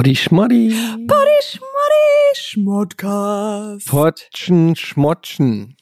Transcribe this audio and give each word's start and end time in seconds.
Poddy 0.00 0.16
Schmoddy. 0.16 0.74
Poddy 1.06 1.42
Schmoddy 1.42 2.34
Schmodcast. 2.34 3.86
Potschen 3.86 4.74
Schmotschen. 4.74 5.76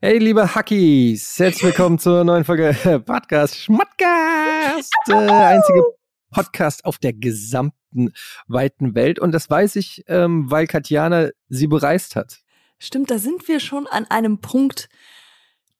Hey, 0.00 0.18
liebe 0.18 0.54
Hackies, 0.54 1.40
herzlich 1.40 1.64
willkommen 1.64 1.98
zur 1.98 2.22
neuen 2.22 2.44
Folge 2.44 2.76
Podcast 3.04 3.58
Schmodcast. 3.58 4.92
Äh, 5.08 5.14
einzige 5.14 5.82
Podcast 6.30 6.84
auf 6.84 6.98
der 6.98 7.12
gesamten 7.12 8.12
weiten 8.46 8.94
Welt. 8.94 9.18
Und 9.18 9.32
das 9.32 9.50
weiß 9.50 9.74
ich, 9.74 10.04
ähm, 10.06 10.48
weil 10.48 10.68
Katjana 10.68 11.30
sie 11.48 11.66
bereist 11.66 12.14
hat. 12.14 12.38
Stimmt, 12.78 13.10
da 13.10 13.18
sind 13.18 13.48
wir 13.48 13.58
schon 13.58 13.88
an 13.88 14.04
einem 14.12 14.38
Punkt, 14.38 14.88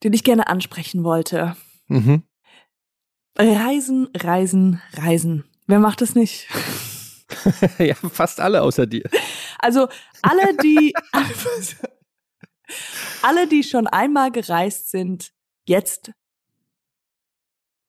den 0.02 0.12
ich 0.12 0.24
gerne 0.24 0.48
ansprechen 0.48 1.05
wollte. 1.05 1.55
Mhm. 1.86 2.24
Reisen, 3.38 4.08
Reisen, 4.12 4.82
Reisen. 4.94 5.44
Wer 5.68 5.78
macht 5.78 6.02
es 6.02 6.16
nicht? 6.16 6.48
ja, 7.78 7.94
fast 7.94 8.40
alle 8.40 8.62
außer 8.62 8.86
dir. 8.86 9.04
Also 9.58 9.88
alle, 10.22 10.56
die 10.62 10.94
alle, 13.22 13.46
die 13.46 13.62
schon 13.62 13.86
einmal 13.86 14.30
gereist 14.30 14.90
sind, 14.90 15.32
jetzt 15.66 16.12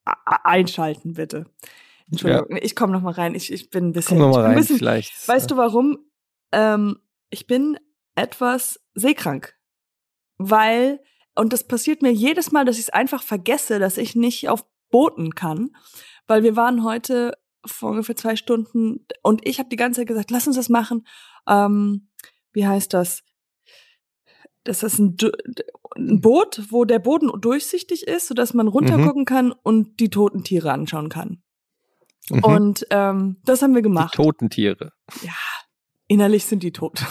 einschalten 0.03 1.13
bitte. 1.13 1.45
Entschuldigung, 2.11 2.57
ja. 2.57 2.63
ich 2.63 2.75
komme 2.75 2.93
noch 2.93 3.01
mal 3.01 3.13
rein. 3.13 3.35
Ich, 3.35 3.51
ich 3.51 3.69
bin 3.69 3.89
ein 3.89 3.93
bisschen. 3.93 4.19
Komm 4.19 4.29
noch 4.29 4.35
mal 4.35 4.45
rein, 4.45 4.55
bisschen, 4.55 4.77
vielleicht. 4.77 5.27
Weißt 5.27 5.49
du 5.49 5.57
warum? 5.57 5.99
Ähm, 6.51 6.99
ich 7.29 7.47
bin 7.47 7.79
etwas 8.15 8.79
seekrank, 8.93 9.55
weil 10.37 10.99
und 11.35 11.51
das 11.51 11.67
passiert 11.67 12.01
mir 12.01 12.13
jedes 12.13 12.51
Mal, 12.51 12.65
dass 12.65 12.77
ich 12.77 12.83
es 12.83 12.89
einfach 12.89 13.21
vergesse, 13.21 13.79
dass 13.79 13.97
ich 13.97 14.15
nicht 14.15 14.47
auf 14.47 14.65
Booten 14.89 15.35
kann, 15.35 15.75
weil 16.27 16.43
wir 16.43 16.55
waren 16.55 16.83
heute 16.83 17.37
vor 17.65 17.91
ungefähr 17.91 18.15
zwei 18.15 18.35
Stunden 18.35 19.05
und 19.21 19.47
ich 19.47 19.59
habe 19.59 19.69
die 19.69 19.75
ganze 19.75 20.01
Zeit 20.01 20.07
gesagt, 20.07 20.31
lass 20.31 20.47
uns 20.47 20.55
das 20.55 20.69
machen. 20.69 21.05
Ähm, 21.47 22.09
wie 22.53 22.65
heißt 22.65 22.93
das? 22.93 23.23
Das 24.63 24.81
ist 24.81 24.97
ein, 24.97 25.15
ein, 25.95 26.21
Boot, 26.21 26.63
wo 26.69 26.85
der 26.85 26.99
Boden 26.99 27.29
durchsichtig 27.39 28.07
ist, 28.07 28.27
sodass 28.27 28.53
man 28.53 28.67
runtergucken 28.67 29.21
mhm. 29.21 29.25
kann 29.25 29.51
und 29.51 29.99
die 29.99 30.09
toten 30.09 30.43
Tiere 30.43 30.71
anschauen 30.71 31.09
kann. 31.09 31.43
Mhm. 32.29 32.43
Und 32.43 32.87
ähm, 32.89 33.37
das 33.45 33.61
haben 33.61 33.75
wir 33.75 33.83
gemacht. 33.83 34.13
Die 34.13 34.23
toten 34.23 34.49
Tiere. 34.49 34.91
Ja, 35.21 35.33
innerlich 36.07 36.45
sind 36.45 36.63
die 36.63 36.71
tot. 36.71 37.05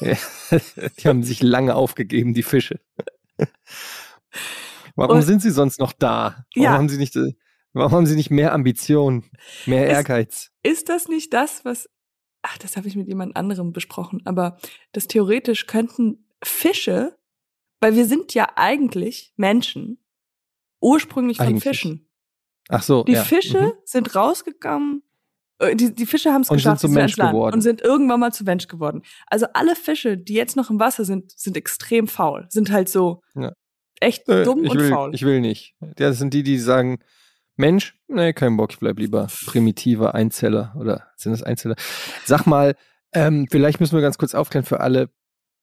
Ja, 0.00 0.16
die 0.98 1.08
haben 1.08 1.22
sich 1.22 1.42
lange 1.42 1.74
aufgegeben, 1.74 2.34
die 2.34 2.42
Fische. 2.42 2.80
Warum 4.96 5.16
und, 5.16 5.22
sind 5.22 5.40
sie 5.42 5.50
sonst 5.50 5.80
noch 5.80 5.92
da? 5.92 6.44
Warum 6.54 6.64
ja. 6.64 6.72
haben 6.72 6.88
sie 6.88 6.98
nicht 6.98 7.16
äh, 7.16 7.32
Warum 7.72 7.92
haben 7.92 8.06
Sie 8.06 8.16
nicht 8.16 8.30
mehr 8.30 8.52
Ambition, 8.52 9.24
mehr 9.66 9.86
Ehrgeiz? 9.86 10.50
Ist, 10.62 10.88
das 10.88 11.08
nicht 11.08 11.32
das, 11.32 11.64
was. 11.64 11.88
Ach, 12.42 12.56
das 12.58 12.76
habe 12.76 12.88
ich 12.88 12.96
mit 12.96 13.08
jemand 13.08 13.36
anderem 13.36 13.72
besprochen, 13.72 14.22
aber 14.24 14.58
das 14.92 15.06
theoretisch 15.06 15.66
könnten 15.66 16.28
Fische, 16.42 17.18
weil 17.80 17.94
wir 17.96 18.06
sind 18.06 18.32
ja 18.32 18.48
eigentlich 18.54 19.34
Menschen, 19.36 19.98
ursprünglich 20.80 21.38
von 21.38 21.46
eigentlich. 21.46 21.64
Fischen. 21.64 22.08
Ach 22.68 22.82
so. 22.82 23.04
Die 23.04 23.12
ja. 23.12 23.24
Fische 23.24 23.60
mhm. 23.60 23.72
sind 23.84 24.14
rausgekommen, 24.14 25.02
äh, 25.58 25.76
die, 25.76 25.94
die 25.94 26.06
Fische 26.06 26.32
haben 26.32 26.42
es 26.42 26.48
geschafft, 26.48 26.80
sind 26.80 26.90
zu 26.90 26.94
Mensch 26.94 27.16
geworden. 27.16 27.54
und 27.54 27.60
sind 27.60 27.80
irgendwann 27.80 28.20
mal 28.20 28.32
zu 28.32 28.44
Mensch 28.44 28.68
geworden. 28.68 29.02
Also 29.26 29.46
alle 29.54 29.74
Fische, 29.74 30.16
die 30.16 30.34
jetzt 30.34 30.56
noch 30.56 30.70
im 30.70 30.78
Wasser 30.78 31.04
sind, 31.04 31.32
sind 31.32 31.56
extrem 31.56 32.06
faul, 32.06 32.46
sind 32.48 32.70
halt 32.70 32.88
so 32.88 33.22
ja. 33.34 33.52
echt 34.00 34.28
äh, 34.28 34.44
dumm 34.44 34.60
und 34.60 34.78
will, 34.78 34.88
faul. 34.88 35.14
Ich 35.14 35.22
will 35.22 35.40
nicht. 35.40 35.74
Das 35.96 36.18
sind 36.18 36.34
die, 36.34 36.42
die 36.42 36.58
sagen, 36.58 36.98
Mensch, 37.58 37.96
nee, 38.06 38.32
kein 38.32 38.56
Bock, 38.56 38.70
ich 38.70 38.78
bleib 38.78 39.00
lieber 39.00 39.26
primitiver 39.46 40.14
Einzeller 40.14 40.74
oder 40.78 41.08
sind 41.16 41.32
das 41.32 41.42
Einzeller? 41.42 41.74
Sag 42.24 42.46
mal, 42.46 42.76
ähm, 43.12 43.48
vielleicht 43.50 43.80
müssen 43.80 43.96
wir 43.96 44.00
ganz 44.00 44.16
kurz 44.16 44.32
aufklären 44.34 44.64
für 44.64 44.78
alle, 44.78 45.10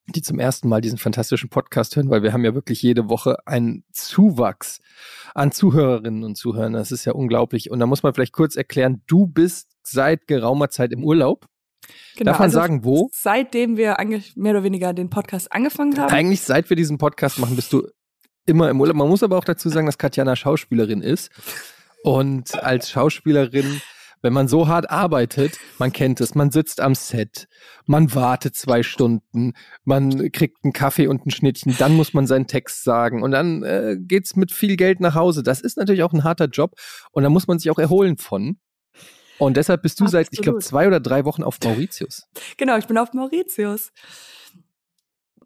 die 0.07 0.21
zum 0.21 0.37
ersten 0.37 0.67
Mal 0.67 0.81
diesen 0.81 0.97
fantastischen 0.97 1.49
Podcast 1.49 1.95
hören, 1.95 2.09
weil 2.09 2.21
wir 2.21 2.33
haben 2.33 2.43
ja 2.43 2.53
wirklich 2.53 2.81
jede 2.81 3.07
Woche 3.07 3.37
einen 3.47 3.85
Zuwachs 3.93 4.81
an 5.33 5.53
Zuhörerinnen 5.53 6.25
und 6.25 6.35
Zuhörern. 6.35 6.73
Das 6.73 6.91
ist 6.91 7.05
ja 7.05 7.13
unglaublich. 7.13 7.71
Und 7.71 7.79
da 7.79 7.85
muss 7.85 8.03
man 8.03 8.13
vielleicht 8.13 8.33
kurz 8.33 8.57
erklären, 8.57 9.01
du 9.07 9.25
bist 9.25 9.71
seit 9.81 10.27
geraumer 10.27 10.69
Zeit 10.69 10.91
im 10.91 11.01
Urlaub. 11.01 11.45
Genau, 12.17 12.31
Darf 12.31 12.39
man 12.39 12.47
also 12.47 12.59
sagen, 12.59 12.83
wo? 12.83 13.09
Seitdem 13.13 13.77
wir 13.77 13.99
eigentlich 13.99 14.35
mehr 14.35 14.51
oder 14.51 14.63
weniger 14.63 14.93
den 14.93 15.09
Podcast 15.09 15.49
angefangen 15.53 15.97
haben. 15.97 16.11
Eigentlich 16.11 16.41
seit 16.41 16.69
wir 16.69 16.75
diesen 16.75 16.97
Podcast 16.97 17.39
machen, 17.39 17.55
bist 17.55 17.71
du 17.71 17.87
immer 18.45 18.69
im 18.69 18.81
Urlaub. 18.81 18.97
Man 18.97 19.07
muss 19.07 19.23
aber 19.23 19.37
auch 19.37 19.45
dazu 19.45 19.69
sagen, 19.69 19.85
dass 19.85 19.97
Katjana 19.97 20.35
Schauspielerin 20.35 21.01
ist. 21.01 21.31
Und 22.05 22.63
als 22.63 22.91
Schauspielerin, 22.91 23.81
wenn 24.21 24.31
man 24.31 24.47
so 24.47 24.67
hart 24.67 24.91
arbeitet, 24.91 25.57
man 25.79 25.91
kennt 25.91 26.21
es, 26.21 26.35
man 26.35 26.51
sitzt 26.51 26.79
am 26.79 26.93
Set, 26.93 27.47
man 27.87 28.13
wartet 28.13 28.55
zwei 28.55 28.83
Stunden, 28.83 29.53
man 29.85 30.31
kriegt 30.31 30.63
einen 30.63 30.71
Kaffee 30.71 31.07
und 31.07 31.25
ein 31.25 31.31
Schnittchen, 31.31 31.75
dann 31.79 31.95
muss 31.95 32.13
man 32.13 32.27
seinen 32.27 32.45
Text 32.45 32.83
sagen 32.83 33.23
und 33.23 33.31
dann 33.31 33.63
äh, 33.63 33.97
geht's 33.99 34.35
mit 34.35 34.51
viel 34.51 34.77
Geld 34.77 34.99
nach 34.99 35.15
Hause. 35.15 35.41
Das 35.41 35.61
ist 35.61 35.77
natürlich 35.77 36.03
auch 36.03 36.13
ein 36.13 36.23
harter 36.23 36.45
Job 36.45 36.75
und 37.11 37.23
da 37.23 37.29
muss 37.29 37.47
man 37.47 37.57
sich 37.57 37.71
auch 37.71 37.79
erholen 37.79 38.17
von. 38.17 38.59
Und 39.39 39.57
deshalb 39.57 39.81
bist 39.81 39.99
du 39.99 40.03
Absolut. 40.03 40.27
seit, 40.27 40.33
ich 40.33 40.41
glaube, 40.43 40.59
zwei 40.59 40.85
oder 40.85 40.99
drei 40.99 41.25
Wochen 41.25 41.41
auf 41.41 41.57
Mauritius. 41.63 42.27
Genau, 42.57 42.77
ich 42.77 42.85
bin 42.85 42.99
auf 42.99 43.13
Mauritius. 43.13 43.91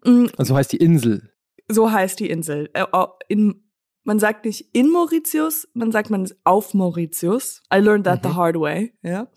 Und 0.04 0.30
so 0.36 0.54
heißt 0.54 0.72
die 0.72 0.76
Insel. 0.76 1.32
So 1.68 1.90
heißt 1.90 2.20
die 2.20 2.28
Insel. 2.28 2.68
Äh, 2.74 2.84
in 3.28 3.64
man 4.04 4.18
sagt 4.18 4.44
nicht 4.44 4.74
in 4.74 4.90
Mauritius, 4.90 5.68
man 5.74 5.92
sagt 5.92 6.10
man 6.10 6.28
auf 6.44 6.74
Mauritius. 6.74 7.62
I 7.72 7.78
learned 7.78 8.04
that 8.04 8.24
mhm. 8.24 8.28
the 8.28 8.34
hard 8.34 8.56
way, 8.56 8.94
ja. 9.02 9.28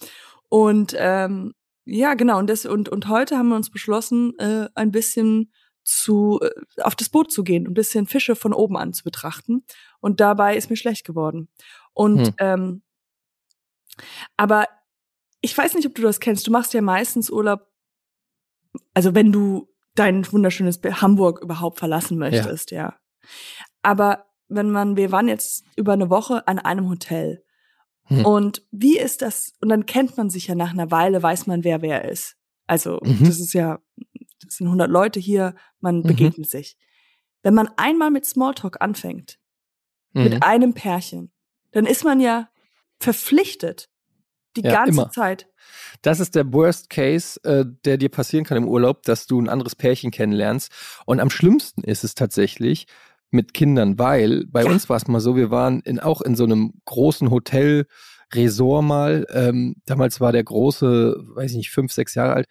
Und 0.50 0.96
ähm, 0.97 1.53
ja, 1.85 2.13
genau. 2.13 2.40
Und 2.40 2.50
das 2.50 2.66
und 2.66 2.90
und 2.90 3.07
heute 3.07 3.38
haben 3.38 3.50
wir 3.50 3.56
uns 3.56 3.69
beschlossen, 3.69 4.38
äh, 4.40 4.69
ein 4.75 4.91
bisschen 4.91 5.51
zu 5.84 6.40
äh, 6.41 6.81
auf 6.81 6.96
das 6.96 7.09
Boot 7.09 7.31
zu 7.31 7.44
gehen, 7.44 7.68
ein 7.68 7.74
bisschen 7.74 8.07
Fische 8.07 8.35
von 8.35 8.53
oben 8.53 8.78
an 8.78 8.94
zu 8.94 9.03
betrachten. 9.03 9.66
Und 10.00 10.19
dabei 10.19 10.56
ist 10.56 10.69
mir 10.69 10.78
schlecht 10.78 11.06
geworden. 11.06 11.50
Und 11.94 12.28
hm. 12.28 12.34
ähm, 12.40 12.84
aber 14.38 14.68
ich 15.41 15.57
weiß 15.57 15.75
nicht, 15.75 15.85
ob 15.85 15.95
du 15.95 16.01
das 16.01 16.19
kennst. 16.19 16.47
Du 16.47 16.51
machst 16.51 16.74
ja 16.74 16.81
meistens 16.81 17.30
Urlaub, 17.30 17.68
also 18.94 19.13
wenn 19.13 19.31
du 19.31 19.69
dein 19.94 20.31
wunderschönes 20.31 20.80
Hamburg 20.84 21.41
überhaupt 21.41 21.80
verlassen 21.80 22.18
möchtest, 22.18 22.72
ja. 22.72 22.78
ja. 22.78 23.00
Aber 23.81 24.25
wenn 24.56 24.72
man, 24.72 24.96
wir 24.96 25.12
waren 25.12 25.28
jetzt 25.28 25.66
über 25.75 25.94
eine 25.94 26.09
Woche 26.09 26.47
an 26.47 26.59
einem 26.59 26.90
Hotel. 26.90 27.44
Hm. 28.06 28.25
Und 28.25 28.66
wie 28.72 28.97
ist 28.97 29.22
das? 29.22 29.53
Und 29.62 29.69
dann 29.69 29.86
kennt 29.86 30.18
man 30.18 30.30
sich 30.30 30.47
ja 30.47 30.56
nach 30.56 30.72
einer 30.72 30.91
Weile, 30.91 31.24
weiß 31.24 31.47
man, 31.47 31.64
wer 31.64 31.81
wer 31.81 32.09
ist. 32.09 32.36
Also, 32.68 33.00
mhm. 33.03 33.19
das 33.25 33.40
ist 33.40 33.53
ja, 33.53 33.80
das 34.42 34.56
sind 34.56 34.68
100 34.68 34.90
Leute 34.90 35.19
hier, 35.19 35.56
man 35.80 35.97
mhm. 35.97 36.03
begegnet 36.03 36.50
sich. 36.50 36.78
Wenn 37.42 37.53
man 37.53 37.69
einmal 37.78 38.09
mit 38.09 38.25
Smalltalk 38.25 38.81
anfängt, 38.81 39.38
mhm. 40.13 40.24
mit 40.24 40.44
einem 40.44 40.74
Pärchen, 40.74 41.31
dann 41.72 41.86
ist 41.86 42.03
man 42.03 42.19
ja 42.19 42.50
verpflichtet, 43.00 43.90
die 44.56 44.62
ja, 44.62 44.72
ganze 44.72 45.02
immer. 45.02 45.12
Zeit. 45.12 45.50
Das 46.02 46.19
ist 46.19 46.36
der 46.36 46.52
Worst 46.53 46.90
Case, 46.90 47.40
äh, 47.44 47.66
der 47.86 47.97
dir 47.97 48.09
passieren 48.09 48.46
kann 48.46 48.58
im 48.58 48.68
Urlaub, 48.68 49.03
dass 49.03 49.25
du 49.25 49.42
ein 49.42 49.50
anderes 49.50 49.75
Pärchen 49.75 50.12
kennenlernst. 50.12 50.72
Und 51.06 51.19
am 51.19 51.30
schlimmsten 51.30 51.84
ist 51.84 52.03
es 52.03 52.16
tatsächlich, 52.16 52.88
mit 53.33 53.53
Kindern, 53.53 54.00
weil 54.00 54.45
bei 54.47 54.63
ja. 54.63 54.69
uns 54.69 54.89
war 54.89 54.97
es 54.97 55.07
mal 55.07 55.19
so, 55.19 55.35
wir 55.35 55.51
waren 55.51 55.81
in, 55.81 56.00
auch 56.00 56.21
in 56.21 56.35
so 56.35 56.44
einem 56.44 56.74
großen 56.85 57.30
Hotel, 57.30 57.85
Resort 58.33 58.83
mal. 58.83 59.25
Ähm, 59.31 59.75
damals 59.85 60.19
war 60.19 60.31
der 60.31 60.44
große, 60.44 61.15
weiß 61.35 61.51
ich 61.51 61.57
nicht, 61.57 61.71
fünf, 61.71 61.91
sechs 61.91 62.15
Jahre 62.15 62.33
alt. 62.33 62.47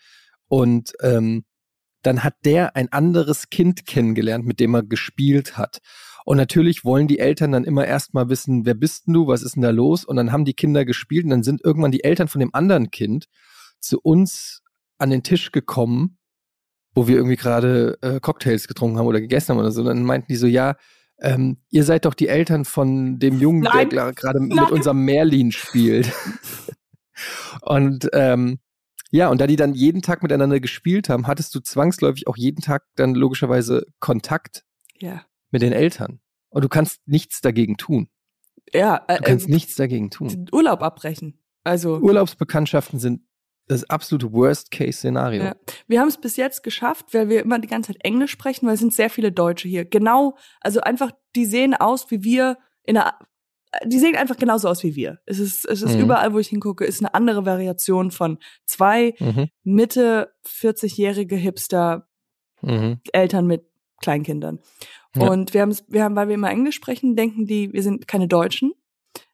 Und 0.49 0.93
ähm, 1.01 1.45
dann 2.03 2.25
hat 2.25 2.35
der 2.45 2.77
ein 2.77 2.91
anderes 2.93 3.51
Kind 3.51 3.87
kennengelernt, 3.87 4.45
mit 4.45 4.61
dem 4.61 4.75
er 4.75 4.83
gespielt 4.83 5.57
hat. 5.57 5.79
Und 6.25 6.37
natürlich 6.37 6.85
wollen 6.85 7.09
die 7.09 7.19
Eltern 7.19 7.53
dann 7.53 7.65
immer 7.65 7.87
erstmal 7.87 8.29
wissen, 8.29 8.65
wer 8.65 8.75
bist 8.75 9.07
denn 9.07 9.15
du, 9.15 9.27
was 9.27 9.43
ist 9.43 9.57
denn 9.57 9.63
da 9.63 9.71
los? 9.71 10.05
Und 10.05 10.17
dann 10.17 10.33
haben 10.33 10.45
die 10.45 10.55
Kinder 10.55 10.85
gespielt 10.85 11.25
und 11.25 11.31
dann 11.31 11.43
sind 11.43 11.65
irgendwann 11.65 11.93
die 11.93 12.05
Eltern 12.05 12.29
von 12.29 12.41
dem 12.41 12.55
anderen 12.55 12.91
Kind 12.91 13.27
zu 13.81 14.01
uns 14.01 14.63
an 14.99 15.11
den 15.11 15.23
Tisch 15.23 15.51
gekommen 15.51 16.19
wo 16.95 17.09
wir 17.09 17.17
irgendwie 17.17 17.37
gerade 17.37 17.99
äh, 18.03 18.21
Cocktails 18.21 18.69
getrunken 18.69 18.99
haben 18.99 19.07
oder 19.07 19.21
gegessen 19.21 19.51
haben 19.51 19.59
oder 19.59 19.71
so. 19.71 19.81
Und 19.81 19.89
dann 19.89 20.05
meinten 20.05 20.29
die 20.29 20.37
so, 20.37 20.47
ja, 20.47 20.77
ähm, 21.21 21.59
ihr 21.71 21.85
seid 21.85 22.05
doch 22.05 22.15
die 22.15 22.29
Eltern 22.29 22.65
von 22.65 23.19
dem 23.19 23.39
Jungen, 23.39 23.63
Nein. 23.63 23.91
der 23.91 24.13
gerade 24.13 24.41
mit 24.41 24.71
unserem 24.71 25.05
Merlin 25.05 25.53
spielt. 25.53 26.13
und 27.63 28.09
ähm, 28.13 28.59
ja, 29.11 29.29
und 29.29 29.41
da 29.41 29.47
die 29.47 29.57
dann 29.57 29.75
jeden 29.75 30.03
Tag 30.03 30.23
miteinander 30.23 30.59
gespielt 30.59 31.09
haben, 31.09 31.27
hattest 31.27 31.55
du 31.55 31.61
zwangsläufig 31.61 32.27
auch 32.27 32.37
jeden 32.37 32.63
Tag 32.63 32.85
dann 32.97 33.15
logischerweise 33.15 33.87
Kontakt 34.01 34.65
ja. 34.99 35.23
mit 35.51 35.63
den 35.63 35.73
Eltern. 35.73 36.21
Und 36.49 36.65
du 36.65 36.69
kannst 36.69 37.07
nichts 37.07 37.41
dagegen 37.41 37.77
tun. 37.77 38.09
Ja, 38.73 39.05
äh, 39.09 39.19
du 39.19 39.25
kannst 39.25 39.49
äh, 39.49 39.53
nichts 39.53 39.77
dagegen 39.77 40.11
tun. 40.11 40.49
Urlaub 40.51 40.83
abbrechen. 40.83 41.39
Also 41.63 41.99
Urlaubsbekanntschaften 41.99 42.99
sind 42.99 43.23
das 43.73 43.89
absolute 43.89 44.33
Worst-Case-Szenario. 44.33 45.43
Ja. 45.45 45.57
Wir 45.89 46.01
haben 46.01 46.09
es 46.09 46.19
bis 46.19 46.37
jetzt 46.37 46.63
geschafft, 46.63 47.07
weil 47.13 47.29
wir 47.29 47.41
immer 47.41 47.59
die 47.59 47.69
ganze 47.69 47.93
Zeit 47.93 48.05
Englisch 48.05 48.31
sprechen, 48.31 48.67
weil 48.67 48.75
es 48.75 48.81
sind 48.81 48.93
sehr 48.93 49.11
viele 49.11 49.33
Deutsche 49.33 49.69
hier. 49.69 49.85
Genau, 49.85 50.37
also 50.61 50.81
einfach, 50.81 51.11
die 51.35 51.47
sehen 51.47 51.75
aus 51.75 52.11
wie 52.11 52.23
wir 52.23 52.59
in 52.85 52.97
einer 52.97 53.19
die 53.87 53.99
sehen 53.99 54.17
einfach 54.17 54.37
genauso 54.37 54.69
aus 54.69 54.83
wie 54.83 54.97
wir. 54.97 55.21
Es 55.25 55.39
ist, 55.39 55.65
es 55.65 55.81
ist 55.81 55.95
Mhm. 55.95 56.03
überall, 56.03 56.35
wo 56.35 56.39
ich 56.39 56.49
hingucke, 56.49 56.85
ist 56.85 57.01
eine 57.01 57.15
andere 57.15 57.47
Variation 57.47 58.11
von 58.11 58.37
zwei 58.67 59.15
Mhm. 59.19 59.49
Mitte 59.63 60.35
40-jährige 60.47 61.37
Hipster 61.37 62.07
Mhm. 62.61 63.01
Eltern 63.15 63.47
mit 63.47 63.65
Kleinkindern. 64.03 64.59
Ja. 65.17 65.31
Und 65.31 65.55
wir 65.55 65.63
haben, 65.63 65.75
wir 65.89 66.05
haben, 66.05 66.17
weil 66.17 66.29
wir 66.29 66.35
immer 66.35 66.51
Englisch 66.51 66.75
sprechen, 66.77 67.17
denken 67.17 67.47
die, 67.47 67.73
wir 67.73 67.83
sind 67.83 68.07
keine 68.07 68.29
Deutschen. 68.29 68.73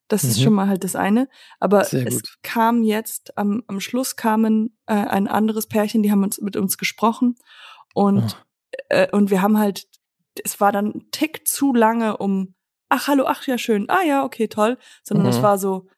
Das 0.08 0.24
ist 0.24 0.38
Mhm. 0.38 0.42
schon 0.44 0.52
mal 0.54 0.68
halt 0.68 0.84
das 0.84 0.96
eine. 0.96 1.28
Aber 1.60 1.80
es 1.92 2.22
kam 2.42 2.82
jetzt, 2.82 3.36
am, 3.36 3.62
am 3.66 3.78
Schluss 3.80 4.16
kamen 4.16 4.76
äh, 4.86 4.94
ein 4.94 5.28
anderes 5.28 5.66
Pärchen, 5.66 6.02
die 6.02 6.10
haben 6.10 6.22
uns 6.24 6.40
mit 6.40 6.56
uns 6.56 6.78
gesprochen. 6.78 7.36
Und, 7.94 8.22
Ah. 8.22 8.44
äh, 8.88 9.10
und 9.14 9.30
wir 9.30 9.42
haben 9.42 9.58
halt, 9.58 9.86
es 10.44 10.60
war 10.60 10.72
dann 10.72 10.86
ein 10.94 11.10
Tick 11.10 11.46
zu 11.46 11.74
lange, 11.74 12.16
um, 12.16 12.54
ach 12.88 13.06
hallo, 13.08 13.24
ach 13.26 13.46
ja, 13.46 13.58
schön, 13.58 13.90
ah 13.90 14.02
ja, 14.02 14.24
okay, 14.24 14.48
toll. 14.48 14.78
Sondern 15.02 15.26
es 15.26 15.38
Mhm. 15.38 15.42
war 15.42 15.58
so, 15.58 15.88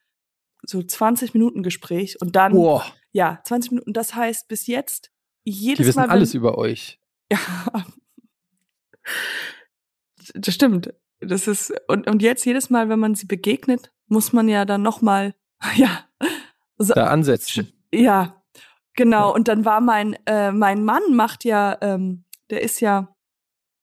so 0.65 0.83
20 0.83 1.33
Minuten 1.35 1.63
Gespräch 1.63 2.21
und 2.21 2.35
dann, 2.37 2.53
Boah, 2.53 2.85
ja, 3.13 3.41
20 3.45 3.71
Minuten. 3.73 3.93
Das 3.93 4.15
heißt, 4.15 4.49
bis 4.49 4.67
jetzt, 4.67 5.11
jedes 5.45 5.79
die 5.79 5.87
wissen 5.87 5.99
Mal. 6.01 6.05
wenn- 6.05 6.11
alles 6.11 6.35
über 6.35 6.59
euch. 6.59 7.01
ja. 7.33 7.39
Das 10.35 10.55
stimmt. 10.55 10.93
Das 11.21 11.47
ist, 11.47 11.73
und, 11.89 12.09
und 12.09 12.23
jetzt 12.23 12.45
jedes 12.47 12.71
Mal, 12.71 12.89
wenn 12.89 12.99
man 12.99 13.15
sie 13.15 13.27
begegnet, 13.27 13.93
muss 14.09 14.33
man 14.33 14.49
ja 14.49 14.65
dann 14.65 14.83
nochmal, 14.83 15.35
ja, 15.77 16.01
so, 16.79 16.95
Da 16.95 17.09
ansetzen. 17.09 17.73
ja, 17.93 18.43
genau. 18.95 19.29
Ja. 19.29 19.35
Und 19.35 19.49
dann 19.49 19.65
war 19.65 19.81
mein, 19.81 20.17
äh, 20.27 20.51
mein 20.53 20.83
Mann 20.85 21.03
macht 21.15 21.45
ja, 21.45 21.77
ähm, 21.83 22.25
der 22.51 22.63
ist 22.63 22.81
ja, 22.81 23.15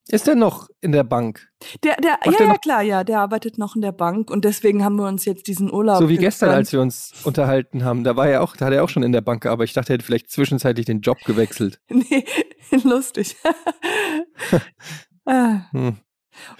Ist 0.09 0.25
der 0.27 0.35
noch 0.35 0.69
in 0.81 0.91
der 0.91 1.03
Bank? 1.03 1.47
der, 1.83 1.95
der, 1.97 2.11
Macht 2.13 2.25
ja, 2.25 2.31
der 2.37 2.47
ja, 2.47 2.57
klar, 2.57 2.81
ja, 2.81 3.03
der 3.03 3.19
arbeitet 3.19 3.57
noch 3.57 3.75
in 3.75 3.81
der 3.81 3.91
Bank 3.91 4.31
und 4.31 4.43
deswegen 4.45 4.83
haben 4.83 4.95
wir 4.95 5.07
uns 5.07 5.25
jetzt 5.25 5.47
diesen 5.47 5.71
Urlaub. 5.71 5.97
So 5.99 6.09
wie 6.09 6.17
gestern, 6.17 6.49
als 6.49 6.71
wir 6.73 6.81
uns 6.81 7.13
unterhalten 7.23 7.83
haben. 7.83 8.03
Da 8.03 8.15
war 8.15 8.27
er 8.27 8.41
auch, 8.41 8.55
da 8.57 8.65
hat 8.65 8.73
er 8.73 8.83
auch 8.83 8.89
schon 8.89 9.03
in 9.03 9.11
der 9.11 9.21
Bank 9.21 9.43
gearbeitet. 9.43 9.69
Ich 9.69 9.73
dachte, 9.75 9.93
er 9.93 9.95
hätte 9.95 10.05
vielleicht 10.05 10.31
zwischenzeitlich 10.31 10.85
den 10.87 11.01
Job 11.01 11.17
gewechselt. 11.25 11.79
Nee, 11.89 12.25
lustig. 12.83 13.35
Ah, 15.25 15.61
Hm. 15.71 15.97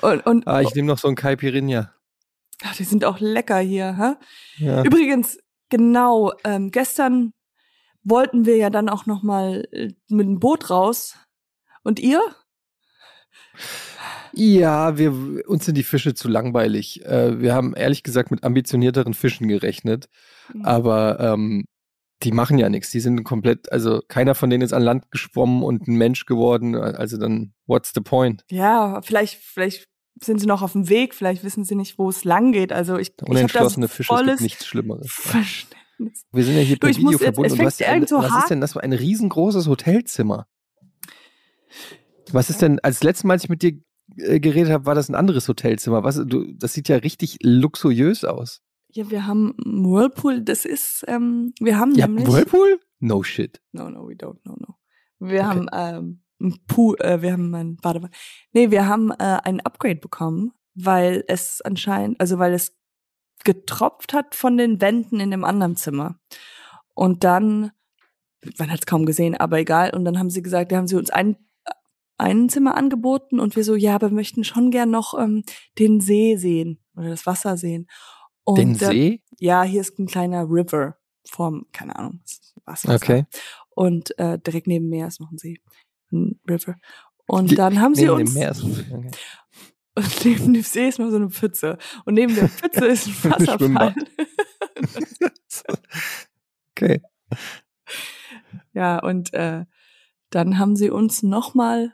Und, 0.02 0.26
und 0.26 0.48
Ah, 0.48 0.62
ich 0.62 0.74
nehme 0.76 0.88
noch 0.88 0.98
so 0.98 1.08
einen 1.08 1.16
Caipirinha. 1.16 1.94
ach, 2.64 2.76
die 2.76 2.84
sind 2.84 3.06
auch 3.06 3.20
lecker 3.20 3.60
hier, 3.60 3.98
hä? 3.98 4.64
Ja. 4.64 4.84
Übrigens, 4.84 5.38
genau, 5.70 6.34
ähm, 6.44 6.72
gestern 6.72 7.32
wollten 8.04 8.46
wir 8.46 8.58
ja 8.58 8.70
dann 8.70 8.90
auch 8.90 9.06
noch 9.06 9.24
mal 9.24 9.68
äh, 9.72 9.94
mit 10.10 10.28
dem 10.28 10.40
Boot 10.40 10.70
raus. 10.70 11.18
Und 11.84 12.00
ihr? 12.00 12.22
Ja, 14.34 14.98
wir, 14.98 15.48
uns 15.48 15.66
sind 15.66 15.76
die 15.76 15.84
Fische 15.84 16.14
zu 16.14 16.28
langweilig. 16.28 17.04
Äh, 17.06 17.40
wir 17.40 17.54
haben 17.54 17.74
ehrlich 17.76 18.04
gesagt 18.04 18.30
mit 18.32 18.44
ambitionierteren 18.44 19.14
Fischen 19.14 19.48
gerechnet, 19.48 20.10
aber 20.64 21.20
ähm, 21.20 21.66
die 22.24 22.32
machen 22.32 22.58
ja 22.58 22.70
nichts. 22.70 22.92
Die 22.92 23.00
sind 23.00 23.24
komplett, 23.24 23.72
also 23.72 24.02
keiner 24.08 24.36
von 24.36 24.50
denen 24.50 24.64
ist 24.64 24.74
an 24.74 24.82
Land 24.82 25.12
geschwommen 25.12 25.64
und 25.64 25.88
ein 25.88 25.96
Mensch 25.96 26.26
geworden. 26.26 26.76
Also 26.76 27.18
dann, 27.18 27.54
what's 27.68 27.92
the 27.94 28.02
point? 28.02 28.44
Ja, 28.50 29.02
vielleicht, 29.02 29.36
vielleicht 29.42 29.88
sind 30.20 30.40
sie 30.40 30.48
noch 30.48 30.62
auf 30.62 30.74
dem 30.74 30.90
Weg, 30.90 31.14
vielleicht 31.14 31.44
wissen 31.44 31.64
sie 31.64 31.76
nicht, 31.76 32.00
wo 32.00 32.10
es 32.10 32.24
lang 32.24 32.52
geht. 32.52 32.74
Also 32.74 32.98
ich, 32.98 33.14
Unentschlossene 33.22 33.88
Fische, 33.88 34.14
es 34.14 34.26
gibt 34.26 34.42
nichts 34.42 34.66
Schlimmeres. 34.66 35.08
Verständnis. 35.12 36.26
Wir 36.32 36.44
sind 36.44 36.56
ja 36.56 36.62
hier 36.62 36.76
Du, 36.76 36.82
per 36.82 36.90
ich 36.90 37.00
muss 37.00 37.14
Video 37.14 37.26
verbunden 37.26 37.62
und 37.62 37.80
ja 37.80 37.88
ein, 37.88 38.08
so 38.08 38.18
was 38.18 38.44
ist 38.44 38.50
denn 38.50 38.62
das 38.62 38.74
für 38.74 38.84
ein 38.84 38.94
riesengroßes 38.94 39.68
Hotelzimmer? 39.68 40.48
Was 42.32 42.50
ist 42.50 42.62
denn, 42.62 42.80
als 42.80 43.04
letztes 43.04 43.24
Mal, 43.24 43.34
als 43.34 43.44
ich 43.44 43.50
mit 43.50 43.62
dir 43.62 43.80
äh, 44.18 44.40
geredet 44.40 44.72
habe, 44.72 44.86
war 44.86 44.96
das 44.96 45.10
ein 45.10 45.16
anderes 45.16 45.48
Hotelzimmer. 45.48 46.04
Was, 46.04 46.16
du, 46.26 46.52
das 46.54 46.74
sieht 46.74 46.90
ja 46.90 46.98
richtig 46.98 47.38
luxuriös 47.42 48.24
aus. 48.26 48.62
Ja, 48.98 49.12
wir 49.12 49.28
haben 49.28 49.54
Whirlpool, 49.64 50.42
das 50.42 50.66
ist, 50.66 51.06
ähm, 51.08 51.54
wir 51.60 51.78
haben 51.78 51.92
einen 51.92 52.16
nämlich. 52.16 52.28
Whirlpool? 52.28 52.80
No 53.00 53.22
shit. 53.22 53.62
No, 53.72 53.92
no, 53.92 54.08
we 54.10 54.14
don't, 54.16 54.40
no, 54.44 54.56
no. 54.58 54.74
Wir 55.20 55.42
Okay. 55.42 55.44
haben 55.44 55.68
ähm, 55.72 56.24
ein 56.42 56.58
Pool, 56.66 57.00
äh, 57.02 57.22
wir 57.22 57.34
haben 57.34 57.54
ein, 57.54 57.78
mal. 57.84 58.10
Nee, 58.54 58.72
wir 58.72 58.88
haben 58.88 59.12
äh, 59.12 59.38
ein 59.44 59.60
Upgrade 59.60 59.98
bekommen, 59.98 60.52
weil 60.74 61.24
es 61.28 61.62
anscheinend, 61.62 62.20
also 62.20 62.40
weil 62.40 62.56
es 62.56 62.76
getropft 63.44 64.14
hat 64.14 64.34
von 64.34 64.58
den 64.58 64.82
Wänden 64.82 65.20
in 65.20 65.30
dem 65.30 65.44
anderen 65.44 65.76
Zimmer. 65.76 66.20
Und 66.96 67.24
dann, 67.24 67.70
man 68.58 68.72
hat 68.72 68.80
es 68.80 68.86
kaum 68.88 69.06
gesehen, 69.06 69.38
aber 69.38 69.60
egal. 69.60 69.94
Und 69.94 70.06
dann 70.06 70.18
haben 70.18 70.32
sie 70.32 70.42
gesagt, 70.42 70.72
da 70.72 70.78
haben 70.78 70.88
sie 70.88 70.96
uns 70.96 71.12
ein, 71.12 71.38
ein 72.18 72.50
Zimmer 72.50 72.76
angeboten 72.76 73.40
und 73.40 73.56
wir 73.56 73.64
so, 73.64 73.76
ja, 73.76 74.02
wir 74.02 74.10
möchten 74.10 74.44
schon 74.44 74.72
gern 74.72 74.90
noch 74.90 75.14
ähm, 75.20 75.44
den 75.78 76.02
See 76.02 76.36
sehen 76.36 76.84
oder 76.96 77.10
das 77.10 77.28
Wasser 77.28 77.58
sehen. 77.58 77.86
Und, 78.48 78.58
Den 78.58 78.76
äh, 78.76 78.78
See? 78.78 79.22
ja, 79.40 79.64
hier 79.64 79.82
ist 79.82 80.00
ein 80.00 80.08
kleiner 80.08 80.46
River 80.50 80.98
vom, 81.30 81.66
keine 81.74 81.98
Ahnung, 81.98 82.22
Wasser. 82.64 82.96
Okay. 82.96 83.26
Und 83.72 84.18
äh, 84.18 84.40
direkt 84.40 84.68
neben 84.68 84.88
Meer 84.88 85.08
ist 85.08 85.20
noch 85.20 85.32
ein 85.32 85.38
See, 85.38 85.60
ein 86.14 86.40
River. 86.50 86.76
Und 87.28 87.52
Die- 87.52 87.56
dann 87.56 87.82
haben 87.82 87.94
sie 87.94 88.04
Neben 88.06 88.16
uns 88.22 88.34
dem 88.34 88.40
Meer 88.40 88.52
ist 88.52 88.64
okay. 88.64 89.12
und 89.96 90.26
neben 90.26 90.54
dem 90.54 90.64
See 90.64 90.88
ist 90.88 90.98
noch 91.00 91.10
so 91.10 91.18
eine 91.18 91.30
Pfütze 91.30 91.78
und 92.06 92.14
neben 92.14 92.34
der 92.36 92.48
Pfütze 92.48 92.86
ist 92.88 93.08
ein 93.26 93.34
Ein 93.34 93.48
Wasserfall. 93.48 93.96
Okay. 96.72 97.02
ja, 98.74 99.00
und 99.00 99.34
äh, 99.34 99.66
dann 100.30 100.60
haben 100.60 100.76
sie 100.76 100.90
uns 100.92 101.24
noch 101.24 101.56
mal 101.56 101.94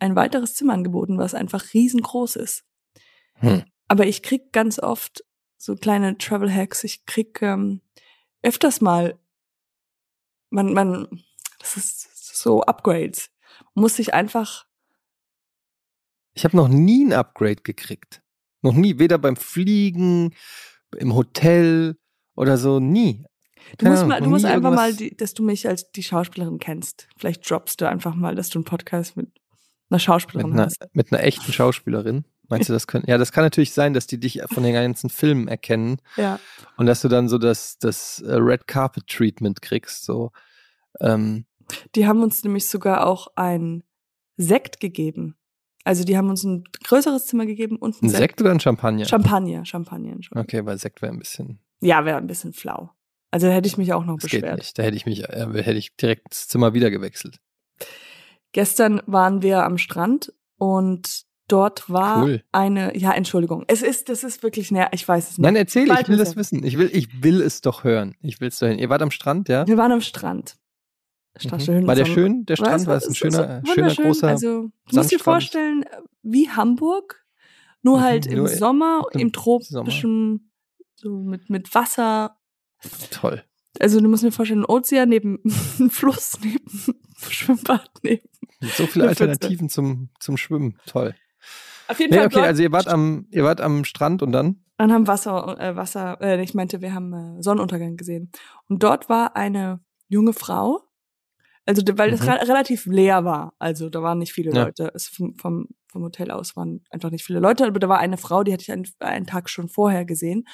ein 0.00 0.16
weiteres 0.16 0.54
Zimmer 0.56 0.72
angeboten, 0.74 1.16
was 1.18 1.34
einfach 1.34 1.72
riesengroß 1.72 2.36
ist. 2.36 2.64
Hm. 3.34 3.62
Aber 3.86 4.06
ich 4.06 4.22
krieg 4.22 4.52
ganz 4.52 4.78
oft 4.80 5.24
so 5.64 5.76
kleine 5.76 6.18
Travel 6.18 6.52
Hacks. 6.52 6.84
Ich 6.84 7.06
krieg 7.06 7.40
ähm, 7.40 7.80
öfters 8.42 8.80
mal, 8.80 9.18
man, 10.50 10.74
man, 10.74 11.24
das 11.58 11.76
ist 11.76 12.36
so 12.36 12.62
Upgrades. 12.62 13.30
Muss 13.74 13.96
sich 13.96 14.12
einfach, 14.12 14.66
Ich 16.34 16.44
habe 16.44 16.56
noch 16.56 16.68
nie 16.68 17.06
ein 17.06 17.12
Upgrade 17.12 17.62
gekriegt. 17.62 18.22
Noch 18.60 18.74
nie, 18.74 18.98
weder 18.98 19.18
beim 19.18 19.36
Fliegen, 19.36 20.34
im 20.96 21.14
Hotel 21.14 21.96
oder 22.34 22.56
so, 22.58 22.78
nie. 22.78 23.24
du 23.78 23.86
musst 23.86 23.98
Ahnung, 24.02 24.08
mal, 24.08 24.20
du 24.20 24.28
musst 24.28 24.44
einfach 24.44 24.74
mal, 24.74 24.94
die, 24.94 25.16
dass 25.16 25.34
du 25.34 25.42
mich 25.42 25.66
als 25.66 25.90
die 25.92 26.02
Schauspielerin 26.02 26.58
kennst. 26.58 27.08
Vielleicht 27.16 27.48
droppst 27.48 27.80
du 27.80 27.88
einfach 27.88 28.14
mal, 28.14 28.34
dass 28.34 28.50
du 28.50 28.58
einen 28.58 28.64
Podcast 28.64 29.16
mit 29.16 29.26
einer 29.88 29.96
Mit 29.96 30.02
Schauspielerin 30.02 30.52
einer, 30.52 30.66
hast. 30.66 30.86
mit 30.92 31.12
einer 31.12 31.22
echten 31.22 31.52
Schauspielerin. 31.52 32.24
Meinst 32.48 32.68
du, 32.68 32.72
das 32.72 32.86
können? 32.86 33.04
Ja, 33.06 33.16
das 33.18 33.32
kann 33.32 33.44
natürlich 33.44 33.72
sein, 33.72 33.94
dass 33.94 34.06
die 34.06 34.18
dich 34.20 34.40
von 34.52 34.62
den 34.62 34.74
ganzen 34.74 35.10
Filmen 35.10 35.48
erkennen 35.48 35.98
Ja. 36.16 36.38
und 36.76 36.86
dass 36.86 37.00
du 37.00 37.08
dann 37.08 37.28
so 37.28 37.38
das, 37.38 37.78
das 37.78 38.20
äh, 38.20 38.34
Red 38.34 38.66
Carpet 38.66 39.06
Treatment 39.06 39.62
kriegst. 39.62 40.04
So, 40.04 40.30
ähm, 41.00 41.46
Die 41.94 42.06
haben 42.06 42.22
uns 42.22 42.44
nämlich 42.44 42.66
sogar 42.66 43.06
auch 43.06 43.28
ein 43.36 43.82
Sekt 44.36 44.80
gegeben. 44.80 45.36
Also 45.84 46.04
die 46.04 46.16
haben 46.16 46.30
uns 46.30 46.44
ein 46.44 46.64
größeres 46.84 47.26
Zimmer 47.26 47.46
gegeben 47.46 47.76
und 47.76 48.00
ein 48.02 48.06
ein 48.06 48.10
Sekt 48.10 48.40
oder 48.40 48.50
ein 48.50 48.60
Champagner? 48.60 49.04
Champagner, 49.04 49.64
Champagner. 49.66 50.16
Okay, 50.34 50.64
weil 50.64 50.78
Sekt 50.78 51.02
wäre 51.02 51.12
ein 51.12 51.18
bisschen. 51.18 51.60
Ja, 51.80 52.04
wäre 52.04 52.16
ein 52.18 52.26
bisschen 52.26 52.52
flau. 52.54 52.90
Also 53.30 53.48
da 53.48 53.52
hätte 53.52 53.66
ich 53.68 53.76
mich 53.76 53.92
auch 53.92 54.04
noch 54.04 54.18
Das 54.18 54.30
geht 54.30 54.42
beschwert. 54.42 54.58
nicht. 54.58 54.78
Da 54.78 54.82
hätte 54.82 54.96
ich 54.96 55.06
mich, 55.06 55.24
äh, 55.28 55.46
hätte 55.62 55.72
ich 55.78 55.94
direkt 55.96 56.30
das 56.30 56.48
Zimmer 56.48 56.72
wieder 56.72 56.90
gewechselt. 56.90 57.38
Gestern 58.52 59.02
waren 59.06 59.42
wir 59.42 59.64
am 59.64 59.78
Strand 59.78 60.32
und 60.56 61.24
dort 61.48 61.88
war 61.90 62.24
Cool. 62.24 62.42
eine, 62.52 62.96
ja, 62.96 63.12
Entschuldigung. 63.12 63.64
Es 63.68 63.82
ist, 63.82 64.08
das 64.08 64.24
ist 64.24 64.42
wirklich 64.42 64.70
näher, 64.70 64.88
ich 64.92 65.06
weiß 65.06 65.24
es 65.30 65.38
nicht. 65.38 65.44
Nein, 65.44 65.56
erzähl, 65.56 65.86
Bald 65.86 66.02
ich 66.02 66.08
will 66.08 66.16
das 66.16 66.36
wissen. 66.36 66.64
Ich 66.64 66.78
will, 66.78 66.90
ich 66.92 67.22
will 67.22 67.40
es 67.40 67.60
doch 67.60 67.84
hören. 67.84 68.14
Ich 68.20 68.40
will 68.40 68.48
es 68.48 68.58
doch 68.58 68.66
hören. 68.68 68.78
Ihr 68.78 68.88
wart 68.88 69.02
am 69.02 69.10
Strand, 69.10 69.48
ja? 69.48 69.66
Wir 69.66 69.76
waren 69.76 69.92
am 69.92 70.00
Strand. 70.00 70.56
Mhm. 71.42 71.86
War 71.86 71.96
der 71.96 72.04
schön, 72.04 72.46
der 72.46 72.54
Strand? 72.56 72.86
War 72.86 72.96
es 72.96 73.08
ein 73.08 73.14
schöner, 73.14 73.60
so 73.64 73.72
schöner 73.74 73.92
großer 73.94 74.28
Also, 74.28 74.70
du 74.88 74.96
musst 74.96 75.10
dir 75.10 75.18
vorstellen, 75.18 75.84
wie 76.22 76.48
Hamburg, 76.48 77.24
nur 77.82 77.98
Mhm, 77.98 78.02
halt 78.02 78.26
im 78.26 78.38
nur 78.38 78.48
Sommer, 78.48 79.02
im 79.12 79.20
im 79.20 79.28
Sommer. 79.28 79.32
tropischen, 79.32 80.50
so 80.94 81.10
mit, 81.10 81.50
mit 81.50 81.74
Wasser. 81.74 82.36
Toll. 83.10 83.42
Also, 83.80 84.00
du 84.00 84.08
musst 84.08 84.22
dir 84.22 84.30
vorstellen, 84.30 84.60
ein 84.60 84.66
Ozean 84.66 85.08
neben 85.08 85.40
ein 85.80 85.90
Fluss, 85.90 86.38
neben 86.40 86.64
ein 86.86 86.94
Schwimmbad, 87.30 87.90
neben. 88.04 88.28
So 88.60 88.86
viele. 88.86 89.08
Alternativen 89.08 89.68
zum, 89.68 90.10
zum 90.20 90.36
Schwimmen. 90.36 90.78
Toll. 90.86 91.16
Auf 91.88 91.98
jeden 92.00 92.10
Nee, 92.12 92.18
Fall. 92.18 92.26
okay, 92.26 92.40
also 92.40 92.62
ihr 92.62 92.72
wart 92.72 92.88
am, 92.88 93.26
ihr 93.30 93.44
wart 93.44 93.60
am 93.60 93.84
Strand 93.84 94.22
und 94.22 94.32
dann? 94.32 94.64
Dann 94.78 94.92
haben 94.92 95.06
Wasser, 95.06 95.58
äh, 95.60 95.76
Wasser, 95.76 96.20
äh, 96.20 96.42
ich 96.42 96.54
meinte, 96.54 96.80
wir 96.80 96.94
haben 96.94 97.12
äh, 97.38 97.42
Sonnenuntergang 97.42 97.96
gesehen. 97.96 98.30
Und 98.68 98.82
dort 98.82 99.08
war 99.08 99.36
eine 99.36 99.80
junge 100.08 100.32
Frau, 100.32 100.80
also 101.66 101.82
weil 101.96 102.12
es 102.12 102.22
Mhm. 102.22 102.28
re 102.30 102.48
relativ 102.48 102.86
leer 102.86 103.24
war. 103.24 103.54
Also 103.58 103.88
da 103.88 104.02
waren 104.02 104.18
nicht 104.18 104.32
viele 104.32 104.52
Ja. 104.52 104.64
Leute. 104.64 104.90
Es 104.94 105.08
vom, 105.08 105.34
vom, 105.36 105.68
vom 105.86 106.02
Hotel 106.02 106.30
aus 106.30 106.56
waren 106.56 106.84
einfach 106.90 107.10
nicht 107.10 107.24
viele 107.24 107.38
Leute, 107.40 107.66
aber 107.66 107.78
da 107.78 107.88
war 107.88 107.98
eine 107.98 108.16
Frau, 108.16 108.42
die 108.42 108.52
hatte 108.52 108.62
ich 108.62 108.72
einen, 108.72 108.86
einen 108.98 109.26
Tag 109.26 109.48
schon 109.48 109.68
vorher 109.68 110.04
gesehen. 110.04 110.44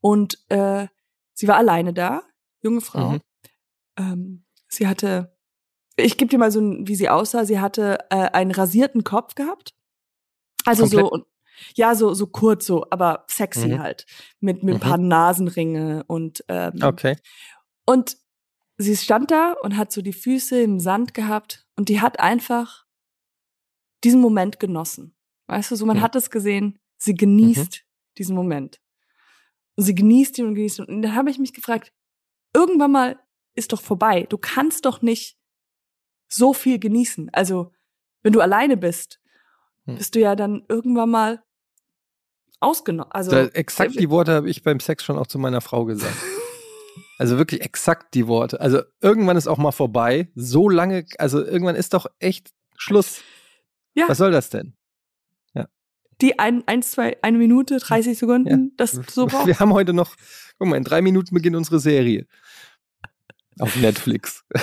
Und 0.00 0.38
äh, 0.48 0.86
sie 1.34 1.48
war 1.48 1.56
alleine 1.56 1.92
da, 1.92 2.22
junge 2.62 2.80
Frau. 2.80 3.10
Mhm. 3.12 3.20
Ähm, 3.98 4.44
sie 4.68 4.86
hatte, 4.86 5.36
ich 5.96 6.16
gebe 6.16 6.28
dir 6.30 6.38
mal 6.38 6.52
so, 6.52 6.60
ein, 6.60 6.86
wie 6.86 6.94
sie 6.94 7.08
aussah. 7.08 7.44
Sie 7.44 7.58
hatte 7.60 7.98
äh, 8.10 8.28
einen 8.32 8.52
rasierten 8.52 9.02
Kopf 9.04 9.34
gehabt. 9.34 9.74
Also 10.66 10.86
so, 10.86 11.08
Komplett? 11.08 11.26
Ja, 11.74 11.94
so, 11.94 12.12
so 12.12 12.26
kurz, 12.26 12.66
so, 12.66 12.86
aber 12.90 13.24
sexy 13.28 13.68
Mhm. 13.68 13.78
halt. 13.78 14.04
Mit, 14.40 14.62
mit 14.62 14.74
ein 14.74 14.76
Mhm. 14.78 14.80
paar 14.80 14.98
Nasenringe 14.98 16.04
und, 16.06 16.44
ähm, 16.48 16.74
Okay. 16.82 17.16
und 17.86 18.16
sie 18.76 18.96
stand 18.96 19.30
da 19.30 19.52
und 19.62 19.76
hat 19.76 19.90
so 19.92 20.02
die 20.02 20.12
Füße 20.12 20.60
im 20.60 20.78
Sand 20.80 21.14
gehabt 21.14 21.66
und 21.76 21.88
die 21.88 22.00
hat 22.00 22.20
einfach 22.20 22.84
diesen 24.04 24.20
Moment 24.20 24.60
genossen. 24.60 25.16
Weißt 25.46 25.70
du, 25.70 25.76
so 25.76 25.86
man 25.86 25.98
Mhm. 25.98 26.02
hat 26.02 26.16
es 26.16 26.30
gesehen, 26.30 26.78
sie 26.98 27.14
genießt 27.14 27.84
diesen 28.18 28.34
Moment. 28.36 28.80
Und 29.76 29.84
sie 29.84 29.94
genießt 29.94 30.38
ihn 30.38 30.46
und 30.46 30.54
genießt 30.54 30.80
ihn. 30.80 30.84
Und 30.86 31.02
dann 31.02 31.14
habe 31.14 31.30
ich 31.30 31.38
mich 31.38 31.52
gefragt, 31.52 31.92
irgendwann 32.54 32.92
mal 32.92 33.18
ist 33.54 33.72
doch 33.72 33.80
vorbei. 33.80 34.26
Du 34.28 34.38
kannst 34.38 34.84
doch 34.84 35.02
nicht 35.02 35.38
so 36.28 36.52
viel 36.52 36.78
genießen. 36.78 37.30
Also, 37.32 37.72
wenn 38.22 38.32
du 38.32 38.40
alleine 38.40 38.76
bist, 38.76 39.20
Hm. 39.86 39.96
bist 39.96 40.14
du 40.14 40.20
ja 40.20 40.36
dann 40.36 40.64
irgendwann 40.68 41.10
mal 41.10 41.42
ausgenommen. 42.60 43.10
Also, 43.12 43.30
da, 43.30 43.46
exakt 43.46 43.98
die 43.98 44.10
Worte 44.10 44.32
habe 44.32 44.50
ich 44.50 44.62
beim 44.62 44.80
Sex 44.80 45.04
schon 45.04 45.18
auch 45.18 45.26
zu 45.26 45.38
meiner 45.38 45.60
Frau 45.60 45.84
gesagt. 45.84 46.16
Also 47.18 47.38
wirklich 47.38 47.62
exakt 47.62 48.12
die 48.12 48.26
Worte. 48.26 48.60
Also 48.60 48.82
irgendwann 49.00 49.38
ist 49.38 49.46
auch 49.46 49.56
mal 49.56 49.72
vorbei. 49.72 50.30
So 50.34 50.68
lange, 50.68 51.06
also 51.16 51.42
irgendwann 51.42 51.74
ist 51.74 51.94
doch 51.94 52.04
echt 52.18 52.50
Schluss. 52.76 53.22
Ja. 53.94 54.04
Was 54.06 54.18
soll 54.18 54.30
das 54.30 54.50
denn? 54.50 54.76
die 56.20 56.38
ein, 56.38 56.66
eins, 56.66 56.92
zwei, 56.92 57.16
eine 57.22 57.38
Minute, 57.38 57.78
30 57.78 58.18
Sekunden, 58.18 58.72
das 58.76 58.92
du 58.92 59.02
so 59.08 59.26
brauchst. 59.26 59.46
Wir 59.46 59.58
haben 59.58 59.72
heute 59.72 59.92
noch, 59.92 60.14
guck 60.58 60.68
mal, 60.68 60.76
in 60.76 60.84
drei 60.84 61.02
Minuten 61.02 61.34
beginnt 61.34 61.56
unsere 61.56 61.78
Serie. 61.78 62.26
Auf 63.58 63.74
Netflix. 63.76 64.44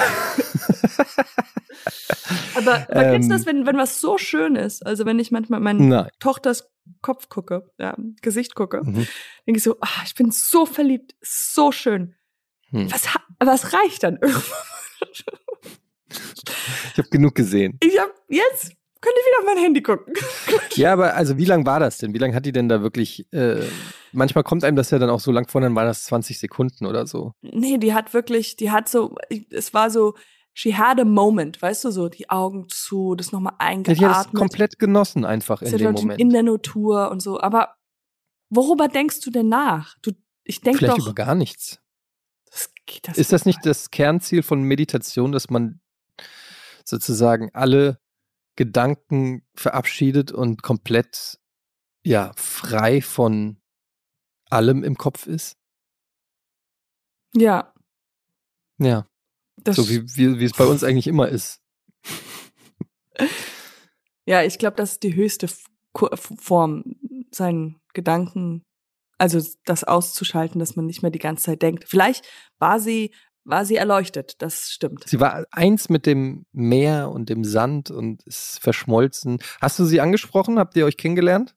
Aber, 2.56 2.80
kennst 2.92 3.30
du 3.30 3.34
das, 3.34 3.42
Ähm. 3.42 3.48
wenn, 3.48 3.66
wenn 3.66 3.78
was 3.78 4.00
so 4.00 4.18
schön 4.18 4.56
ist? 4.56 4.86
Also 4.86 5.06
wenn 5.06 5.20
ich 5.20 5.32
manchmal 5.32 5.60
meinen 5.60 5.90
Nein. 5.90 6.10
Tochters 6.20 6.70
Kopf 7.02 7.30
gucke, 7.30 7.70
ja, 7.80 7.96
Gesicht 8.22 8.56
gucke, 8.56 8.82
Mhm. 8.84 9.08
denke 9.48 9.58
ich 9.58 9.64
so, 9.64 9.78
ah, 9.82 10.02
ich 10.06 10.16
bin 10.16 10.32
so 10.32 10.66
verliebt, 10.66 11.16
so 11.22 11.72
schön. 11.72 12.16
Hm. 12.70 12.92
Was, 12.92 13.08
was 13.40 13.74
reicht 13.74 14.04
dann 14.04 14.18
irgendwann? 14.18 14.44
Ich 16.92 16.98
habe 17.00 17.10
genug 17.10 17.34
gesehen. 17.34 17.80
Ich 17.82 17.98
hab, 18.00 18.12
jetzt 18.30 18.74
könnte 19.04 19.20
wieder 19.20 19.40
auf 19.40 19.46
mein 19.56 19.64
Handy 19.64 19.82
gucken. 19.82 20.14
Ja, 20.76 20.94
aber 20.94 21.16
also 21.16 21.38
wie 21.38 21.46
lang 21.46 21.66
war 21.68 21.80
das 21.80 22.00
denn? 22.00 22.16
Wie 22.16 22.18
lange 22.18 22.34
hat 22.34 22.48
die 22.48 22.52
denn 22.52 22.68
da 22.68 22.82
wirklich? 22.82 23.32
Äh, 23.32 23.62
manchmal 24.12 24.44
kommt 24.44 24.64
einem 24.64 24.76
das 24.76 24.90
ja 24.90 24.98
dann 24.98 25.12
auch 25.12 25.20
so 25.20 25.32
lang 25.32 25.48
vor, 25.48 25.62
dann 25.62 25.76
war 25.76 25.86
das 25.86 26.06
20 26.06 26.40
Sekunden 26.40 26.88
oder 26.88 27.06
so. 27.06 27.34
nee, 27.42 27.78
die 27.78 27.94
hat 27.94 28.14
wirklich, 28.16 28.56
die 28.56 28.72
hat 28.72 28.90
so, 28.90 29.16
es 29.52 29.74
war 29.76 29.92
so, 29.92 30.16
she 30.54 30.76
had 30.76 31.00
a 31.00 31.06
moment, 31.06 31.62
weißt 31.62 31.86
du, 31.86 31.92
so 31.92 32.10
die 32.10 32.30
Augen 32.32 32.68
zu, 32.70 33.14
das 33.16 33.32
nochmal 33.32 33.54
Ja, 33.60 33.68
eingeatmet. 33.68 34.00
die 34.00 34.06
hat 34.08 34.26
das 34.28 34.34
komplett 34.34 34.80
genossen 34.80 35.26
einfach 35.26 35.62
in 35.62 35.78
dem 35.78 35.92
Moment. 35.92 36.20
in 36.20 36.30
der 36.32 36.44
Natur 36.44 37.12
und 37.12 37.22
so. 37.22 37.40
Aber 37.40 37.76
worüber 38.50 38.88
denkst 38.88 39.20
du 39.22 39.30
denn 39.30 39.50
nach? 39.50 39.96
Du, 40.02 40.12
ich 40.44 40.62
denke 40.62 40.80
Vielleicht 40.80 40.98
doch, 40.98 41.06
über 41.06 41.14
gar 41.14 41.36
nichts. 41.36 41.80
das 42.52 42.72
das 43.04 43.18
Ist 43.18 43.32
das 43.32 43.46
nicht 43.46 43.64
das 43.66 43.92
Kernziel 43.92 44.42
von 44.44 44.62
Meditation, 44.64 45.32
dass 45.32 45.50
man 45.52 45.82
sozusagen 46.86 47.50
alle 47.54 48.00
Gedanken 48.56 49.44
verabschiedet 49.56 50.32
und 50.32 50.62
komplett 50.62 51.40
ja 52.06 52.32
frei 52.36 53.02
von 53.02 53.58
allem 54.50 54.84
im 54.84 54.98
Kopf 54.98 55.26
ist? 55.26 55.58
Ja, 57.36 57.74
Ja, 58.78 59.08
das, 59.58 59.76
so 59.76 59.90
wie, 59.90 60.04
wie, 60.16 60.40
wie 60.40 60.46
es 60.46 60.54
bei 60.54 60.66
uns 60.66 60.84
eigentlich 60.84 61.08
immer 61.08 61.30
ist. 61.30 61.62
ja, 64.26 64.44
ich 64.44 64.58
glaube, 64.60 64.76
das 64.78 64.94
ist 64.94 65.04
die 65.04 65.16
höchste 65.16 65.48
Form, 65.96 66.96
seinen 67.32 67.82
Gedanken, 67.94 68.64
also 69.18 69.42
das 69.66 69.84
auszuschalten, 69.84 70.60
dass 70.60 70.76
man 70.76 70.86
nicht 70.86 71.02
mehr 71.02 71.12
die 71.12 71.20
ganze 71.20 71.46
Zeit 71.46 71.62
denkt. 71.62 71.86
Vielleicht 71.88 72.28
war 72.60 72.80
sie, 72.80 73.14
war 73.46 73.66
sie 73.66 73.76
erleuchtet, 73.76 74.42
das 74.42 74.72
stimmt. 74.72 75.08
Sie 75.08 75.20
war 75.20 75.46
eins 75.52 75.90
mit 75.90 76.06
dem 76.06 76.46
Meer 76.52 77.10
und 77.12 77.30
dem 77.30 77.44
Sand 77.44 77.92
und 77.92 78.24
ist 78.24 78.60
verschmolzen. 78.62 79.40
Hast 79.62 79.80
du 79.80 79.86
sie 79.86 80.02
angesprochen? 80.02 80.60
Habt 80.60 80.76
ihr 80.78 80.86
euch 80.86 80.98
kennengelernt? 80.98 81.56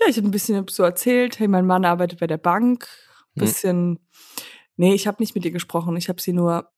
Ja, 0.00 0.06
ich 0.08 0.16
habe 0.16 0.28
ein 0.28 0.30
bisschen 0.30 0.66
so 0.68 0.82
erzählt, 0.82 1.38
hey, 1.38 1.48
mein 1.48 1.66
Mann 1.66 1.84
arbeitet 1.84 2.20
bei 2.20 2.26
der 2.26 2.38
Bank, 2.38 2.88
Hm. 3.34 3.44
bisschen, 3.44 3.98
nee, 4.76 4.94
ich 4.94 5.06
habe 5.06 5.22
nicht 5.22 5.34
mit 5.34 5.44
ihr 5.44 5.50
gesprochen, 5.50 5.96
ich 5.96 6.08
habe 6.08 6.20
sie 6.20 6.32
nur 6.32 6.70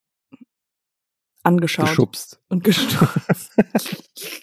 angeschaut 1.42 1.88
Geschubst. 1.88 2.40
und 2.48 2.64
gestutzt. 2.64 3.52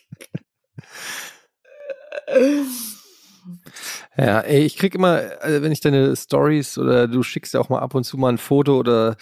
Ja, 4.17 4.39
ey, 4.41 4.63
ich 4.63 4.77
krieg 4.77 4.95
immer, 4.95 5.21
also 5.41 5.61
wenn 5.61 5.71
ich 5.71 5.81
deine 5.81 6.15
Stories 6.15 6.77
oder 6.77 7.07
du 7.07 7.23
schickst 7.23 7.53
ja 7.53 7.59
auch 7.59 7.69
mal 7.69 7.79
ab 7.79 7.95
und 7.95 8.03
zu 8.03 8.17
mal 8.17 8.29
ein 8.29 8.37
Foto 8.37 8.77
oder 8.77 9.17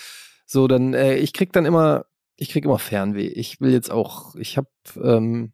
so, 0.46 0.68
dann 0.68 0.94
äh, 0.94 1.18
ich 1.18 1.34
krieg 1.34 1.52
dann 1.54 1.66
immer, 1.66 2.06
ich 2.36 2.50
krieg 2.50 2.66
immer 2.66 2.80
Fernweh. 2.80 3.28
Ich 3.28 3.62
will 3.62 3.72
jetzt 3.72 3.92
auch, 3.92 4.36
ich 4.36 4.58
habe, 4.58 4.70
ähm, 5.02 5.54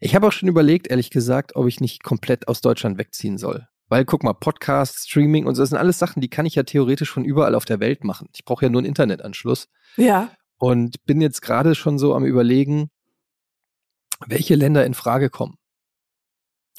ich 0.00 0.14
habe 0.14 0.26
auch 0.26 0.32
schon 0.32 0.48
überlegt, 0.48 0.88
ehrlich 0.88 1.10
gesagt, 1.10 1.54
ob 1.54 1.66
ich 1.66 1.80
nicht 1.80 2.02
komplett 2.02 2.48
aus 2.48 2.60
Deutschland 2.60 2.98
wegziehen 2.98 3.38
soll. 3.38 3.68
Weil 3.88 4.04
guck 4.04 4.22
mal, 4.22 4.32
Podcast, 4.32 5.08
Streaming 5.08 5.46
und 5.46 5.54
so, 5.54 5.62
das 5.62 5.68
sind 5.68 5.78
alles 5.78 5.98
Sachen, 5.98 6.20
die 6.20 6.30
kann 6.30 6.46
ich 6.46 6.54
ja 6.54 6.62
theoretisch 6.62 7.10
von 7.10 7.24
überall 7.24 7.54
auf 7.54 7.66
der 7.66 7.78
Welt 7.78 8.04
machen. 8.04 8.28
Ich 8.34 8.44
brauche 8.44 8.64
ja 8.64 8.70
nur 8.70 8.80
einen 8.80 8.88
Internetanschluss 8.88 9.68
ja, 9.96 10.30
und 10.56 11.04
bin 11.04 11.20
jetzt 11.20 11.42
gerade 11.42 11.74
schon 11.74 11.98
so 11.98 12.14
am 12.14 12.24
überlegen, 12.24 12.90
welche 14.26 14.54
Länder 14.54 14.86
in 14.86 14.94
Frage 14.94 15.28
kommen. 15.28 15.58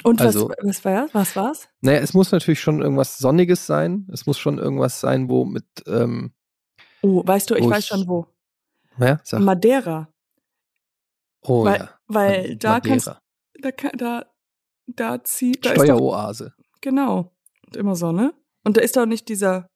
Und 0.03 0.21
Also- 0.21 0.49
was, 0.49 0.57
was 0.63 0.85
war 0.85 1.09
was 1.13 1.35
war's? 1.35 1.69
Naja, 1.81 1.99
es 1.99 2.13
muss 2.13 2.31
natürlich 2.31 2.59
schon 2.61 2.81
irgendwas 2.81 3.17
Sonniges 3.19 3.65
sein. 3.65 4.07
Es 4.11 4.25
muss 4.25 4.37
schon 4.39 4.57
irgendwas 4.57 4.99
sein, 4.99 5.29
wo 5.29 5.45
mit, 5.45 5.65
ähm, 5.87 6.33
Oh, 7.01 7.21
weißt 7.25 7.49
du, 7.49 7.55
ich 7.55 7.65
weiß 7.69 7.79
ich- 7.79 7.85
schon 7.87 8.07
wo. 8.07 8.27
ja, 8.97 9.19
sag, 9.23 9.41
Madeira. 9.41 10.09
oh 11.41 11.65
weil, 11.65 11.79
ja. 11.79 11.89
weil 12.07 12.55
da 12.55 12.79
kannst 12.79 13.07
Madeira. 13.07 13.21
da 13.61 13.97
da 13.97 14.25
da 14.87 15.23
zieht 15.23 15.65
da 15.65 15.71
ist 15.71 15.77
doch, 15.79 15.83
Steueroase. 15.85 16.53
genau 16.81 17.31
und 17.65 17.75
immer 17.77 17.95
Sonne 17.95 18.33
und 18.63 18.77
da 18.77 18.81
ist 18.81 18.95
doch 18.97 19.05
nicht 19.05 19.27
dieser 19.29 19.69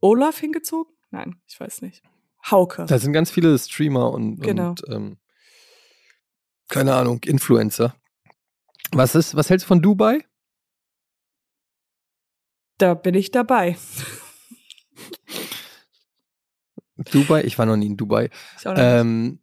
Olaf 0.00 0.38
hingezogen? 0.38 0.92
Nein, 1.10 1.40
ich 1.46 1.58
weiß 1.60 1.82
nicht. 1.82 2.02
Hauke. 2.50 2.86
Da 2.86 2.98
sind 2.98 3.12
ganz 3.12 3.30
viele 3.30 3.56
Streamer 3.58 4.10
und, 4.10 4.40
Genau. 4.40 4.70
und 4.70 4.82
ähm, 4.88 5.18
keine 6.68 6.94
Ahnung, 6.94 7.20
Influencer. 7.24 7.94
Was 8.92 9.14
ist, 9.14 9.34
was 9.34 9.48
hältst 9.50 9.64
du 9.64 9.68
von 9.68 9.82
Dubai? 9.82 10.24
Da 12.78 12.94
bin 12.94 13.14
ich 13.14 13.30
dabei. 13.30 13.76
Dubai, 17.10 17.42
ich 17.44 17.58
war 17.58 17.66
noch 17.66 17.76
nie 17.76 17.86
in 17.86 17.96
Dubai. 17.96 18.30
Ähm, 18.64 19.40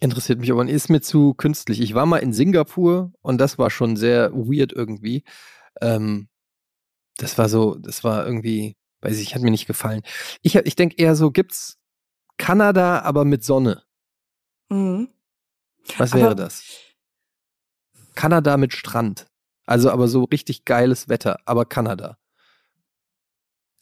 interessiert 0.00 0.38
mich 0.38 0.50
aber 0.52 0.68
ist 0.68 0.90
mir 0.90 1.00
zu 1.00 1.34
künstlich. 1.34 1.80
Ich 1.80 1.94
war 1.94 2.06
mal 2.06 2.18
in 2.18 2.32
Singapur 2.32 3.12
und 3.22 3.38
das 3.38 3.58
war 3.58 3.70
schon 3.70 3.96
sehr 3.96 4.32
weird 4.32 4.72
irgendwie. 4.72 5.24
Ähm, 5.80 6.28
das 7.16 7.38
war 7.38 7.48
so, 7.48 7.76
das 7.76 8.04
war 8.04 8.26
irgendwie, 8.26 8.76
weiß 9.00 9.18
ich, 9.18 9.34
hat 9.34 9.42
mir 9.42 9.50
nicht 9.50 9.66
gefallen. 9.66 10.02
Ich, 10.42 10.56
ich 10.56 10.76
denke 10.76 10.96
eher 10.98 11.16
so, 11.16 11.30
gibt's 11.30 11.78
Kanada, 12.36 13.00
aber 13.00 13.24
mit 13.24 13.44
Sonne. 13.44 13.82
Mhm. 14.68 15.08
Was 15.96 16.12
Aber- 16.12 16.20
wäre 16.22 16.36
das? 16.36 16.64
Kanada 18.14 18.56
mit 18.56 18.72
Strand. 18.72 19.26
Also 19.66 19.90
aber 19.90 20.08
so 20.08 20.24
richtig 20.24 20.64
geiles 20.64 21.08
Wetter, 21.08 21.38
aber 21.46 21.64
Kanada. 21.64 22.16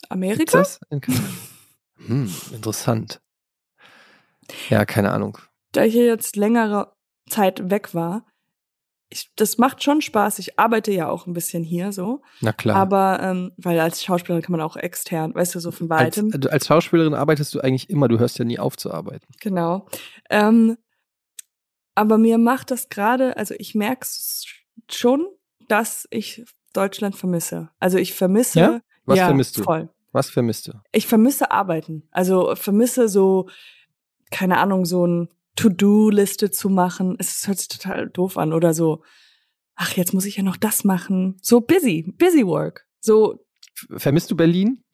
Amerika? 0.08 0.58
das? 0.58 0.80
in 0.90 1.00
Kanada? 1.00 1.24
Hm, 2.06 2.34
interessant. 2.52 3.20
Ja, 4.68 4.84
keine 4.84 5.12
Ahnung. 5.12 5.38
Da 5.72 5.84
ich 5.84 5.92
hier 5.94 6.06
jetzt 6.06 6.36
längere 6.36 6.92
Zeit 7.28 7.70
weg 7.70 7.94
war, 7.94 8.26
ich, 9.08 9.30
das 9.36 9.58
macht 9.58 9.82
schon 9.82 10.00
Spaß. 10.00 10.38
Ich 10.38 10.58
arbeite 10.58 10.90
ja 10.90 11.08
auch 11.08 11.26
ein 11.26 11.34
bisschen 11.34 11.62
hier 11.62 11.92
so. 11.92 12.22
Na 12.40 12.52
klar. 12.52 12.76
Aber, 12.76 13.20
ähm, 13.22 13.52
weil 13.58 13.78
als 13.78 14.02
Schauspielerin 14.02 14.42
kann 14.42 14.52
man 14.52 14.62
auch 14.62 14.76
extern, 14.76 15.34
weißt 15.34 15.54
du, 15.54 15.60
so 15.60 15.70
von 15.70 15.90
als, 15.90 16.16
weitem. 16.16 16.30
du- 16.40 16.50
als 16.50 16.66
Schauspielerin 16.66 17.14
arbeitest 17.14 17.54
du 17.54 17.60
eigentlich 17.60 17.90
immer, 17.90 18.08
du 18.08 18.18
hörst 18.18 18.38
ja 18.38 18.44
nie 18.46 18.58
auf 18.58 18.76
zu 18.76 18.92
arbeiten. 18.92 19.26
Genau. 19.40 19.86
Ähm, 20.30 20.78
aber 21.94 22.18
mir 22.18 22.38
macht 22.38 22.70
das 22.70 22.88
gerade, 22.88 23.36
also 23.36 23.54
ich 23.58 23.74
merke 23.74 24.06
schon, 24.90 25.26
dass 25.68 26.06
ich 26.10 26.44
Deutschland 26.72 27.16
vermisse. 27.16 27.70
Also 27.78 27.98
ich 27.98 28.14
vermisse. 28.14 28.58
Ja? 28.58 28.80
Was 29.04 29.18
ja, 29.18 29.26
vermisst 29.26 29.58
du? 29.58 29.62
Voll. 29.62 29.90
Was 30.12 30.30
vermisst 30.30 30.68
du? 30.68 30.72
Ich 30.92 31.06
vermisse 31.06 31.50
Arbeiten. 31.50 32.08
Also 32.10 32.54
vermisse 32.54 33.08
so, 33.08 33.48
keine 34.30 34.58
Ahnung, 34.58 34.84
so 34.84 35.06
ein 35.06 35.28
To-Do-Liste 35.56 36.50
zu 36.50 36.68
machen. 36.68 37.16
Es 37.18 37.46
hört 37.46 37.58
sich 37.58 37.68
total 37.68 38.08
doof 38.10 38.38
an. 38.38 38.52
Oder 38.52 38.74
so, 38.74 39.02
ach, 39.74 39.92
jetzt 39.92 40.14
muss 40.14 40.26
ich 40.26 40.36
ja 40.36 40.42
noch 40.42 40.56
das 40.56 40.84
machen. 40.84 41.36
So 41.42 41.60
busy, 41.60 42.14
busy 42.18 42.46
work. 42.46 42.86
So, 43.00 43.44
Vermisst 43.96 44.30
du 44.30 44.36
Berlin? 44.36 44.84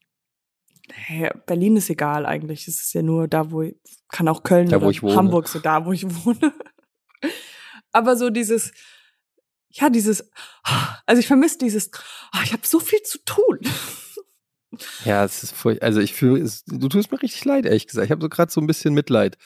hey, 0.92 1.30
Berlin 1.46 1.76
ist 1.76 1.90
egal 1.90 2.26
eigentlich. 2.26 2.68
Es 2.68 2.80
ist 2.80 2.92
ja 2.94 3.02
nur 3.02 3.28
da, 3.28 3.50
wo 3.50 3.62
ich, 3.62 3.76
kann 4.08 4.28
auch 4.28 4.42
Köln 4.42 4.68
Da, 4.68 4.76
oder 4.76 4.86
wo 4.86 4.90
ich 4.90 5.02
wohne. 5.02 5.16
Hamburg, 5.16 5.48
so 5.48 5.58
da, 5.58 5.84
wo 5.84 5.92
ich 5.92 6.04
wohne. 6.24 6.52
Aber 7.92 8.16
so 8.16 8.30
dieses, 8.30 8.72
ja, 9.70 9.90
dieses, 9.90 10.30
also 11.06 11.20
ich 11.20 11.26
vermisse 11.26 11.58
dieses, 11.58 11.90
oh, 12.34 12.40
ich 12.44 12.52
habe 12.52 12.66
so 12.66 12.80
viel 12.80 13.02
zu 13.02 13.18
tun. 13.24 13.60
Ja, 15.04 15.24
es 15.24 15.42
ist 15.42 15.54
furchtbar. 15.54 15.86
Also 15.86 16.00
ich 16.00 16.14
fühle, 16.14 16.48
du 16.66 16.88
tust 16.88 17.10
mir 17.10 17.22
richtig 17.22 17.44
leid, 17.44 17.64
ehrlich 17.64 17.86
gesagt. 17.86 18.04
Ich 18.04 18.10
habe 18.10 18.22
so 18.22 18.28
gerade 18.28 18.52
so 18.52 18.60
ein 18.60 18.66
bisschen 18.66 18.94
Mitleid. 18.94 19.38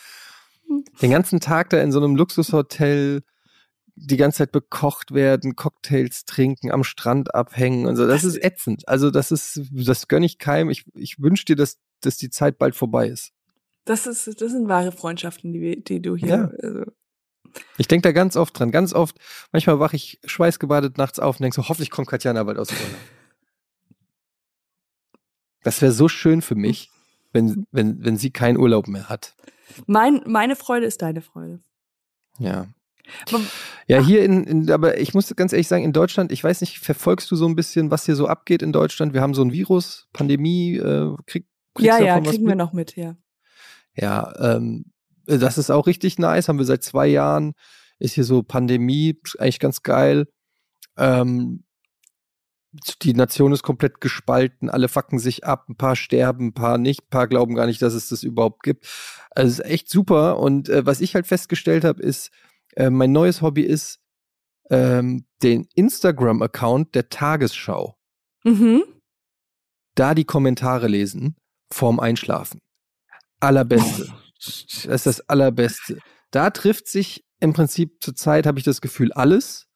Den 1.01 1.11
ganzen 1.11 1.41
Tag 1.41 1.71
da 1.71 1.81
in 1.81 1.93
so 1.93 1.99
einem 1.99 2.17
Luxushotel 2.17 3.23
die 3.95 4.17
ganze 4.17 4.39
Zeit 4.39 4.53
bekocht 4.53 5.13
werden, 5.13 5.55
Cocktails 5.55 6.25
trinken, 6.25 6.71
am 6.71 6.83
Strand 6.83 7.35
abhängen 7.35 7.87
und 7.87 7.97
so. 7.97 8.07
Das 8.07 8.25
ist 8.25 8.43
ätzend. 8.43 8.89
Also 8.89 9.11
das 9.11 9.31
ist, 9.31 9.61
das 9.71 10.09
gönne 10.09 10.27
ich 10.27 10.39
keinem. 10.39 10.71
Ich, 10.71 10.85
ich 10.95 11.21
wünsche 11.21 11.45
dir, 11.45 11.57
dass, 11.57 11.79
dass 12.01 12.17
die 12.17 12.31
Zeit 12.31 12.59
bald 12.59 12.75
vorbei 12.75 13.09
ist. 13.09 13.33
Das 13.85 14.07
ist, 14.07 14.41
das 14.41 14.53
sind 14.53 14.69
wahre 14.69 14.93
Freundschaften, 14.93 15.53
die, 15.53 15.83
die 15.83 16.01
du 16.01 16.17
hier. 16.17 16.29
Ja. 16.29 16.51
Also. 16.63 16.85
Ich 17.79 17.89
denke 17.89 18.09
da 18.09 18.13
ganz 18.13 18.37
oft 18.37 18.59
dran, 18.59 18.71
ganz 18.71 18.93
oft. 18.93 19.17
Manchmal 19.53 19.79
wache 19.79 19.97
ich 19.97 20.21
schweißgebadet 20.25 20.99
nachts 20.99 21.19
auf 21.19 21.37
und 21.37 21.43
denke 21.43 21.55
so, 21.55 21.69
hoffentlich 21.69 21.91
kommt 21.91 22.09
Katjana 22.09 22.43
bald 22.45 22.59
aus 22.59 22.69
dem 22.69 22.79
Urlaub. 22.79 23.01
Das 25.63 25.81
wäre 25.81 25.93
so 25.93 26.09
schön 26.09 26.43
für 26.43 26.55
mich, 26.55 26.91
wenn, 27.33 27.67
wenn, 27.71 28.05
wenn 28.05 28.17
sie 28.17 28.31
keinen 28.31 28.59
Urlaub 28.59 28.89
mehr 28.89 29.09
hat. 29.09 29.35
Mein, 29.87 30.23
meine 30.27 30.57
Freude 30.57 30.87
ist 30.87 31.03
deine 31.03 31.23
Freude. 31.23 31.61
Ja. 32.39 32.67
Ja, 33.89 34.01
hier 34.01 34.25
in, 34.25 34.45
in, 34.45 34.71
aber 34.71 34.99
ich 34.99 35.13
muss 35.13 35.35
ganz 35.35 35.53
ehrlich 35.53 35.69
sagen, 35.69 35.85
in 35.85 35.93
Deutschland, 35.93 36.33
ich 36.33 36.43
weiß 36.43 36.61
nicht, 36.61 36.79
verfolgst 36.79 37.31
du 37.31 37.37
so 37.37 37.47
ein 37.47 37.57
bisschen, 37.57 37.91
was 37.91 38.07
hier 38.07 38.17
so 38.17 38.27
abgeht 38.27 38.63
in 38.63 38.73
Deutschland? 38.73 39.13
Wir 39.13 39.21
haben 39.21 39.35
so 39.35 39.43
ein 39.43 39.53
Virus, 39.53 40.09
Pandemie, 40.13 40.77
äh, 40.77 41.15
krieg, 41.27 41.47
Ja, 41.79 41.99
ja, 41.99 42.21
kriegen 42.21 42.47
wir 42.47 42.55
noch 42.55 42.73
mit, 42.73 42.97
ja. 42.97 43.17
Ja, 43.95 44.33
ähm, 44.57 44.93
das 45.27 45.59
ist 45.59 45.71
auch 45.71 45.87
richtig 45.87 46.19
nice, 46.19 46.49
haben 46.49 46.59
wir 46.59 46.65
seit 46.65 46.83
zwei 46.83 47.07
Jahren, 47.07 47.55
ist 47.99 48.15
hier 48.15 48.25
so 48.25 48.43
Pandemie, 48.43 49.19
eigentlich 49.39 49.61
ganz 49.61 49.83
geil. 49.83 50.27
Ähm, 50.97 51.65
die 53.03 53.13
Nation 53.13 53.53
ist 53.53 53.63
komplett 53.63 54.01
gespalten, 54.01 54.71
alle 54.71 54.89
fucken 54.89 55.19
sich 55.19 55.45
ab, 55.45 55.69
ein 55.69 55.77
paar 55.77 55.95
sterben, 55.95 56.49
ein 56.49 56.55
paar 56.55 56.79
nicht, 56.79 57.03
ein 57.03 57.11
paar 57.11 57.29
glauben 57.29 57.55
gar 57.55 57.67
nicht, 57.67 57.83
dass 57.83 57.93
es 57.93 58.09
das 58.09 58.23
überhaupt 58.23 58.63
gibt. 58.63 58.87
Also 59.31 59.49
es 59.49 59.59
ist 59.59 59.65
echt 59.67 59.91
super. 59.91 60.39
Und 60.39 60.69
äh, 60.69 60.87
was 60.87 61.01
ich 61.01 61.15
halt 61.15 61.27
festgestellt 61.27 61.85
habe, 61.85 62.03
ist, 62.03 62.31
äh, 62.75 62.89
mein 62.89 63.13
neues 63.13 63.43
Hobby 63.43 63.63
ist 63.63 64.01
ähm, 64.71 65.27
den 65.43 65.69
Instagram-Account 65.75 66.95
der 66.95 67.11
Tagesschau. 67.11 67.99
Mhm. 68.45 68.85
Da 69.95 70.15
die 70.15 70.25
Kommentare 70.25 70.89
lesen 70.89 71.37
vorm 71.71 72.01
Einschlafen. 72.01 72.61
Allerbeste. 73.41 74.15
Das 74.45 74.85
ist 74.85 75.07
das 75.07 75.29
Allerbeste. 75.29 75.99
Da 76.31 76.51
trifft 76.51 76.89
sich 76.89 77.25
im 77.41 77.53
Prinzip 77.53 78.03
zurzeit, 78.03 78.47
habe 78.47 78.59
ich 78.59 78.65
das 78.65 78.81
Gefühl, 78.81 79.13
alles. 79.13 79.67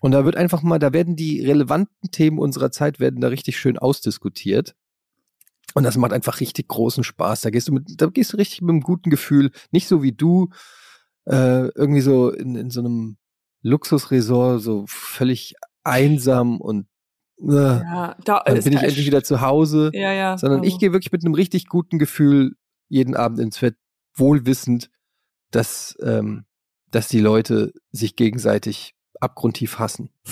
Und 0.00 0.12
da 0.12 0.24
wird 0.24 0.36
einfach 0.36 0.62
mal, 0.62 0.78
da 0.78 0.92
werden 0.92 1.16
die 1.16 1.44
relevanten 1.44 2.10
Themen 2.10 2.38
unserer 2.38 2.70
Zeit 2.70 3.00
werden 3.00 3.20
da 3.20 3.28
richtig 3.28 3.58
schön 3.58 3.78
ausdiskutiert. 3.78 4.74
Und 5.74 5.84
das 5.84 5.96
macht 5.96 6.12
einfach 6.12 6.40
richtig 6.40 6.68
großen 6.68 7.04
Spaß. 7.04 7.42
Da 7.42 7.50
gehst 7.50 7.68
du 7.68 7.72
mit, 7.72 8.00
da 8.00 8.06
gehst 8.06 8.32
du 8.32 8.36
richtig 8.36 8.62
mit 8.62 8.70
einem 8.70 8.80
guten 8.80 9.10
Gefühl, 9.10 9.50
nicht 9.70 9.86
so 9.86 10.02
wie 10.02 10.12
du, 10.12 10.48
äh, 11.26 11.68
irgendwie 11.68 12.00
so 12.00 12.30
in, 12.30 12.56
in 12.56 12.70
so 12.70 12.80
einem 12.80 13.18
Luxusresort, 13.62 14.62
so 14.62 14.84
völlig 14.88 15.54
einsam 15.84 16.60
und 16.60 16.86
äh, 17.42 17.52
ja, 17.52 18.16
da 18.24 18.42
dann 18.44 18.62
bin 18.62 18.72
ich 18.72 18.82
endlich 18.82 19.06
wieder 19.06 19.22
zu 19.22 19.40
Hause. 19.40 19.90
Ja, 19.94 20.12
ja. 20.12 20.36
Sondern 20.36 20.64
ich 20.64 20.78
gehe 20.78 20.92
wirklich 20.92 21.12
mit 21.12 21.24
einem 21.24 21.34
richtig 21.34 21.66
guten 21.66 21.98
Gefühl 21.98 22.56
jeden 22.88 23.16
Abend 23.16 23.38
ins 23.38 23.58
Bett, 23.58 23.76
wohlwissend, 24.14 24.90
dass, 25.50 25.96
ähm, 26.02 26.44
dass 26.90 27.08
die 27.08 27.20
Leute 27.20 27.72
sich 27.90 28.16
gegenseitig 28.16 28.94
abgrundtief 29.20 29.78
hassen. 29.78 30.10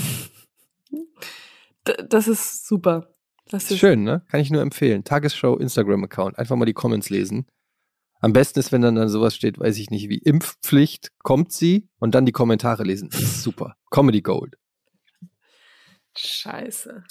Das 2.11 2.29
ist 2.29 2.67
super. 2.69 3.15
Das 3.49 3.71
ist 3.71 3.79
schön, 3.79 4.03
ne? 4.03 4.23
Kann 4.29 4.41
ich 4.41 4.51
nur 4.51 4.61
empfehlen. 4.61 5.05
Tagesschau 5.05 5.57
Instagram-Account. 5.57 6.39
Einfach 6.39 6.55
mal 6.55 6.67
die 6.67 6.75
Comments 6.75 7.09
lesen. 7.09 7.47
Am 8.21 8.33
besten 8.33 8.59
ist, 8.59 8.73
wenn 8.73 8.83
dann, 8.83 8.97
dann 8.97 9.09
sowas 9.09 9.35
steht, 9.35 9.59
weiß 9.59 9.79
ich 9.79 9.91
nicht, 9.91 10.09
wie 10.09 10.19
Impfpflicht, 10.19 11.13
kommt 11.23 11.53
sie 11.53 11.89
und 11.99 12.15
dann 12.15 12.27
die 12.27 12.33
Kommentare 12.33 12.83
lesen. 12.83 13.09
Das 13.11 13.23
ist 13.23 13.43
super. 13.43 13.77
Comedy 13.91 14.23
Gold. 14.23 14.57
Scheiße. 16.17 17.05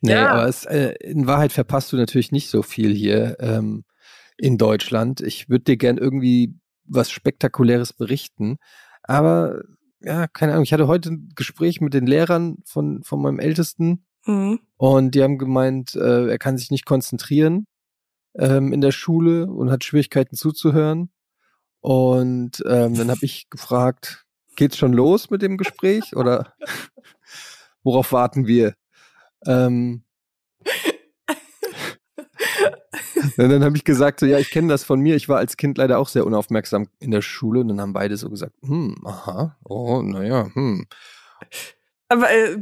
Nee, 0.00 0.12
ja. 0.12 0.28
aber 0.30 0.48
es, 0.48 0.64
äh, 0.64 0.94
in 1.00 1.26
Wahrheit 1.26 1.52
verpasst 1.52 1.92
du 1.92 1.96
natürlich 1.96 2.30
nicht 2.30 2.48
so 2.48 2.62
viel 2.62 2.94
hier 2.94 3.36
ähm, 3.40 3.84
in 4.38 4.58
Deutschland. 4.58 5.20
Ich 5.20 5.48
würde 5.48 5.64
dir 5.64 5.76
gern 5.76 5.98
irgendwie 5.98 6.54
was 6.84 7.10
Spektakuläres 7.10 7.92
berichten. 7.92 8.58
Aber 9.02 9.62
ja, 10.00 10.26
keine 10.26 10.52
Ahnung, 10.52 10.64
ich 10.64 10.72
hatte 10.72 10.88
heute 10.88 11.10
ein 11.10 11.32
Gespräch 11.34 11.80
mit 11.80 11.94
den 11.94 12.06
Lehrern 12.06 12.58
von, 12.64 13.02
von 13.02 13.20
meinem 13.20 13.38
Ältesten 13.38 14.04
mhm. 14.26 14.60
und 14.76 15.14
die 15.14 15.22
haben 15.22 15.38
gemeint, 15.38 15.94
äh, 15.94 16.28
er 16.28 16.38
kann 16.38 16.58
sich 16.58 16.70
nicht 16.70 16.84
konzentrieren 16.84 17.66
ähm, 18.34 18.72
in 18.72 18.80
der 18.80 18.92
Schule 18.92 19.46
und 19.46 19.70
hat 19.70 19.84
Schwierigkeiten 19.84 20.36
zuzuhören. 20.36 21.10
Und 21.80 22.62
ähm, 22.66 22.94
dann 22.94 23.10
habe 23.10 23.24
ich 23.24 23.48
gefragt, 23.48 24.26
geht's 24.56 24.76
schon 24.76 24.92
los 24.92 25.30
mit 25.30 25.42
dem 25.42 25.56
Gespräch 25.56 26.16
oder 26.16 26.52
worauf 27.82 28.12
warten 28.12 28.46
wir? 28.46 28.74
Ähm, 29.46 30.02
und 33.36 33.38
dann 33.50 33.64
habe 33.64 33.76
ich 33.76 33.84
gesagt, 33.84 34.20
so, 34.20 34.26
ja, 34.26 34.38
ich 34.38 34.50
kenne 34.50 34.68
das 34.68 34.84
von 34.84 35.00
mir. 35.00 35.16
Ich 35.16 35.28
war 35.28 35.38
als 35.38 35.56
Kind 35.56 35.78
leider 35.78 35.98
auch 35.98 36.08
sehr 36.08 36.26
unaufmerksam 36.26 36.88
in 36.98 37.10
der 37.10 37.22
Schule. 37.22 37.60
Und 37.60 37.68
dann 37.68 37.80
haben 37.80 37.92
beide 37.92 38.16
so 38.16 38.30
gesagt, 38.30 38.54
hm, 38.62 38.96
aha, 39.04 39.56
oh, 39.64 40.02
naja, 40.02 40.48
hm. 40.54 40.86
Aber 42.08 42.30
äh, 42.30 42.58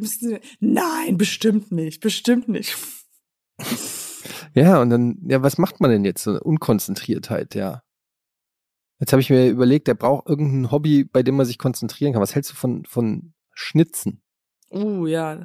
nein, 0.60 1.18
bestimmt 1.18 1.72
nicht, 1.72 2.00
bestimmt 2.00 2.48
nicht. 2.48 2.76
Ja, 4.54 4.80
und 4.80 4.90
dann, 4.90 5.18
ja, 5.26 5.42
was 5.42 5.58
macht 5.58 5.80
man 5.80 5.90
denn 5.90 6.04
jetzt? 6.04 6.22
So 6.22 6.30
eine 6.30 6.40
Unkonzentriertheit, 6.40 7.56
ja. 7.56 7.82
Jetzt 9.00 9.12
habe 9.12 9.20
ich 9.20 9.28
mir 9.28 9.48
überlegt, 9.48 9.88
der 9.88 9.94
braucht 9.94 10.28
irgendein 10.28 10.70
Hobby, 10.70 11.04
bei 11.04 11.22
dem 11.24 11.36
man 11.36 11.44
sich 11.44 11.58
konzentrieren 11.58 12.12
kann. 12.12 12.22
Was 12.22 12.34
hältst 12.34 12.52
du 12.52 12.54
von, 12.54 12.84
von 12.84 13.34
Schnitzen? 13.52 14.22
Uh, 14.70 15.06
ja. 15.06 15.44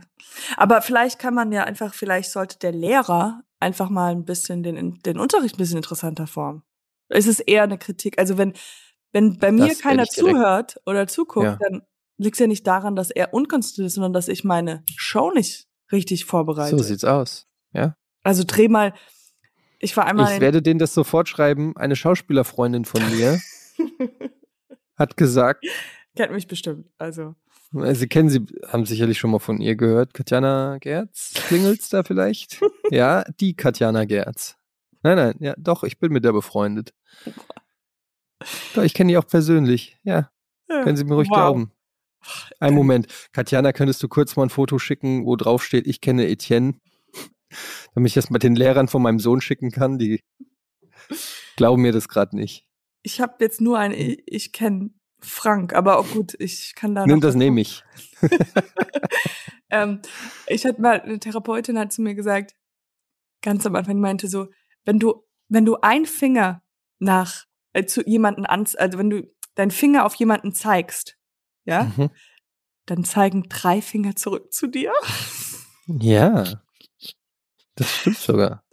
Aber 0.58 0.82
vielleicht 0.82 1.20
kann 1.20 1.34
man 1.34 1.52
ja 1.52 1.64
einfach, 1.64 1.94
vielleicht 1.94 2.32
sollte 2.32 2.60
der 2.60 2.72
Lehrer 2.72 3.42
einfach 3.60 3.90
mal 3.90 4.12
ein 4.12 4.26
bisschen 4.26 4.64
den, 4.64 5.00
den 5.02 5.20
Unterricht 5.20 5.56
ein 5.56 5.58
bisschen 5.58 5.78
interessanter 5.78 6.28
formen. 6.28 6.64
Es 7.10 7.28
ist 7.28 7.40
eher 7.40 7.64
eine 7.64 7.78
Kritik. 7.78 8.20
Also 8.20 8.38
wenn, 8.38 8.54
wenn 9.12 9.38
bei 9.38 9.52
mir 9.52 9.68
das 9.68 9.80
keiner 9.80 10.06
zuhört 10.06 10.80
oder 10.86 11.08
zuguckt, 11.08 11.46
ja. 11.46 11.58
dann 11.60 11.82
liegt 12.18 12.36
es 12.36 12.40
ja 12.40 12.48
nicht 12.48 12.68
daran, 12.68 12.96
dass 12.96 13.10
er 13.12 13.34
unkonzentriert 13.34 13.88
ist, 13.88 13.96
sondern 13.96 14.14
dass 14.14 14.28
ich 14.28 14.44
meine 14.44 14.84
Show 14.96 15.32
nicht 15.32 15.68
richtig 15.92 16.26
vorbereite. 16.26 16.78
So 16.78 16.84
sieht's 16.84 17.04
aus. 17.04 17.48
Ja. 17.74 17.96
Also 18.24 18.44
dreh 18.46 18.68
mal. 18.68 18.94
Ich 19.80 19.96
war 19.96 20.06
einmal. 20.06 20.34
Ich 20.34 20.42
werde 20.42 20.62
denen 20.62 20.80
das 20.80 20.94
sofort 20.94 21.30
schreiben. 21.30 21.76
Eine 21.78 21.96
Schauspielerfreundin 21.96 22.86
von 22.86 23.02
mir 23.10 23.40
hat 24.96 25.18
gesagt. 25.18 25.66
Kennt 26.16 26.34
mich 26.34 26.48
bestimmt. 26.48 26.90
Also. 26.98 27.36
Sie 27.72 28.08
kennen 28.08 28.30
sie, 28.30 28.46
haben 28.68 28.86
sicherlich 28.86 29.20
schon 29.20 29.30
mal 29.32 29.40
von 29.40 29.62
ihr 29.62 29.76
gehört. 29.76 30.14
Katjana 30.14 30.78
Gerz? 30.80 31.34
Klingelt's 31.36 31.90
da 31.90 32.04
vielleicht? 32.04 32.60
ja, 32.90 33.24
die 33.40 33.56
Katjana 33.56 34.06
Gerz. 34.06 34.56
Nein, 35.04 35.18
nein, 35.18 35.36
ja, 35.40 35.54
doch, 35.58 35.84
ich 35.84 36.00
bin 36.00 36.12
mit 36.12 36.26
der 36.26 36.34
befreundet. 36.34 36.94
Doch, 38.74 38.84
ich 38.84 38.94
kenne 38.94 39.12
die 39.12 39.18
auch 39.18 39.28
persönlich. 39.28 39.98
Ja. 40.04 40.32
ja. 40.68 40.84
Können 40.84 40.98
Sie 40.98 41.04
mir 41.04 41.16
ruhig 41.16 41.30
wow. 41.30 41.38
glauben. 41.38 41.72
Ein 42.60 42.74
Moment. 42.74 43.08
Katjana, 43.32 43.72
könntest 43.72 44.02
du 44.04 44.08
kurz 44.08 44.36
mal 44.36 44.44
ein 44.44 44.50
Foto 44.50 44.80
schicken, 44.80 45.26
wo 45.26 45.36
drauf 45.36 45.64
steht, 45.64 45.88
ich 45.88 46.02
kenne 46.02 46.28
Etienne? 46.28 46.74
damit 47.94 48.10
ich 48.10 48.16
das 48.16 48.30
mit 48.30 48.44
den 48.44 48.56
Lehrern 48.56 48.88
von 48.88 49.02
meinem 49.02 49.20
Sohn 49.20 49.42
schicken 49.42 49.72
kann. 49.72 49.98
Die 49.98 50.22
glauben 51.56 51.82
mir 51.82 51.92
das 51.92 52.08
gerade 52.08 52.36
nicht. 52.36 52.66
Ich 53.02 53.22
habe 53.22 53.36
jetzt 53.40 53.62
nur 53.62 53.78
ein, 53.78 53.92
ich, 53.92 54.22
ich 54.26 54.52
kenne 54.52 54.92
Frank, 55.22 55.74
aber 55.74 56.00
auch 56.00 56.10
gut, 56.10 56.36
ich 56.40 56.74
kann 56.76 56.96
da. 56.96 57.06
Nimm 57.06 57.22
das 57.22 57.36
nehme 57.36 57.62
ich. 57.62 57.84
ähm, 59.70 60.02
ich 60.48 60.66
hatte 60.66 60.82
mal, 60.82 61.02
eine 61.02 61.20
Therapeutin 61.20 61.78
hat 61.78 61.92
zu 61.92 62.02
mir 62.02 62.16
gesagt, 62.16 62.56
ganz 63.42 63.66
am 63.66 63.76
Anfang 63.76 64.00
meinte 64.00 64.28
so, 64.28 64.48
wenn 64.86 65.00
du, 65.00 65.26
wenn 65.48 65.66
du 65.66 65.78
ein 65.82 66.06
Finger 66.06 66.62
nach 67.00 67.46
äh, 67.74 67.86
zu 67.86 68.04
jemanden 68.06 68.46
an, 68.46 68.66
also 68.78 68.98
wenn 68.98 69.10
du 69.10 69.32
deinen 69.56 69.72
Finger 69.72 70.06
auf 70.06 70.16
jemanden 70.16 70.54
zeigst, 70.54 71.18
ja, 71.66 71.92
mhm. 71.96 72.10
dann 72.86 73.04
zeigen 73.04 73.48
drei 73.50 73.82
Finger 73.82 74.16
zurück 74.16 74.54
zu 74.54 74.68
dir. 74.68 74.92
Ja. 75.86 76.62
Das 77.76 77.90
stimmt 77.90 78.18
sogar. 78.18 78.64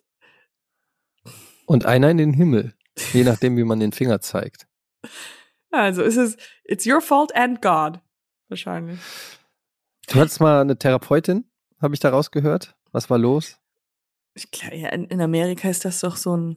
Und 1.66 1.86
einer 1.86 2.10
in 2.10 2.18
den 2.18 2.32
Himmel, 2.32 2.74
je 3.12 3.24
nachdem, 3.24 3.56
wie 3.56 3.64
man 3.64 3.80
den 3.80 3.92
Finger 3.92 4.20
zeigt. 4.20 4.66
Also 5.80 6.02
es 6.02 6.16
ist, 6.16 6.38
it's 6.64 6.86
your 6.86 7.00
fault 7.00 7.34
and 7.34 7.62
God, 7.62 8.00
wahrscheinlich. 8.48 8.98
Du 10.08 10.20
hattest 10.20 10.40
mal 10.40 10.60
eine 10.60 10.78
Therapeutin, 10.78 11.44
habe 11.80 11.94
ich 11.94 12.00
daraus 12.00 12.30
gehört. 12.30 12.74
Was 12.92 13.10
war 13.10 13.18
los? 13.18 13.58
Ich 14.34 14.50
glaube, 14.50 14.76
ja, 14.76 14.88
in, 14.90 15.06
in, 15.06 15.20
Amerika 15.20 15.68
ist 15.68 15.84
das 15.84 16.00
doch 16.00 16.16
so 16.16 16.36
ein. 16.36 16.56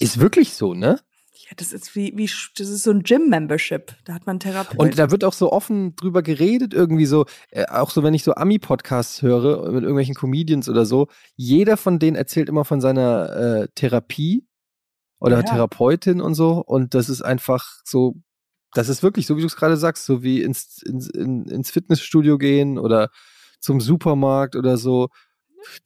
Ist 0.00 0.18
wirklich 0.18 0.54
so, 0.54 0.74
ne? 0.74 0.98
Ja, 1.32 1.52
das 1.56 1.72
ist 1.72 1.94
wie, 1.94 2.16
wie 2.16 2.28
das 2.56 2.68
ist 2.68 2.82
so 2.82 2.90
ein 2.90 3.02
Gym-Membership. 3.02 3.94
Da 4.04 4.14
hat 4.14 4.26
man 4.26 4.40
Therapeut. 4.40 4.78
Und 4.78 4.98
da 4.98 5.10
wird 5.10 5.22
auch 5.22 5.34
so 5.34 5.52
offen 5.52 5.94
drüber 5.94 6.22
geredet, 6.22 6.72
irgendwie 6.72 7.06
so, 7.06 7.26
äh, 7.50 7.66
auch 7.66 7.90
so, 7.90 8.02
wenn 8.02 8.14
ich 8.14 8.24
so 8.24 8.34
Ami-Podcasts 8.34 9.22
höre 9.22 9.70
mit 9.70 9.82
irgendwelchen 9.82 10.14
Comedians 10.14 10.68
oder 10.68 10.86
so, 10.86 11.08
jeder 11.36 11.76
von 11.76 11.98
denen 11.98 12.16
erzählt 12.16 12.48
immer 12.48 12.64
von 12.64 12.80
seiner 12.80 13.36
äh, 13.36 13.68
Therapie 13.74 14.46
oder 15.20 15.36
Ja. 15.36 15.42
Therapeutin 15.42 16.20
und 16.20 16.34
so. 16.34 16.64
Und 16.64 16.94
das 16.94 17.08
ist 17.08 17.22
einfach 17.22 17.80
so, 17.84 18.16
das 18.76 18.88
ist 18.90 19.02
wirklich, 19.02 19.26
so 19.26 19.36
wie 19.36 19.40
du 19.40 19.46
es 19.46 19.56
gerade 19.56 19.76
sagst, 19.76 20.04
so 20.04 20.22
wie 20.22 20.42
ins, 20.42 20.82
ins, 20.82 21.08
in, 21.08 21.46
ins 21.46 21.70
Fitnessstudio 21.70 22.36
gehen 22.36 22.78
oder 22.78 23.10
zum 23.58 23.80
Supermarkt 23.80 24.54
oder 24.54 24.76
so. 24.76 25.08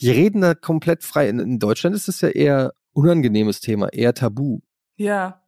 Die 0.01 0.11
reden 0.11 0.41
da 0.41 0.55
komplett 0.55 1.05
frei. 1.05 1.29
In, 1.29 1.39
in 1.39 1.59
Deutschland 1.61 1.95
ist 1.95 2.09
es 2.09 2.21
ja 2.21 2.29
eher 2.31 2.73
unangenehmes 2.93 3.61
Thema, 3.61 3.93
eher 3.93 4.13
tabu. 4.13 4.61
Ja. 4.97 5.47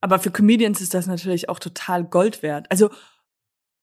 Aber 0.00 0.18
für 0.20 0.30
Comedians 0.30 0.80
ist 0.80 0.94
das 0.94 1.06
natürlich 1.06 1.48
auch 1.48 1.58
total 1.58 2.04
Gold 2.04 2.42
wert. 2.42 2.70
Also, 2.70 2.90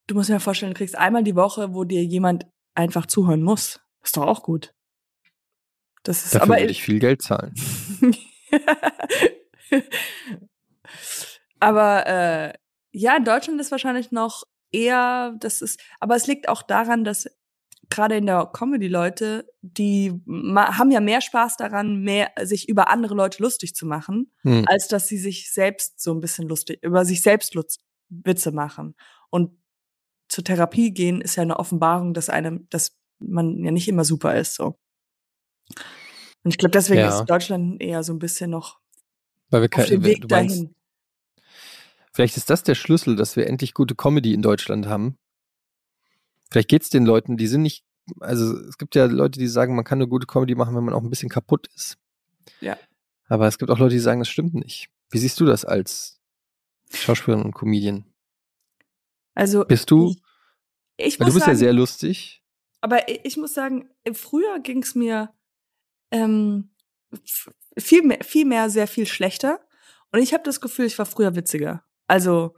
du 0.06 0.14
musst 0.14 0.30
dir 0.30 0.40
vorstellen, 0.40 0.72
du 0.72 0.78
kriegst 0.78 0.96
einmal 0.96 1.22
die 1.22 1.36
Woche, 1.36 1.74
wo 1.74 1.84
dir 1.84 2.02
jemand 2.02 2.46
einfach 2.74 3.04
zuhören 3.06 3.42
muss. 3.42 3.80
Ist 4.02 4.16
doch 4.16 4.26
auch 4.26 4.42
gut. 4.42 4.74
Das 6.04 6.24
ist 6.24 6.34
Dafür 6.34 6.54
aber 6.54 6.60
würde 6.60 6.72
ich 6.72 6.82
viel 6.82 7.00
Geld 7.00 7.20
zahlen. 7.20 7.54
aber 11.60 12.06
äh, 12.06 12.54
ja, 12.92 13.16
in 13.16 13.24
Deutschland 13.24 13.60
ist 13.60 13.70
wahrscheinlich 13.70 14.10
noch 14.12 14.44
eher, 14.70 15.34
das 15.40 15.62
ist, 15.62 15.80
aber 16.00 16.16
es 16.16 16.26
liegt 16.26 16.48
auch 16.48 16.62
daran, 16.62 17.04
dass 17.04 17.28
gerade 17.90 18.16
in 18.18 18.26
der 18.26 18.46
Comedy-Leute, 18.52 19.48
die 19.62 20.12
ma- 20.26 20.76
haben 20.76 20.90
ja 20.90 21.00
mehr 21.00 21.20
Spaß 21.22 21.56
daran, 21.56 22.02
mehr 22.02 22.30
sich 22.42 22.68
über 22.68 22.90
andere 22.90 23.14
Leute 23.14 23.42
lustig 23.42 23.74
zu 23.74 23.86
machen, 23.86 24.30
Hm. 24.42 24.64
als 24.68 24.88
dass 24.88 25.08
sie 25.08 25.16
sich 25.18 25.52
selbst 25.52 26.00
so 26.00 26.12
ein 26.12 26.20
bisschen 26.20 26.46
lustig, 26.48 26.80
über 26.82 27.04
sich 27.06 27.22
selbst 27.22 27.54
Lutz, 27.54 27.78
Witze 28.10 28.52
machen. 28.52 28.94
Und 29.30 29.52
zur 30.28 30.44
Therapie 30.44 30.92
gehen 30.92 31.22
ist 31.22 31.36
ja 31.36 31.42
eine 31.42 31.58
Offenbarung, 31.58 32.12
dass 32.12 32.28
einem, 32.28 32.68
dass 32.68 32.94
man 33.18 33.64
ja 33.64 33.70
nicht 33.70 33.88
immer 33.88 34.04
super 34.04 34.38
ist, 34.38 34.54
so. 34.54 34.78
Und 36.44 36.50
ich 36.52 36.58
glaube, 36.58 36.72
deswegen 36.72 37.00
Ja. 37.00 37.18
ist 37.18 37.26
Deutschland 37.26 37.80
eher 37.82 38.02
so 38.02 38.12
ein 38.12 38.18
bisschen 38.18 38.50
noch 38.50 38.78
Weil 39.50 39.62
wir 39.62 39.68
auf 39.78 39.86
dem 39.86 40.04
Weg 40.04 40.28
dahin. 40.28 40.74
Vielleicht 42.18 42.36
ist 42.36 42.50
das 42.50 42.64
der 42.64 42.74
Schlüssel, 42.74 43.14
dass 43.14 43.36
wir 43.36 43.46
endlich 43.46 43.74
gute 43.74 43.94
Comedy 43.94 44.34
in 44.34 44.42
Deutschland 44.42 44.88
haben. 44.88 45.16
Vielleicht 46.50 46.66
geht's 46.66 46.90
den 46.90 47.06
Leuten, 47.06 47.36
die 47.36 47.46
sind 47.46 47.62
nicht, 47.62 47.84
also 48.18 48.56
es 48.56 48.76
gibt 48.76 48.96
ja 48.96 49.04
Leute, 49.04 49.38
die 49.38 49.46
sagen, 49.46 49.76
man 49.76 49.84
kann 49.84 49.98
eine 49.98 50.08
gute 50.08 50.26
Comedy 50.26 50.56
machen, 50.56 50.74
wenn 50.74 50.82
man 50.82 50.94
auch 50.94 51.02
ein 51.04 51.10
bisschen 51.10 51.28
kaputt 51.28 51.68
ist. 51.76 51.96
Ja. 52.60 52.76
Aber 53.28 53.46
es 53.46 53.56
gibt 53.56 53.70
auch 53.70 53.78
Leute, 53.78 53.94
die 53.94 54.00
sagen, 54.00 54.18
das 54.18 54.28
stimmt 54.28 54.54
nicht. 54.54 54.90
Wie 55.10 55.18
siehst 55.18 55.38
du 55.38 55.46
das 55.46 55.64
als 55.64 56.20
Schauspielerin 56.92 57.44
und 57.44 57.54
Comedian? 57.54 58.04
Also 59.36 59.64
Bist 59.64 59.88
du, 59.88 60.16
ich, 60.96 61.06
ich 61.06 61.18
muss 61.20 61.28
du 61.28 61.34
bist 61.34 61.46
sagen, 61.46 61.52
ja 61.52 61.56
sehr 61.56 61.72
lustig. 61.72 62.42
aber 62.80 63.06
ich 63.24 63.36
muss 63.36 63.54
sagen, 63.54 63.90
früher 64.12 64.58
ging 64.58 64.82
es 64.82 64.96
mir 64.96 65.32
ähm, 66.10 66.70
viel 67.78 68.02
mehr, 68.02 68.24
viel 68.24 68.44
mehr, 68.44 68.70
sehr 68.70 68.88
viel 68.88 69.06
schlechter. 69.06 69.60
Und 70.10 70.18
ich 70.18 70.34
habe 70.34 70.42
das 70.42 70.60
Gefühl, 70.60 70.86
ich 70.86 70.98
war 70.98 71.06
früher 71.06 71.36
witziger. 71.36 71.84
Also 72.08 72.56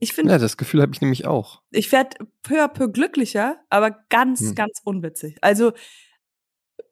ich 0.00 0.12
finde, 0.12 0.32
Ja, 0.32 0.38
das 0.38 0.56
Gefühl 0.56 0.82
habe 0.82 0.92
ich 0.92 1.00
nämlich 1.00 1.26
auch. 1.26 1.62
ich 1.70 1.90
werde 1.90 2.18
peu 2.42 2.62
à 2.62 2.68
peu 2.68 2.88
glücklicher, 2.88 3.56
aber 3.70 3.90
ganz, 4.10 4.40
Hm. 4.40 4.54
ganz 4.54 4.80
unwitzig. 4.84 5.38
Also 5.40 5.72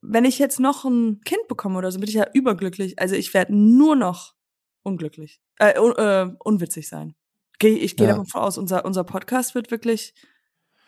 wenn 0.01 0.25
ich 0.25 0.38
jetzt 0.38 0.59
noch 0.61 0.85
ein 0.85 1.21
Kind 1.25 1.47
bekomme 1.49 1.79
oder 1.79 1.90
so, 1.92 1.99
bin 2.01 2.09
ich 2.09 2.14
ja 2.14 2.27
überglücklich. 2.33 2.99
Also 2.99 3.14
ich 3.14 3.35
werde 3.35 3.55
nur 3.55 3.97
noch 3.97 4.35
unglücklich, 4.83 5.40
äh, 5.59 5.79
un, 5.81 5.92
äh, 5.97 6.33
unwitzig 6.45 6.88
sein. 6.88 7.14
Geh, 7.59 7.77
ich 7.77 7.97
gehe 7.97 8.09
Ja. 8.09 8.16
davon 8.16 8.40
aus, 8.40 8.59
unser, 8.59 8.85
unser 8.85 9.05
Podcast 9.05 9.55
wird 9.55 9.71
wirklich 9.71 10.14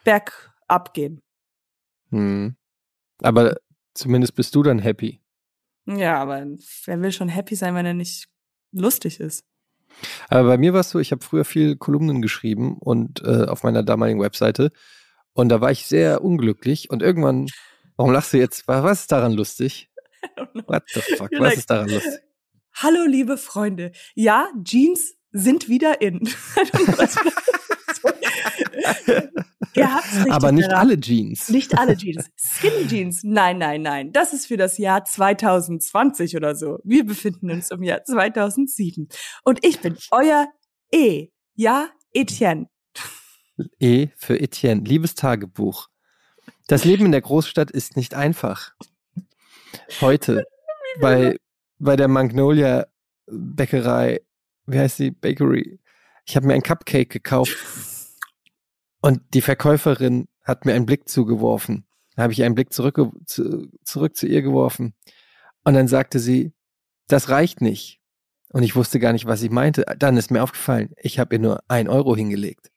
bergab 0.05 0.95
gehen. 0.95 1.21
Hm. 2.11 2.57
Aber 3.23 3.57
zumindest 3.95 4.35
bist 4.35 4.55
du 4.55 4.63
dann 4.63 4.79
happy. 4.79 5.21
Ja, 5.87 6.19
aber 6.21 6.45
wer 6.85 7.01
will 7.01 7.13
schon 7.13 7.29
happy 7.29 7.55
sein, 7.55 7.75
wenn 7.75 7.87
er 7.87 7.95
nicht 7.95 8.29
lustig 8.73 9.21
ist? 9.21 9.45
Aber 10.29 10.49
bei 10.49 10.59
mir 10.59 10.73
war 10.73 10.81
es 10.81 10.91
so, 10.91 10.99
ich 10.99 11.13
habe 11.13 11.25
früher 11.25 11.45
viel 11.45 11.77
Kolumnen 11.77 12.23
geschrieben 12.23 12.77
und 12.79 13.23
äh, 13.25 13.45
auf 13.47 13.63
meiner 13.63 13.83
damaligen 13.83 14.21
Webseite. 14.21 14.71
Und 15.33 15.49
da 15.51 15.61
war 15.61 15.71
ich 15.71 15.87
sehr 15.87 16.23
unglücklich. 16.25 16.91
Und 16.91 17.03
irgendwann, 17.03 17.47
warum 17.97 18.13
lachst 18.13 18.33
du 18.33 18.39
jetzt? 18.39 18.67
Wa- 18.69 18.83
Was 18.83 19.03
ist 19.03 19.13
daran 19.13 19.33
lustig? 19.33 19.91
What 20.67 20.83
the 20.95 21.01
fuck? 21.01 21.31
You're 21.31 21.41
Was 21.41 21.49
like- 21.51 21.59
ist 21.59 21.71
daran 21.71 21.89
lustig? 21.89 22.21
Hallo, 22.75 23.05
liebe 23.07 23.37
Freunde. 23.39 23.93
Ja, 24.15 24.49
Jeans 24.63 25.15
sind 25.33 25.69
wieder 25.69 26.01
in. 26.01 26.21
Ihr 29.79 29.95
habt's 29.95 30.15
richtig 30.17 30.33
Aber 30.33 30.53
nicht 30.53 30.69
erraten. 30.69 30.91
alle 30.91 31.01
Jeans. 31.01 31.49
Nicht 31.49 31.79
alle 31.79 31.97
Jeans. 31.97 32.29
Skinny 32.37 32.87
Jeans. 32.87 33.21
Nein, 33.25 33.59
nein, 33.59 33.83
nein. 33.83 34.13
Das 34.13 34.33
ist 34.33 34.47
für 34.47 34.57
das 34.57 34.79
Jahr 34.79 35.05
2020 35.05 36.37
oder 36.37 36.55
so. 36.55 36.79
Wir 36.85 37.05
befinden 37.05 37.51
uns 37.51 37.71
im 37.71 37.83
Jahr 37.83 38.05
2007. 38.05 39.09
Und 39.45 39.65
ich 39.65 39.81
bin 39.81 39.97
euer 40.11 40.49
E. 40.93 41.29
Ja, 41.55 41.89
Etienne. 42.13 42.69
E 43.81 44.09
für 44.17 44.39
Etienne. 44.41 44.83
Liebes 44.85 45.15
Tagebuch. 45.15 45.89
Das 46.69 46.85
Leben 46.85 47.07
in 47.07 47.13
der 47.13 47.23
Großstadt 47.23 47.71
ist 47.71 47.97
nicht 47.97 48.15
einfach. 48.15 48.73
Heute 50.01 50.45
bei, 51.01 51.37
bei 51.79 51.97
der 51.97 52.09
Magnolia 52.09 52.87
Bäckerei, 53.27 54.21
wie 54.67 54.79
heißt 54.79 54.99
die 54.99 55.11
Bakery? 55.11 55.81
Ich 56.27 56.37
habe 56.37 56.47
mir 56.47 56.55
ein 56.55 56.63
Cupcake 56.63 57.09
gekauft 57.09 57.57
und 59.01 59.23
die 59.35 59.43
Verkäuferin 59.43 60.29
hat 60.43 60.65
mir 60.65 60.75
einen 60.75 60.87
Blick 60.87 61.09
zugeworfen. 61.09 61.87
Da 62.17 62.23
habe 62.23 62.33
ich 62.33 62.43
einen 62.43 62.55
Blick 62.55 62.73
zurück, 62.73 62.99
zu, 63.27 63.71
zurück 63.85 64.17
zu 64.17 64.27
ihr 64.27 64.43
geworfen. 64.43 64.95
Und 65.63 65.75
dann 65.75 65.87
sagte 65.87 66.19
sie, 66.19 66.53
das 67.07 67.29
reicht 67.29 67.61
nicht. 67.61 68.01
Und 68.51 68.63
ich 68.63 68.75
wusste 68.75 68.99
gar 68.99 69.13
nicht, 69.13 69.27
was 69.27 69.41
sie 69.41 69.51
meinte. 69.51 69.85
Dann 69.99 70.17
ist 70.17 70.31
mir 70.31 70.43
aufgefallen, 70.43 70.95
ich 70.97 71.19
habe 71.19 71.37
ihr 71.37 71.39
nur 71.39 71.63
ein 71.69 71.89
Euro 71.89 72.17
hingelegt. 72.17 72.71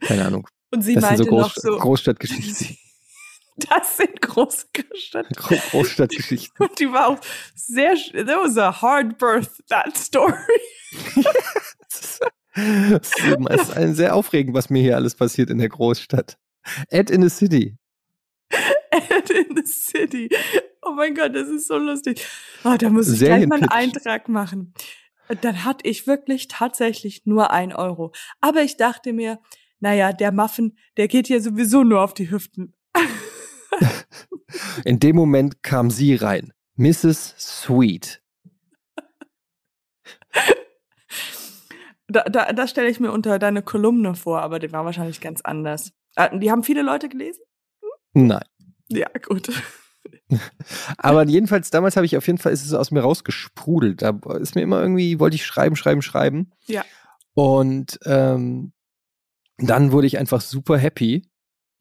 Keine 0.00 0.26
Ahnung. 0.26 0.48
Und 0.70 0.82
sie 0.82 0.94
das 0.94 1.04
sind 1.04 1.10
meinte 1.10 1.24
so 1.24 1.30
noch 1.30 1.54
Groß, 1.54 1.62
so, 1.62 1.78
Großstadtgeschichten. 1.78 2.76
das 3.56 3.96
sind 3.96 4.20
Großstadt. 4.20 5.28
Gro 5.36 5.56
Großstadtgeschichten. 5.70 6.66
Und 6.66 6.78
die 6.78 6.92
war 6.92 7.08
auch 7.08 7.20
sehr, 7.54 7.94
that 7.94 8.26
was 8.26 8.56
a 8.56 8.82
hard 8.82 9.18
birth, 9.18 9.62
that 9.68 9.96
story. 9.96 10.34
Es 12.54 13.12
ist 13.62 13.76
ein 13.76 13.94
sehr 13.94 14.14
aufregend, 14.14 14.54
was 14.54 14.68
mir 14.68 14.82
hier 14.82 14.96
alles 14.96 15.14
passiert 15.14 15.50
in 15.50 15.58
der 15.58 15.68
Großstadt. 15.68 16.38
Ed 16.90 17.10
in 17.10 17.22
the 17.22 17.28
City. 17.28 17.78
And 19.10 19.30
in 19.30 19.56
the 19.56 19.64
city. 19.64 20.28
Oh 20.82 20.92
mein 20.92 21.14
Gott, 21.14 21.34
das 21.34 21.48
ist 21.48 21.68
so 21.68 21.78
lustig. 21.78 22.26
Oh, 22.64 22.76
da 22.78 22.90
muss 22.90 23.10
ich 23.10 23.20
gleich 23.20 23.46
mal 23.46 23.56
einen. 23.56 23.68
Eintrag 23.68 24.28
machen. 24.28 24.74
Dann 25.40 25.64
hatte 25.64 25.88
ich 25.88 26.06
wirklich 26.06 26.48
tatsächlich 26.48 27.22
nur 27.24 27.50
ein 27.50 27.72
Euro. 27.72 28.12
Aber 28.40 28.62
ich 28.62 28.76
dachte 28.76 29.12
mir, 29.12 29.40
naja, 29.80 30.12
der 30.12 30.32
Muffin, 30.32 30.76
der 30.96 31.08
geht 31.08 31.28
ja 31.28 31.40
sowieso 31.40 31.84
nur 31.84 32.02
auf 32.02 32.14
die 32.14 32.30
Hüften. 32.30 32.74
In 34.84 35.00
dem 35.00 35.16
Moment 35.16 35.62
kam 35.62 35.90
sie 35.90 36.14
rein. 36.14 36.52
Mrs. 36.76 37.34
Sweet. 37.38 38.22
Da, 42.12 42.24
da, 42.24 42.52
das 42.52 42.70
stelle 42.70 42.90
ich 42.90 43.00
mir 43.00 43.10
unter 43.12 43.38
deine 43.38 43.62
Kolumne 43.62 44.14
vor, 44.14 44.42
aber 44.42 44.58
die 44.58 44.72
war 44.72 44.84
wahrscheinlich 44.84 45.20
ganz 45.20 45.40
anders. 45.40 45.92
Äh, 46.16 46.38
Die 46.38 46.50
haben 46.50 46.62
viele 46.62 46.82
Leute 46.82 47.08
gelesen? 47.08 47.42
Nein. 48.12 48.44
Ja, 48.88 49.08
gut. 49.26 49.50
Aber 50.98 51.26
jedenfalls, 51.26 51.70
damals 51.70 51.96
habe 51.96 52.06
ich 52.06 52.16
auf 52.16 52.26
jeden 52.26 52.38
Fall, 52.38 52.52
ist 52.52 52.64
es 52.64 52.74
aus 52.74 52.90
mir 52.90 53.00
rausgesprudelt. 53.00 54.02
Da 54.02 54.18
ist 54.40 54.54
mir 54.54 54.62
immer 54.62 54.80
irgendwie, 54.80 55.20
wollte 55.20 55.36
ich 55.36 55.46
schreiben, 55.46 55.76
schreiben, 55.76 56.02
schreiben. 56.02 56.50
Ja. 56.66 56.84
Und 57.34 57.98
ähm, 58.04 58.72
dann 59.58 59.92
wurde 59.92 60.06
ich 60.06 60.18
einfach 60.18 60.40
super 60.40 60.76
happy, 60.76 61.28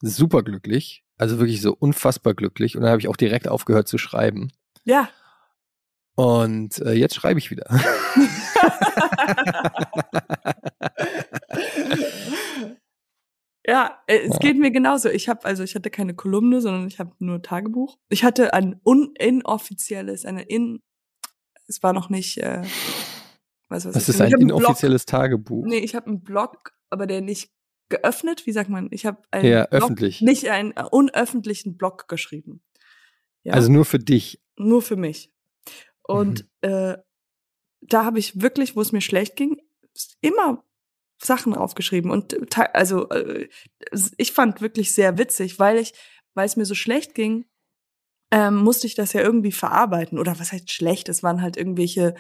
super 0.02 0.44
glücklich. 0.44 1.04
Also 1.18 1.40
wirklich 1.40 1.62
so 1.62 1.76
unfassbar 1.78 2.34
glücklich. 2.34 2.76
Und 2.76 2.84
dann 2.84 2.92
habe 2.92 3.02
ich 3.02 3.08
auch 3.08 3.18
direkt 3.18 3.48
aufgehört 3.48 3.88
zu 3.88 3.98
schreiben. 3.98 4.52
Ja. 4.84 5.10
Und 6.16 6.80
äh, 6.80 6.94
jetzt 6.94 7.16
schreibe 7.16 7.40
ich 7.40 7.52
wieder. 7.52 7.68
Ja, 13.66 14.02
äh, 14.08 14.18
es 14.20 14.34
Ja. 14.34 14.38
geht 14.40 14.58
mir 14.58 14.72
genauso. 14.72 15.10
Ich 15.10 15.30
habe 15.30 15.46
also 15.46 15.64
ich 15.64 15.76
hatte 15.76 15.90
keine 15.92 16.16
Kolumne, 16.16 16.62
sondern 16.62 16.88
ich 16.88 17.00
habe 17.00 17.12
nur 17.20 17.42
Tagebuch. 17.42 17.98
Ich 18.10 18.24
hatte 18.24 18.54
ein 18.54 18.80
un 18.84 19.14
inoffizielles, 19.20 20.26
eine 20.26 20.44
in 20.44 20.82
es 21.68 21.82
war 21.84 21.94
noch 21.94 22.10
nicht 22.10 22.38
äh, 22.40 22.64
was 23.70 23.84
Das 23.84 23.96
ich. 23.96 24.10
ist 24.10 24.22
ein 24.22 24.28
ich 24.28 24.34
hab 24.34 24.40
einen 24.40 24.48
Blog. 24.48 24.60
inoffizielles 24.62 25.06
Tagebuch. 25.06 25.66
Nee, 25.66 25.78
ich 25.78 25.96
habe 25.96 26.08
einen 26.08 26.24
Blog, 26.24 26.74
aber 26.90 27.06
der 27.06 27.22
nicht 27.22 27.52
geöffnet, 27.90 28.46
wie 28.48 28.52
sagt 28.52 28.70
man? 28.70 28.88
Ich 28.92 29.06
habe 29.06 29.22
einen 29.32 29.46
Ja, 29.48 29.66
Blog, 29.68 29.84
öffentlich. 29.84 30.22
nicht 30.22 30.50
einen 30.50 30.72
äh, 30.72 30.84
unöffentlichen 30.90 31.78
Blog 31.78 32.08
geschrieben. 32.08 32.64
Ja, 33.44 33.54
Also 33.54 33.72
nur 33.72 33.86
für 33.86 34.00
dich. 34.00 34.42
nur 34.58 34.82
für 34.82 34.96
mich. 34.96 35.32
Und 36.04 36.46
Mhm. 36.64 36.70
äh, 36.70 36.98
da 37.82 38.06
habe 38.06 38.20
ich 38.20 38.42
wirklich, 38.42 38.76
wo 38.76 38.82
es 38.82 38.92
mir 38.92 39.02
schlecht 39.02 39.36
ging, 39.36 39.58
immer 40.22 40.64
Sachen 41.22 41.54
aufgeschrieben. 41.54 42.12
Und 42.12 42.38
also 42.74 43.10
äh, 43.10 43.50
ich 44.18 44.32
fand 44.32 44.62
wirklich 44.62 44.94
sehr 44.94 45.18
witzig, 45.18 45.60
weil 45.60 45.78
ich, 45.78 45.94
weil 46.34 46.46
es 46.46 46.56
mir 46.56 46.66
so 46.66 46.76
schlecht 46.76 47.16
ging, 47.16 47.46
ähm, 48.32 48.56
musste 48.56 48.88
ich 48.88 48.96
das 48.96 49.14
ja 49.14 49.22
irgendwie 49.22 49.52
verarbeiten. 49.52 50.18
Oder 50.18 50.40
was 50.40 50.52
heißt 50.52 50.72
schlecht? 50.72 51.10
Es 51.10 51.22
waren 51.24 51.42
halt 51.42 51.58
irgendwelche 51.58 52.16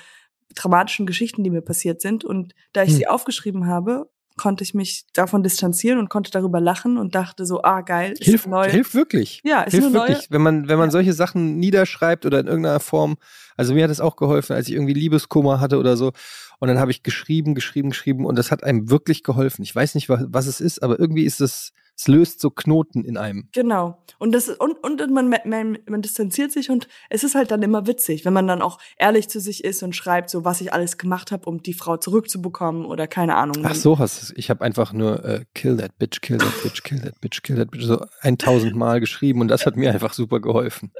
dramatischen 0.55 1.05
Geschichten, 1.05 1.43
die 1.43 1.49
mir 1.49 1.61
passiert 1.61 2.01
sind. 2.01 2.25
Und 2.25 2.53
da 2.73 2.83
ich 2.83 2.89
hm. 2.89 2.97
sie 2.97 3.07
aufgeschrieben 3.07 3.67
habe, 3.67 4.09
konnte 4.37 4.63
ich 4.63 4.73
mich 4.73 5.05
davon 5.13 5.43
distanzieren 5.43 5.99
und 5.99 6.09
konnte 6.09 6.31
darüber 6.31 6.59
lachen 6.59 6.97
und 6.97 7.15
dachte 7.15 7.45
so, 7.45 7.63
ah 7.63 7.81
geil, 7.81 8.13
ist 8.13 8.23
hilft, 8.23 8.47
neue. 8.47 8.69
Hilft 8.69 8.95
wirklich. 8.95 9.41
Ja, 9.43 9.61
ist 9.61 9.73
hilft 9.73 9.93
wirklich, 9.93 10.27
wenn 10.29 10.41
man 10.41 10.67
wenn 10.67 10.77
man 10.77 10.87
ja. 10.87 10.91
solche 10.91 11.13
Sachen 11.13 11.59
niederschreibt 11.59 12.25
oder 12.25 12.39
in 12.39 12.47
irgendeiner 12.47 12.79
Form. 12.79 13.17
Also 13.61 13.75
mir 13.75 13.83
hat 13.83 13.91
es 13.91 14.01
auch 14.01 14.15
geholfen, 14.15 14.55
als 14.55 14.67
ich 14.67 14.73
irgendwie 14.73 14.95
Liebeskummer 14.95 15.59
hatte 15.59 15.77
oder 15.77 15.95
so. 15.95 16.13
Und 16.57 16.67
dann 16.67 16.79
habe 16.79 16.89
ich 16.89 17.03
geschrieben, 17.03 17.53
geschrieben, 17.53 17.89
geschrieben 17.91 18.25
und 18.25 18.35
das 18.35 18.49
hat 18.49 18.63
einem 18.63 18.89
wirklich 18.89 19.21
geholfen. 19.21 19.61
Ich 19.61 19.75
weiß 19.75 19.93
nicht, 19.93 20.09
was, 20.09 20.25
was 20.29 20.47
es 20.47 20.59
ist, 20.59 20.81
aber 20.81 20.99
irgendwie 20.99 21.25
ist 21.25 21.41
es 21.41 21.71
es 21.95 22.07
löst 22.07 22.39
so 22.39 22.49
Knoten 22.49 23.05
in 23.05 23.15
einem. 23.15 23.47
Genau. 23.51 24.01
Und 24.17 24.31
das 24.31 24.49
und, 24.49 24.83
und 24.83 25.11
man, 25.11 25.29
man, 25.45 25.77
man 25.87 26.01
distanziert 26.01 26.51
sich 26.51 26.71
und 26.71 26.87
es 27.11 27.23
ist 27.23 27.35
halt 27.35 27.51
dann 27.51 27.61
immer 27.61 27.85
witzig, 27.85 28.25
wenn 28.25 28.33
man 28.33 28.47
dann 28.47 28.63
auch 28.63 28.79
ehrlich 28.97 29.29
zu 29.29 29.39
sich 29.39 29.63
ist 29.63 29.83
und 29.83 29.95
schreibt, 29.95 30.31
so 30.31 30.43
was 30.43 30.61
ich 30.61 30.73
alles 30.73 30.97
gemacht 30.97 31.31
habe, 31.31 31.47
um 31.47 31.61
die 31.61 31.75
Frau 31.75 31.97
zurückzubekommen 31.97 32.85
oder 32.85 33.05
keine 33.05 33.35
Ahnung. 33.35 33.57
Ach 33.63 33.75
so 33.75 33.99
hast 33.99 34.19
du 34.19 34.25
es. 34.25 34.33
Ich 34.35 34.49
habe 34.49 34.65
einfach 34.65 34.93
nur 34.93 35.23
äh, 35.23 35.45
kill 35.53 35.77
that 35.77 35.99
bitch, 35.99 36.21
kill 36.21 36.39
that 36.39 36.63
bitch, 36.63 36.81
kill 36.83 36.99
that 37.01 37.21
bitch, 37.21 37.43
kill 37.43 37.57
that 37.57 37.69
bitch 37.69 37.83
so 37.83 38.03
1000 38.21 38.75
Mal 38.75 38.99
geschrieben 38.99 39.41
und 39.41 39.49
das 39.49 39.67
hat 39.67 39.75
mir 39.75 39.91
einfach 39.91 40.13
super 40.13 40.39
geholfen. 40.39 40.91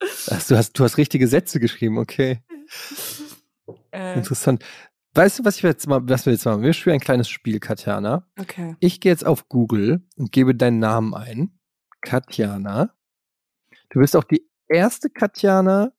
Ach, 0.00 0.46
du 0.46 0.56
hast 0.56 0.78
du 0.78 0.84
hast 0.84 0.96
richtige 0.96 1.28
Sätze 1.28 1.60
geschrieben, 1.60 1.98
okay. 1.98 2.42
Äh. 3.92 4.14
Interessant. 4.14 4.64
Weißt 5.14 5.38
du, 5.40 5.44
was 5.44 5.56
ich 5.56 5.62
jetzt 5.62 5.86
mal, 5.88 6.00
was 6.08 6.24
wir 6.26 6.32
jetzt 6.32 6.44
machen? 6.44 6.62
Wir 6.62 6.72
spielen 6.72 6.94
ein 6.94 7.00
kleines 7.00 7.28
Spiel, 7.28 7.58
Katjana. 7.58 8.28
Okay. 8.38 8.76
Ich 8.78 9.00
gehe 9.00 9.10
jetzt 9.10 9.26
auf 9.26 9.48
Google 9.48 10.06
und 10.16 10.30
gebe 10.30 10.54
deinen 10.54 10.78
Namen 10.78 11.14
ein. 11.14 11.58
Katjana. 12.00 12.94
Du 13.90 13.98
bist 13.98 14.14
auch 14.14 14.24
die 14.24 14.48
erste 14.68 15.10
Katjana, 15.10 15.92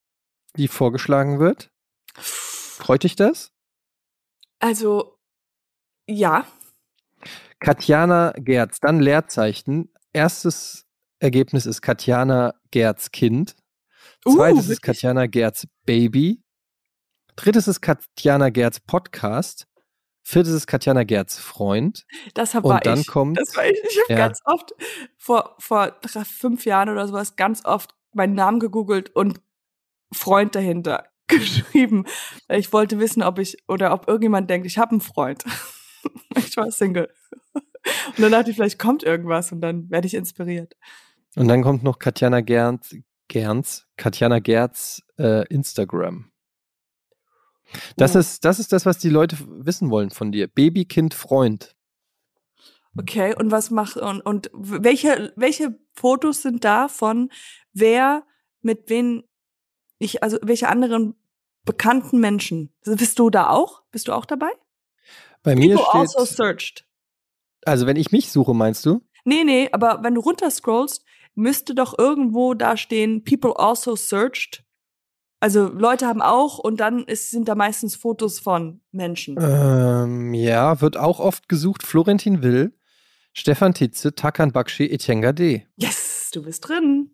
die 0.56 0.70
vorgeschlagen 0.70 1.40
wird. 1.40 1.72
Freut 2.16 3.04
dich 3.04 3.16
das? 3.16 3.52
Also, 4.60 5.18
ja. 6.08 6.46
Katjana 7.60 8.34
Gerz, 8.38 8.80
dann 8.80 9.02
Leerzeichen. 9.02 9.94
Erstes 10.14 10.88
Ergebnis 11.20 11.66
ist 11.66 11.82
Katjana 11.82 12.56
Gerz 12.72 13.12
Kind. 13.12 13.56
Uh, 14.26 14.36
Zweites 14.36 14.68
uh, 14.68 14.72
ist 14.72 14.82
Katjana 14.82 15.26
Gerz 15.26 15.68
Baby. 15.86 16.44
Drittes 17.36 17.68
ist 17.68 17.82
Katjana 17.82 18.50
Gerz 18.50 18.80
Podcast. 18.80 19.68
Viertes 20.24 20.54
ist 20.54 20.68
Katjana 20.68 21.04
Gerz 21.04 21.40
Freund. 21.40 22.06
Das 22.36 22.54
war 22.54 22.64
Und 22.64 22.86
dann 22.86 23.00
ich. 23.00 23.08
kommt. 23.08 23.40
Das 23.40 23.56
war 23.56 23.66
ich. 23.66 23.80
Ich 23.84 24.00
habe 24.02 24.14
ja. 24.14 24.18
ganz 24.18 24.40
oft 24.46 24.74
vor, 25.18 25.56
vor 25.60 25.98
drei, 26.02 26.24
fünf 26.24 26.66
Jahren 26.66 26.90
oder 26.90 27.08
sowas 27.08 27.36
ganz 27.36 27.66
oft 27.66 27.96
meinen 28.14 28.36
Namen 28.36 28.60
gegoogelt 28.60 29.10
und 29.16 29.42
Freund 30.14 30.54
dahinter 30.54 31.06
geschrieben. 31.28 32.06
Ich 32.50 32.72
wollte 32.74 33.00
wissen, 33.00 33.24
ob 33.24 33.40
ich 33.40 33.58
oder 33.68 33.94
ob 33.94 34.08
irgendjemand 34.08 34.50
denkt, 34.50 34.68
ich 34.68 34.78
habe 34.78 34.92
einen 34.92 35.02
Freund. 35.02 35.44
ich 36.38 36.56
war 36.58 36.72
Single. 36.72 37.10
Und 38.16 38.20
dann 38.20 38.32
dachte 38.32 38.52
ich, 38.52 38.56
vielleicht 38.56 38.78
kommt 38.78 39.02
irgendwas 39.02 39.52
und 39.52 39.62
dann 39.62 39.90
werde 39.90 40.06
ich 40.06 40.14
inspiriert. 40.14 40.76
Und 41.36 41.48
dann 41.48 41.64
kommt 41.64 41.84
noch 41.84 41.98
Katjana 41.98 42.42
Gerz, 42.42 42.96
Gerz 43.32 43.88
Katjana 43.96 44.40
Gerz 44.40 45.02
äh, 45.18 45.48
Instagram. 45.48 46.32
Das, 47.96 48.14
ja. 48.14 48.20
ist, 48.20 48.44
das 48.44 48.60
ist 48.60 48.74
das, 48.74 48.86
was 48.86 48.98
die 48.98 49.10
Leute 49.10 49.38
wissen 49.48 49.90
wollen 49.90 50.10
von 50.10 50.34
dir. 50.34 50.48
Baby, 50.48 50.84
Kind, 50.84 51.14
Freund. 51.14 51.74
Okay, 53.00 53.34
und 53.34 53.50
was 53.50 53.72
macht 53.72 53.96
und, 53.96 54.20
und 54.20 54.52
welche, 54.54 55.32
welche 55.38 55.80
Fotos 55.94 56.42
sind 56.42 56.66
da 56.66 56.90
von 56.90 57.32
wer 57.72 58.26
mit 58.60 58.90
wen 58.90 59.24
ich, 59.98 60.22
also 60.24 60.38
welche 60.42 60.68
anderen 60.68 61.16
bekannten 61.64 62.20
Menschen? 62.20 62.74
Also 62.86 62.98
bist 62.98 63.18
du 63.18 63.30
da 63.30 63.50
auch? 63.50 63.84
Bist 63.92 64.10
du 64.10 64.12
auch 64.12 64.26
dabei? 64.26 64.52
Bei 65.42 65.56
mir 65.56 65.78
People 65.78 65.86
steht, 65.90 66.18
also 66.20 66.26
searched. 66.26 66.86
Also 67.64 67.88
wenn 67.88 67.96
ich 67.96 68.12
mich 68.12 68.30
suche, 68.30 68.54
meinst 68.54 68.86
du? 68.86 69.02
Nee, 69.24 69.46
nee, 69.46 69.70
aber 69.72 70.00
wenn 70.02 70.16
du 70.16 70.22
runterscrollst, 70.22 71.01
müsste 71.36 71.76
doch 71.76 71.98
irgendwo 71.98 72.54
da 72.54 72.78
stehen, 72.78 73.24
People 73.24 73.58
also 73.58 73.96
searched 73.96 74.64
also 75.42 75.70
Leute 75.70 76.06
haben 76.06 76.22
auch 76.22 76.60
und 76.60 76.80
dann 76.80 77.04
ist, 77.04 77.32
sind 77.32 77.48
da 77.48 77.56
meistens 77.56 77.96
Fotos 77.96 78.40
von 78.40 78.80
Menschen. 78.92 79.38
Ähm, 79.42 80.36
ja, 80.36 80.80
wird 80.82 80.98
auch 80.98 81.20
oft 81.20 81.50
gesucht. 81.50 81.82
Florentin 81.82 82.44
Will, 82.44 82.78
Stefan 83.34 83.74
Titze, 83.74 84.14
Takan 84.14 84.52
Bakshi, 84.52 84.86
Etienne 84.86 85.22
Gade. 85.22 85.64
Yes, 85.78 86.30
du 86.32 86.44
bist 86.44 86.68
drin. 86.70 87.10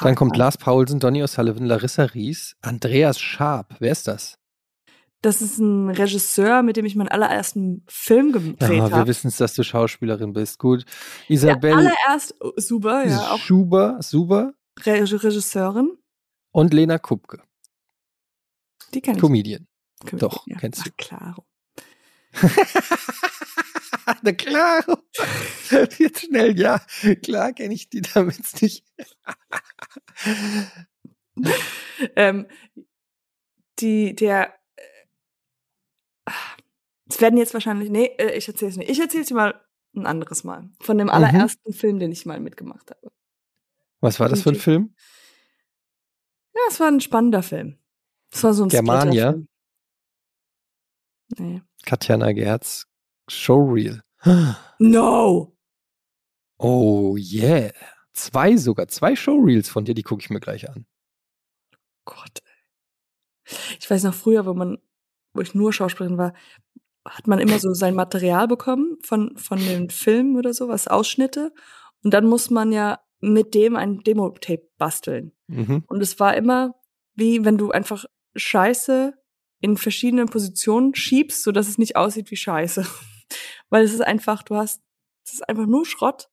Dann 0.00 0.14
kommt 0.14 0.36
Lars 0.36 0.56
Paulsen, 0.56 1.00
Donny 1.00 1.24
O'Sullivan, 1.24 1.66
Larissa 1.66 2.04
Ries, 2.04 2.56
Andreas 2.62 3.20
Schaab. 3.20 3.74
Wer 3.80 3.90
ist 3.90 4.06
das? 4.06 4.38
Das 5.24 5.40
ist 5.40 5.58
ein 5.58 5.88
Regisseur, 5.88 6.62
mit 6.62 6.76
dem 6.76 6.84
ich 6.84 6.96
meinen 6.96 7.08
allerersten 7.08 7.82
Film 7.88 8.32
gedreht 8.32 8.60
ja, 8.60 8.82
habe. 8.82 8.96
Wir 8.96 9.06
wissen 9.06 9.28
es, 9.28 9.38
dass 9.38 9.54
du 9.54 9.62
Schauspielerin 9.62 10.34
bist. 10.34 10.58
Gut. 10.58 10.84
Isabel. 11.28 11.70
Ja, 11.70 11.76
allererst 11.78 12.34
oh, 12.40 12.52
super, 12.56 13.06
ja. 13.06 13.30
Auch 13.30 13.38
Schuber, 13.38 13.96
super. 14.02 14.52
Regisseurin. 14.84 15.96
Und 16.50 16.74
Lena 16.74 16.98
Kupke. 16.98 17.42
Die 18.92 19.00
kenne 19.00 19.16
ich. 19.16 19.22
Comedian. 19.22 19.66
Comedian. 20.00 20.18
Doch, 20.18 20.46
ja. 20.46 20.58
kennst 20.58 20.84
du. 20.84 20.90
Ach, 20.90 20.96
klaro. 20.98 21.46
Na 24.22 24.32
klaro. 24.32 24.98
Jetzt 25.98 26.26
schnell, 26.26 26.60
ja. 26.60 26.84
Klar 27.22 27.54
kenne 27.54 27.72
ich 27.72 27.88
die 27.88 28.02
damit 28.02 28.60
nicht. 28.60 28.84
ähm, 32.14 32.46
die, 33.78 34.14
der, 34.14 34.52
es 37.08 37.20
werden 37.20 37.38
jetzt 37.38 37.54
wahrscheinlich, 37.54 37.90
nee, 37.90 38.06
äh, 38.18 38.36
ich 38.36 38.48
erzähle 38.48 38.70
es 38.70 38.76
nicht. 38.76 38.90
Ich 38.90 39.00
erzähle 39.00 39.22
es 39.22 39.28
dir 39.28 39.34
mal 39.34 39.60
ein 39.94 40.06
anderes 40.06 40.44
Mal. 40.44 40.70
Von 40.80 40.98
dem 40.98 41.06
mhm. 41.06 41.12
allerersten 41.12 41.70
mhm. 41.70 41.74
Film, 41.74 41.98
den 41.98 42.12
ich 42.12 42.26
mal 42.26 42.40
mitgemacht 42.40 42.90
habe. 42.90 43.12
Was 44.00 44.20
war 44.20 44.28
das 44.28 44.42
für 44.42 44.50
ein 44.50 44.56
Film? 44.56 44.94
Ja, 46.54 46.60
es 46.68 46.80
war 46.80 46.88
ein 46.88 47.00
spannender 47.00 47.42
Film. 47.42 47.78
Es 48.30 48.42
war 48.42 48.54
so 48.54 48.64
ein 48.64 48.68
Germania. 48.68 49.34
Nee. 51.38 51.62
Katjana 51.84 52.32
Gerz, 52.32 52.86
Showreel. 53.28 54.02
No! 54.78 55.56
Oh 56.58 57.16
yeah. 57.16 57.72
Zwei 58.12 58.56
sogar, 58.56 58.88
zwei 58.88 59.16
Showreels 59.16 59.68
von 59.68 59.84
dir, 59.84 59.94
die 59.94 60.02
gucke 60.02 60.22
ich 60.22 60.30
mir 60.30 60.40
gleich 60.40 60.68
an. 60.68 60.86
Gott. 62.04 62.40
Ich 63.78 63.88
weiß 63.88 64.02
noch 64.04 64.14
früher, 64.14 64.46
wo 64.46 64.54
man, 64.54 64.78
wo 65.32 65.42
ich 65.42 65.54
nur 65.54 65.72
Schauspielerin 65.72 66.18
war, 66.18 66.34
hat 67.04 67.26
man 67.26 67.38
immer 67.38 67.58
so 67.58 67.74
sein 67.74 67.94
Material 67.94 68.48
bekommen 68.48 68.96
von, 69.02 69.36
von 69.36 69.58
den 69.58 69.90
Filmen 69.90 70.36
oder 70.36 70.54
so, 70.54 70.68
was 70.68 70.88
Ausschnitte. 70.88 71.52
Und 72.02 72.14
dann 72.14 72.26
muss 72.26 72.50
man 72.50 72.72
ja 72.72 73.00
mit 73.20 73.54
dem 73.54 73.76
ein 73.76 74.00
Demo-Tape 74.00 74.68
basteln. 74.78 75.32
Mhm. 75.46 75.84
Und 75.86 76.02
es 76.02 76.18
war 76.20 76.36
immer 76.36 76.74
wie 77.14 77.44
wenn 77.44 77.58
du 77.58 77.70
einfach 77.70 78.04
Scheiße 78.36 79.14
in 79.60 79.76
verschiedenen 79.76 80.26
Positionen 80.26 80.94
schiebst, 80.94 81.42
so 81.42 81.52
dass 81.52 81.68
es 81.68 81.78
nicht 81.78 81.96
aussieht 81.96 82.30
wie 82.30 82.36
Scheiße. 82.36 82.86
Weil 83.70 83.84
es 83.84 83.94
ist 83.94 84.02
einfach, 84.02 84.42
du 84.42 84.56
hast, 84.56 84.82
es 85.24 85.34
ist 85.34 85.48
einfach 85.48 85.66
nur 85.66 85.86
Schrott. 85.86 86.28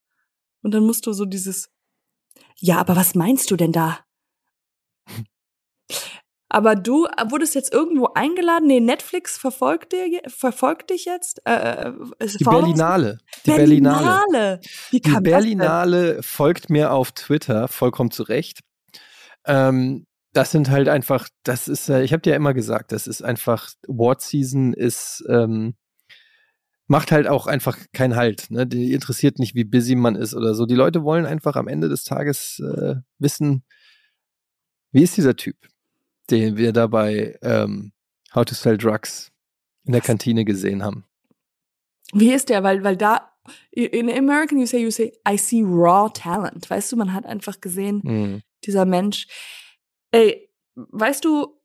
Und 0.64 0.74
dann 0.74 0.86
musst 0.86 1.08
du 1.08 1.14
so 1.14 1.26
dieses, 1.26 1.72
ja, 2.58 2.78
aber 2.78 2.96
was 2.96 3.16
meinst 3.16 3.50
du 3.52 3.56
denn 3.56 3.72
da? 3.72 4.00
Aber 6.54 6.76
du 6.76 7.06
wurdest 7.30 7.56
jetzt 7.56 7.72
irgendwo 7.72 8.08
eingeladen? 8.08 8.68
Nee, 8.68 8.82
Netflix 8.82 9.38
verfolgt, 9.38 9.94
dir, 9.94 10.22
verfolgt 10.28 10.90
dich 10.90 11.06
jetzt? 11.06 11.42
Äh, 11.46 11.92
äh 12.20 12.28
die 12.38 12.44
Berlinale. 12.44 13.20
Die 13.46 13.52
Berlinale. 13.52 14.04
Berlinale. 14.04 14.60
Die 14.92 15.00
Berlinale 15.00 16.24
folgt 16.24 16.70
mir 16.70 16.92
auf 16.92 17.14
Twitter, 17.14 17.70
vollkommen 17.70 18.12
zu 18.12 18.24
Recht. 18.24 18.60
Ähm, 19.46 20.06
das 20.34 20.52
sind 20.52 20.70
halt 20.70 20.90
einfach, 20.90 21.30
das 21.44 21.70
ist, 21.70 21.88
äh, 21.88 22.04
ich 22.04 22.12
habe 22.12 22.22
dir 22.22 22.32
ja 22.32 22.36
immer 22.36 22.54
gesagt, 22.54 22.92
das 22.92 23.08
ist 23.08 23.22
einfach, 23.22 23.70
Award 23.88 24.22
Season 24.22 24.74
ist, 24.74 25.24
ähm, 25.30 25.76
macht 26.88 27.14
halt 27.14 27.30
auch 27.30 27.48
einfach 27.48 27.78
keinen 27.94 28.18
Halt. 28.18 28.52
Ne? 28.52 28.68
Die 28.68 28.92
interessiert 28.92 29.40
nicht, 29.40 29.56
wie 29.56 29.64
busy 29.64 29.96
man 29.96 30.18
ist 30.18 30.34
oder 30.34 30.54
so. 30.54 30.66
Die 30.66 30.76
Leute 30.76 31.06
wollen 31.06 31.26
einfach 31.26 31.56
am 31.56 31.70
Ende 31.70 31.88
des 31.88 32.04
Tages 32.04 32.60
äh, 32.60 32.96
wissen, 33.20 33.64
wie 34.92 35.04
ist 35.04 35.16
dieser 35.16 35.38
Typ, 35.38 35.56
den 36.32 36.58
wir 36.58 36.72
dabei 36.74 37.38
ähm, 37.42 37.92
How 38.34 38.46
to 38.46 38.56
Sell 38.56 38.78
Drugs 38.78 39.32
in 39.86 39.94
der 39.94 40.02
Kantine 40.02 40.46
gesehen 40.46 40.84
haben. 40.84 41.06
Wie 42.14 42.34
ist 42.34 42.50
der? 42.50 42.64
Weil, 42.64 42.84
weil 42.84 42.98
da, 42.98 43.32
in 43.72 44.10
American 44.10 44.60
you 44.60 44.66
say, 44.66 44.82
you 44.82 44.92
say, 44.92 45.14
I 45.28 45.38
see 45.38 45.64
raw 45.64 46.10
talent. 46.14 46.70
Weißt 46.70 46.92
du, 46.92 46.98
man 46.98 47.14
hat 47.14 47.26
einfach 47.26 47.62
gesehen, 47.62 48.02
mhm 48.04 48.42
dieser 48.66 48.86
Mensch. 48.86 49.28
Ey, 50.12 50.50
weißt 50.76 51.26
du, 51.26 51.60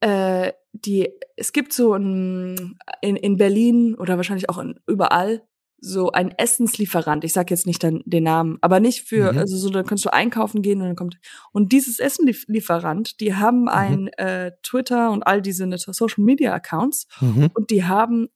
äh, 0.00 0.52
die, 0.72 1.08
es 1.36 1.52
gibt 1.52 1.72
so 1.72 1.94
ein, 1.94 2.78
in, 3.00 3.16
in 3.16 3.36
Berlin 3.36 3.94
oder 3.94 4.16
wahrscheinlich 4.16 4.50
auch 4.50 4.58
in, 4.58 4.78
überall 4.86 5.46
so 5.78 6.10
ein 6.10 6.30
Essenslieferant. 6.36 7.24
Ich 7.24 7.32
sag 7.32 7.50
jetzt 7.50 7.66
nicht 7.66 7.82
den, 7.82 8.02
den 8.06 8.24
Namen, 8.24 8.58
aber 8.60 8.80
nicht 8.80 9.02
für, 9.02 9.32
mhm. 9.32 9.38
also 9.38 9.56
so, 9.56 9.70
dann 9.70 9.86
kannst 9.86 10.04
du 10.04 10.12
einkaufen 10.12 10.62
gehen 10.62 10.80
und 10.80 10.88
dann 10.88 10.96
kommt. 10.96 11.18
Und 11.52 11.72
dieses 11.72 11.98
Essenlieferant, 11.98 13.20
die 13.20 13.34
haben 13.34 13.62
mhm. 13.62 13.68
ein 13.68 14.08
äh, 14.14 14.52
Twitter 14.62 15.10
und 15.10 15.22
all 15.26 15.42
diese 15.42 15.66
Social 15.76 16.24
Media 16.24 16.54
Accounts 16.54 17.06
mhm. 17.20 17.50
und 17.54 17.70
die 17.70 17.84
haben 17.84 18.28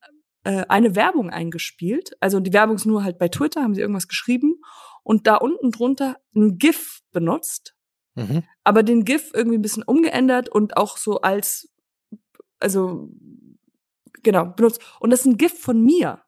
äh, 0.44 0.64
eine 0.68 0.94
Werbung 0.94 1.30
eingespielt. 1.30 2.12
Also 2.20 2.40
die 2.40 2.52
Werbung 2.52 2.76
ist 2.76 2.86
nur 2.86 3.04
halt 3.04 3.18
bei 3.18 3.28
Twitter, 3.28 3.62
haben 3.62 3.74
sie 3.74 3.80
irgendwas 3.80 4.08
geschrieben 4.08 4.56
und 5.02 5.26
da 5.26 5.36
unten 5.36 5.70
drunter 5.70 6.16
ein 6.34 6.58
GIF 6.58 7.00
benutzt. 7.12 7.74
Mhm. 8.14 8.44
Aber 8.64 8.82
den 8.82 9.04
GIF 9.04 9.30
irgendwie 9.34 9.58
ein 9.58 9.62
bisschen 9.62 9.82
umgeändert 9.82 10.48
und 10.48 10.76
auch 10.76 10.96
so 10.96 11.20
als, 11.20 11.72
also, 12.58 13.08
genau, 14.22 14.46
benutzt. 14.46 14.80
Und 15.00 15.10
das 15.10 15.20
ist 15.20 15.26
ein 15.26 15.38
GIF 15.38 15.58
von 15.58 15.82
mir. 15.82 16.20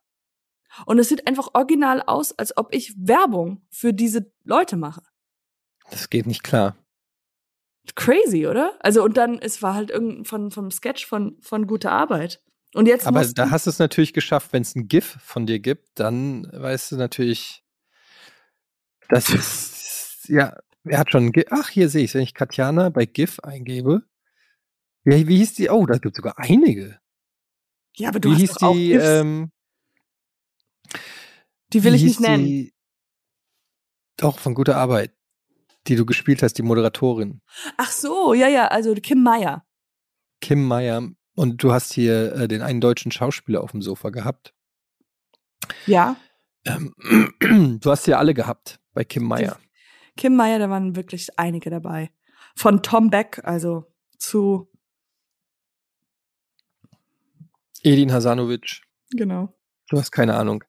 Und 0.87 0.99
es 0.99 1.09
sieht 1.09 1.27
einfach 1.27 1.49
original 1.55 2.03
aus, 2.03 2.33
als 2.39 2.57
ob 2.57 2.75
ich 2.75 2.95
Werbung 2.97 3.63
für 3.71 3.93
diese 3.93 4.33
Leute 4.45 4.77
mache. 4.77 5.03
Das 5.91 6.11
geht 6.11 6.27
nicht 6.27 6.43
klar. 6.43 6.77
Crazy, 7.95 8.47
oder? 8.47 8.77
Also, 8.81 9.03
und 9.03 9.17
dann, 9.17 9.39
es 9.39 9.61
war 9.61 9.75
halt 9.75 9.91
irgendein 9.91 10.25
von, 10.25 10.51
vom 10.51 10.71
Sketch 10.71 11.07
von, 11.07 11.37
von 11.41 11.67
gute 11.67 11.91
Arbeit. 11.91 12.43
Und 12.75 12.87
jetzt 12.87 13.07
Aber 13.07 13.25
da 13.25 13.51
hast 13.51 13.67
du 13.67 13.71
es 13.71 13.79
natürlich 13.79 14.13
geschafft, 14.13 14.53
wenn 14.53 14.63
es 14.63 14.75
ein 14.75 14.89
GIF 14.89 15.19
von 15.21 15.47
dir 15.47 15.59
gibt, 15.59 15.89
dann 15.95 16.49
weißt 16.53 16.93
du 16.93 16.97
natürlich, 16.97 17.63
das 19.09 19.29
ist, 19.29 20.29
ja, 20.29 20.57
er 20.85 20.99
hat 20.99 21.11
schon, 21.11 21.33
ach, 21.51 21.69
hier 21.69 21.89
sehe 21.89 22.05
ich 22.05 22.15
wenn 22.15 22.23
ich 22.23 22.35
Katjana 22.35 22.89
bei 22.89 23.05
GIF 23.05 23.41
eingebe. 23.41 24.03
Wie, 25.05 25.29
wie 25.29 25.37
hieß 25.39 25.55
die? 25.55 25.69
Oh, 25.69 25.85
da 25.85 25.99
gibt 25.99 26.15
es 26.15 26.17
sogar 26.17 26.39
einige. 26.39 26.99
Ja, 27.97 28.09
aber 28.09 28.21
du 28.21 28.31
wie 28.31 28.33
hast 28.35 28.41
hieß 28.41 28.55
die, 28.73 28.93
ähm, 28.93 29.51
die 31.73 31.85
will 31.85 31.95
ich 31.95 32.03
nicht 32.03 32.21
nennen. 32.21 32.45
Die, 32.45 32.75
doch, 34.17 34.39
von 34.39 34.55
guter 34.55 34.77
Arbeit, 34.77 35.13
die 35.87 35.97
du 35.97 36.07
gespielt 36.07 36.43
hast, 36.43 36.55
die 36.55 36.63
Moderatorin. 36.63 37.41
Ach 37.77 37.91
so, 37.91 38.35
ja, 38.35 38.49
ja, 38.49 38.69
also 38.69 38.95
Kim 38.95 39.23
Meyer. 39.23 39.67
Kim 40.41 40.67
Meyer. 40.67 41.09
Und 41.35 41.63
du 41.63 41.73
hast 41.73 41.93
hier 41.93 42.35
äh, 42.35 42.49
den 42.49 42.63
einen 42.63 42.81
deutschen 42.81 43.11
Schauspieler 43.11 43.63
auf 43.63 43.73
dem 43.73 43.81
Sofa 43.81 44.11
gehabt. 44.11 44.55
Ja. 45.87 46.17
Ähm, 46.67 46.95
du 47.81 47.91
hast 47.91 48.07
ja 48.07 48.19
alle 48.19 48.35
gehabt 48.35 48.81
bei 48.93 49.05
Kim 49.05 49.25
Meyer. 49.25 49.59
Kim 50.17 50.37
Meyer, 50.37 50.59
da 50.59 50.69
waren 50.69 50.95
wirklich 50.95 51.39
einige 51.39 51.71
dabei. 51.71 52.11
Von 52.55 52.83
Tom 52.83 53.09
Beck, 53.09 53.41
also 53.45 53.87
zu 54.19 54.71
Edin 57.83 58.13
Hasanovic. 58.13 58.83
Genau. 59.11 59.55
Du 59.89 59.99
hast 59.99 60.13
keine 60.13 60.35
Ahnung, 60.37 60.63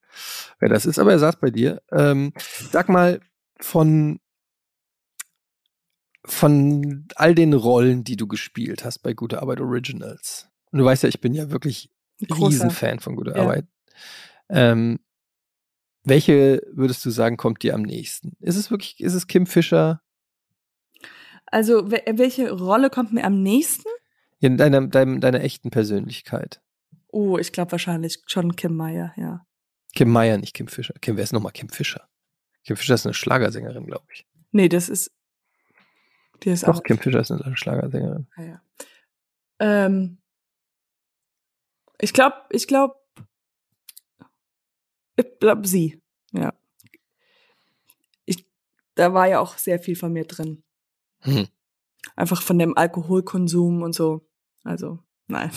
wer 0.60 0.69
das 0.69 0.86
ist, 0.86 0.99
aber 0.99 1.12
er 1.12 1.19
saß 1.19 1.38
bei 1.38 1.49
dir. 1.49 1.82
Ähm, 1.91 2.34
sag 2.71 2.89
mal, 2.89 3.19
von, 3.60 4.19
von 6.26 7.08
all 7.15 7.36
den 7.36 7.54
Rollen, 7.54 8.04
die 8.04 8.15
du 8.15 8.28
gespielt 8.28 8.86
hast 8.86 8.99
bei 8.99 9.13
Gute 9.13 9.41
Arbeit 9.41 9.62
Originals. 9.62 10.49
Und 10.71 10.80
du 10.80 10.86
weißt 10.86 11.04
ja, 11.04 11.10
ich 11.10 11.21
bin 11.21 11.34
ja 11.34 11.52
wirklich. 11.52 11.89
Riesenfan 12.21 12.99
von 12.99 13.15
Gute 13.15 13.32
ja. 13.32 13.38
Arbeit. 13.38 13.65
Ähm, 14.49 14.99
welche 16.04 16.62
würdest 16.71 17.04
du 17.06 17.10
sagen, 17.10 17.38
kommt 17.38 17.63
dir 17.63 17.73
am 17.73 17.82
nächsten? 17.82 18.36
Ist 18.39 18.58
es 18.58 18.71
wirklich, 18.71 18.99
ist 18.99 19.13
es 19.13 19.28
Kim 19.28 19.45
Fischer? 19.45 20.02
Also, 21.45 21.89
welche 21.91 22.52
Rolle 22.52 22.89
kommt 22.89 23.13
mir 23.13 23.23
am 23.23 23.41
nächsten? 23.41 23.89
In 24.39 24.58
deiner, 24.58 24.88
deiner, 24.88 25.19
deiner 25.19 25.41
echten 25.41 25.69
Persönlichkeit. 25.69 26.62
Oh, 27.08 27.38
ich 27.38 27.52
glaube 27.52 27.71
wahrscheinlich 27.71 28.23
schon 28.26 28.56
Kim 28.56 28.76
Meyer, 28.76 29.13
ja. 29.15 29.45
Kim 29.93 30.12
Meyer, 30.12 30.38
nicht 30.38 30.53
Kim 30.53 30.67
Fischer. 30.67 30.93
Kim, 31.01 31.17
wer 31.17 31.23
ist 31.23 31.34
nochmal 31.34 31.51
Kim 31.51 31.69
Fischer? 31.69 32.10
Kim 32.63 32.77
Fischer 32.77 32.95
ist 32.95 33.06
eine 33.06 33.13
Schlagersängerin, 33.13 33.86
glaube 33.86 34.06
ich. 34.12 34.25
Nee, 34.51 34.69
das 34.69 34.89
ist. 34.89 35.12
Die 36.43 36.49
ist 36.49 36.67
Doch, 36.67 36.77
auch. 36.77 36.84
Kim 36.84 36.97
Fischer 36.97 37.19
ist 37.19 37.32
eine 37.32 37.56
Schlagersängerin. 37.56 38.27
Ah, 38.36 38.41
ja. 38.41 38.62
Ähm, 39.60 40.17
ich 41.99 42.13
glaube, 42.13 42.36
ich 42.49 42.67
glaube, 42.67 42.95
ich 45.15 45.39
glaube 45.39 45.67
sie, 45.67 46.01
ja. 46.32 46.53
Ich, 48.25 48.47
da 48.95 49.13
war 49.13 49.27
ja 49.27 49.39
auch 49.39 49.58
sehr 49.58 49.79
viel 49.79 49.95
von 49.95 50.12
mir 50.12 50.25
drin. 50.25 50.63
Hm. 51.21 51.47
Einfach 52.15 52.41
von 52.41 52.60
dem 52.60 52.75
Alkoholkonsum 52.75 53.84
und 53.84 53.93
so. 53.93 54.27
Also, 54.63 54.99
nein. 55.27 55.51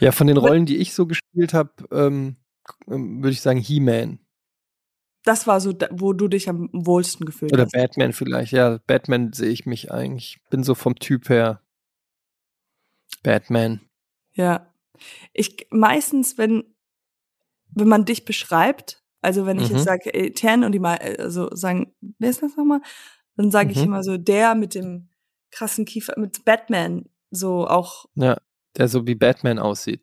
Ja, 0.00 0.12
von 0.12 0.26
den 0.26 0.36
Rollen, 0.36 0.66
die 0.66 0.76
ich 0.76 0.94
so 0.94 1.06
gespielt 1.06 1.54
habe, 1.54 1.70
ähm, 1.90 2.36
ähm, 2.88 3.22
würde 3.22 3.32
ich 3.32 3.40
sagen 3.40 3.58
He-Man. 3.58 4.18
Das 5.24 5.46
war 5.46 5.60
so, 5.60 5.74
wo 5.90 6.12
du 6.12 6.28
dich 6.28 6.48
am 6.48 6.68
wohlsten 6.72 7.26
gefühlt 7.26 7.52
Oder 7.52 7.64
hast. 7.64 7.74
Oder 7.74 7.82
Batman 7.82 8.12
vielleicht. 8.12 8.52
Ja, 8.52 8.78
Batman 8.86 9.32
sehe 9.32 9.50
ich 9.50 9.66
mich 9.66 9.90
eigentlich. 9.90 10.38
Bin 10.50 10.62
so 10.62 10.74
vom 10.74 10.94
Typ 10.96 11.28
her 11.28 11.62
Batman. 13.22 13.80
Ja. 14.34 14.72
Ich 15.32 15.66
meistens, 15.70 16.38
wenn 16.38 16.64
wenn 17.70 17.88
man 17.88 18.04
dich 18.04 18.24
beschreibt, 18.24 19.02
also 19.20 19.46
wenn 19.46 19.58
ich 19.58 19.70
mhm. 19.70 19.76
jetzt 19.76 19.84
sage, 19.84 20.14
äh, 20.14 20.30
Ten 20.30 20.64
und 20.64 20.72
die 20.72 20.78
mal 20.78 20.96
also 20.96 21.54
sagen, 21.54 21.92
wer 22.18 22.30
ist 22.30 22.42
das 22.42 22.56
nochmal? 22.56 22.80
Dann 23.36 23.50
sage 23.50 23.70
mhm. 23.70 23.72
ich 23.72 23.82
immer 23.82 24.02
so, 24.02 24.16
der 24.16 24.54
mit 24.54 24.74
dem 24.74 25.08
krassen 25.50 25.84
Kiefer, 25.84 26.14
mit 26.16 26.44
Batman, 26.44 27.06
so 27.30 27.66
auch. 27.66 28.06
Ja, 28.14 28.38
der 28.76 28.88
so 28.88 29.06
wie 29.06 29.14
Batman 29.14 29.58
aussieht. 29.58 30.02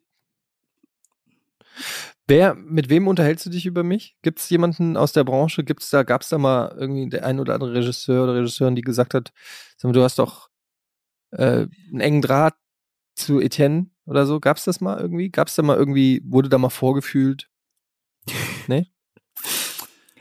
Wer, 2.26 2.54
mit 2.54 2.88
wem 2.88 3.06
unterhältst 3.06 3.44
du 3.44 3.50
dich 3.50 3.66
über 3.66 3.82
mich? 3.82 4.16
Gibt 4.22 4.38
es 4.38 4.48
jemanden 4.48 4.96
aus 4.96 5.12
der 5.12 5.24
Branche? 5.24 5.62
Gibt's 5.62 5.90
da, 5.90 6.04
gab 6.04 6.22
es 6.22 6.30
da 6.30 6.38
mal 6.38 6.74
irgendwie 6.78 7.08
der 7.08 7.26
ein 7.26 7.38
oder 7.38 7.54
andere 7.54 7.74
Regisseur 7.74 8.24
oder 8.24 8.36
Regisseurin, 8.36 8.74
die 8.74 8.82
gesagt 8.82 9.12
hat, 9.12 9.32
sag 9.76 9.88
mal, 9.88 9.92
du 9.92 10.02
hast 10.02 10.18
doch 10.18 10.48
äh, 11.32 11.66
einen 11.90 12.00
engen 12.00 12.22
Draht 12.22 12.54
zu 13.14 13.40
Etienne 13.40 13.90
oder 14.06 14.24
so? 14.24 14.40
Gab 14.40 14.56
es 14.56 14.64
das 14.64 14.80
mal 14.80 14.98
irgendwie? 14.98 15.30
Gab 15.30 15.48
es 15.48 15.54
da 15.54 15.62
mal 15.62 15.76
irgendwie, 15.76 16.22
wurde 16.24 16.48
da 16.48 16.56
mal 16.56 16.70
vorgefühlt? 16.70 17.50
Nee? 18.68 18.90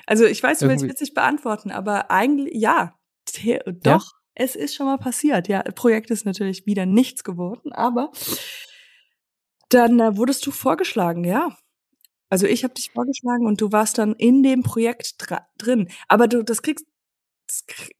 Also 0.05 0.25
ich 0.25 0.43
weiß, 0.43 0.59
du 0.59 0.67
willst 0.67 0.83
witzig 0.83 1.13
beantworten, 1.13 1.71
aber 1.71 2.11
eigentlich 2.11 2.53
ja, 2.59 2.99
doch, 3.65 3.83
ja? 3.85 3.99
Es 4.35 4.55
ist 4.55 4.75
schon 4.75 4.85
mal 4.85 4.97
passiert. 4.97 5.47
Ja, 5.47 5.61
Projekt 5.61 6.09
ist 6.11 6.25
natürlich 6.25 6.65
wieder 6.65 6.85
nichts 6.85 7.23
geworden, 7.23 7.71
aber 7.71 8.11
dann 9.69 9.99
äh, 9.99 10.17
wurdest 10.17 10.45
du 10.45 10.51
vorgeschlagen, 10.51 11.23
ja. 11.23 11.57
Also 12.29 12.47
ich 12.47 12.63
habe 12.63 12.73
dich 12.73 12.91
vorgeschlagen 12.91 13.45
und 13.45 13.61
du 13.61 13.71
warst 13.71 13.97
dann 13.97 14.13
in 14.13 14.41
dem 14.41 14.63
Projekt 14.63 15.17
drin. 15.57 15.89
Aber 16.07 16.27
du, 16.27 16.43
das 16.43 16.63
kriegst, 16.63 16.85
das 17.47 17.65
krieg, 17.67 17.95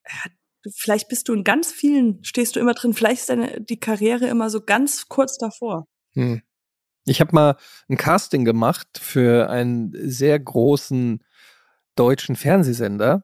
vielleicht 0.72 1.08
bist 1.08 1.30
du 1.30 1.34
in 1.34 1.43
ganz 1.43 1.72
vielen, 1.72 2.24
stehst 2.24 2.56
du 2.56 2.60
immer 2.60 2.74
drin. 2.74 2.93
Vielleicht 2.93 3.22
ist 3.22 3.30
deine 3.30 3.62
die 3.62 3.80
Karriere 3.80 4.28
immer 4.28 4.50
so 4.50 4.62
ganz 4.62 5.08
kurz 5.08 5.38
davor. 5.38 5.86
Hm. 6.13 6.41
Ich 7.06 7.19
habe 7.19 7.36
mal 7.36 7.58
ein 7.89 7.98
Casting 7.98 8.46
gemacht 8.46 8.88
für 9.00 9.50
einen 9.50 9.91
sehr 10.10 10.39
großen 10.39 11.24
deutschen 11.96 12.36
Fernsehsender. 12.36 13.24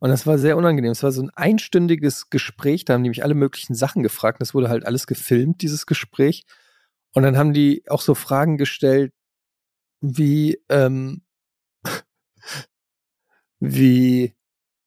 Und 0.00 0.10
das 0.10 0.26
war 0.26 0.38
sehr 0.38 0.56
unangenehm. 0.56 0.92
Es 0.92 1.02
war 1.02 1.10
so 1.10 1.22
ein 1.22 1.30
einstündiges 1.30 2.30
Gespräch. 2.30 2.84
Da 2.84 2.94
haben 2.94 3.02
die 3.02 3.10
mich 3.10 3.24
alle 3.24 3.34
möglichen 3.34 3.74
Sachen 3.74 4.02
gefragt. 4.02 4.40
Das 4.40 4.54
wurde 4.54 4.68
halt 4.68 4.86
alles 4.86 5.06
gefilmt, 5.06 5.62
dieses 5.62 5.86
Gespräch. 5.86 6.44
Und 7.14 7.24
dann 7.24 7.36
haben 7.36 7.52
die 7.52 7.82
auch 7.88 8.00
so 8.00 8.14
Fragen 8.14 8.58
gestellt, 8.58 9.12
wie, 10.00 10.62
ähm, 10.68 11.22
wie, 13.58 14.36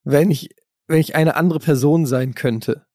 wenn 0.03 0.31
ich, 0.31 0.55
wenn 0.87 0.99
ich 0.99 1.15
eine 1.15 1.35
andere 1.35 1.59
Person 1.59 2.05
sein 2.05 2.33
könnte, 2.33 2.85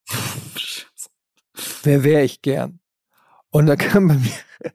wer 1.83 2.05
wäre 2.05 2.25
ich 2.25 2.41
gern? 2.41 2.81
Und 3.51 3.67
da 3.67 3.77
kam 3.77 4.09
bei 4.09 4.15
mir, 4.15 4.73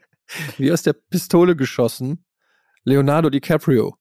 wie 0.58 0.72
aus 0.72 0.84
der 0.84 0.94
Pistole 0.94 1.56
geschossen, 1.56 2.24
Leonardo 2.84 3.30
DiCaprio. 3.30 3.98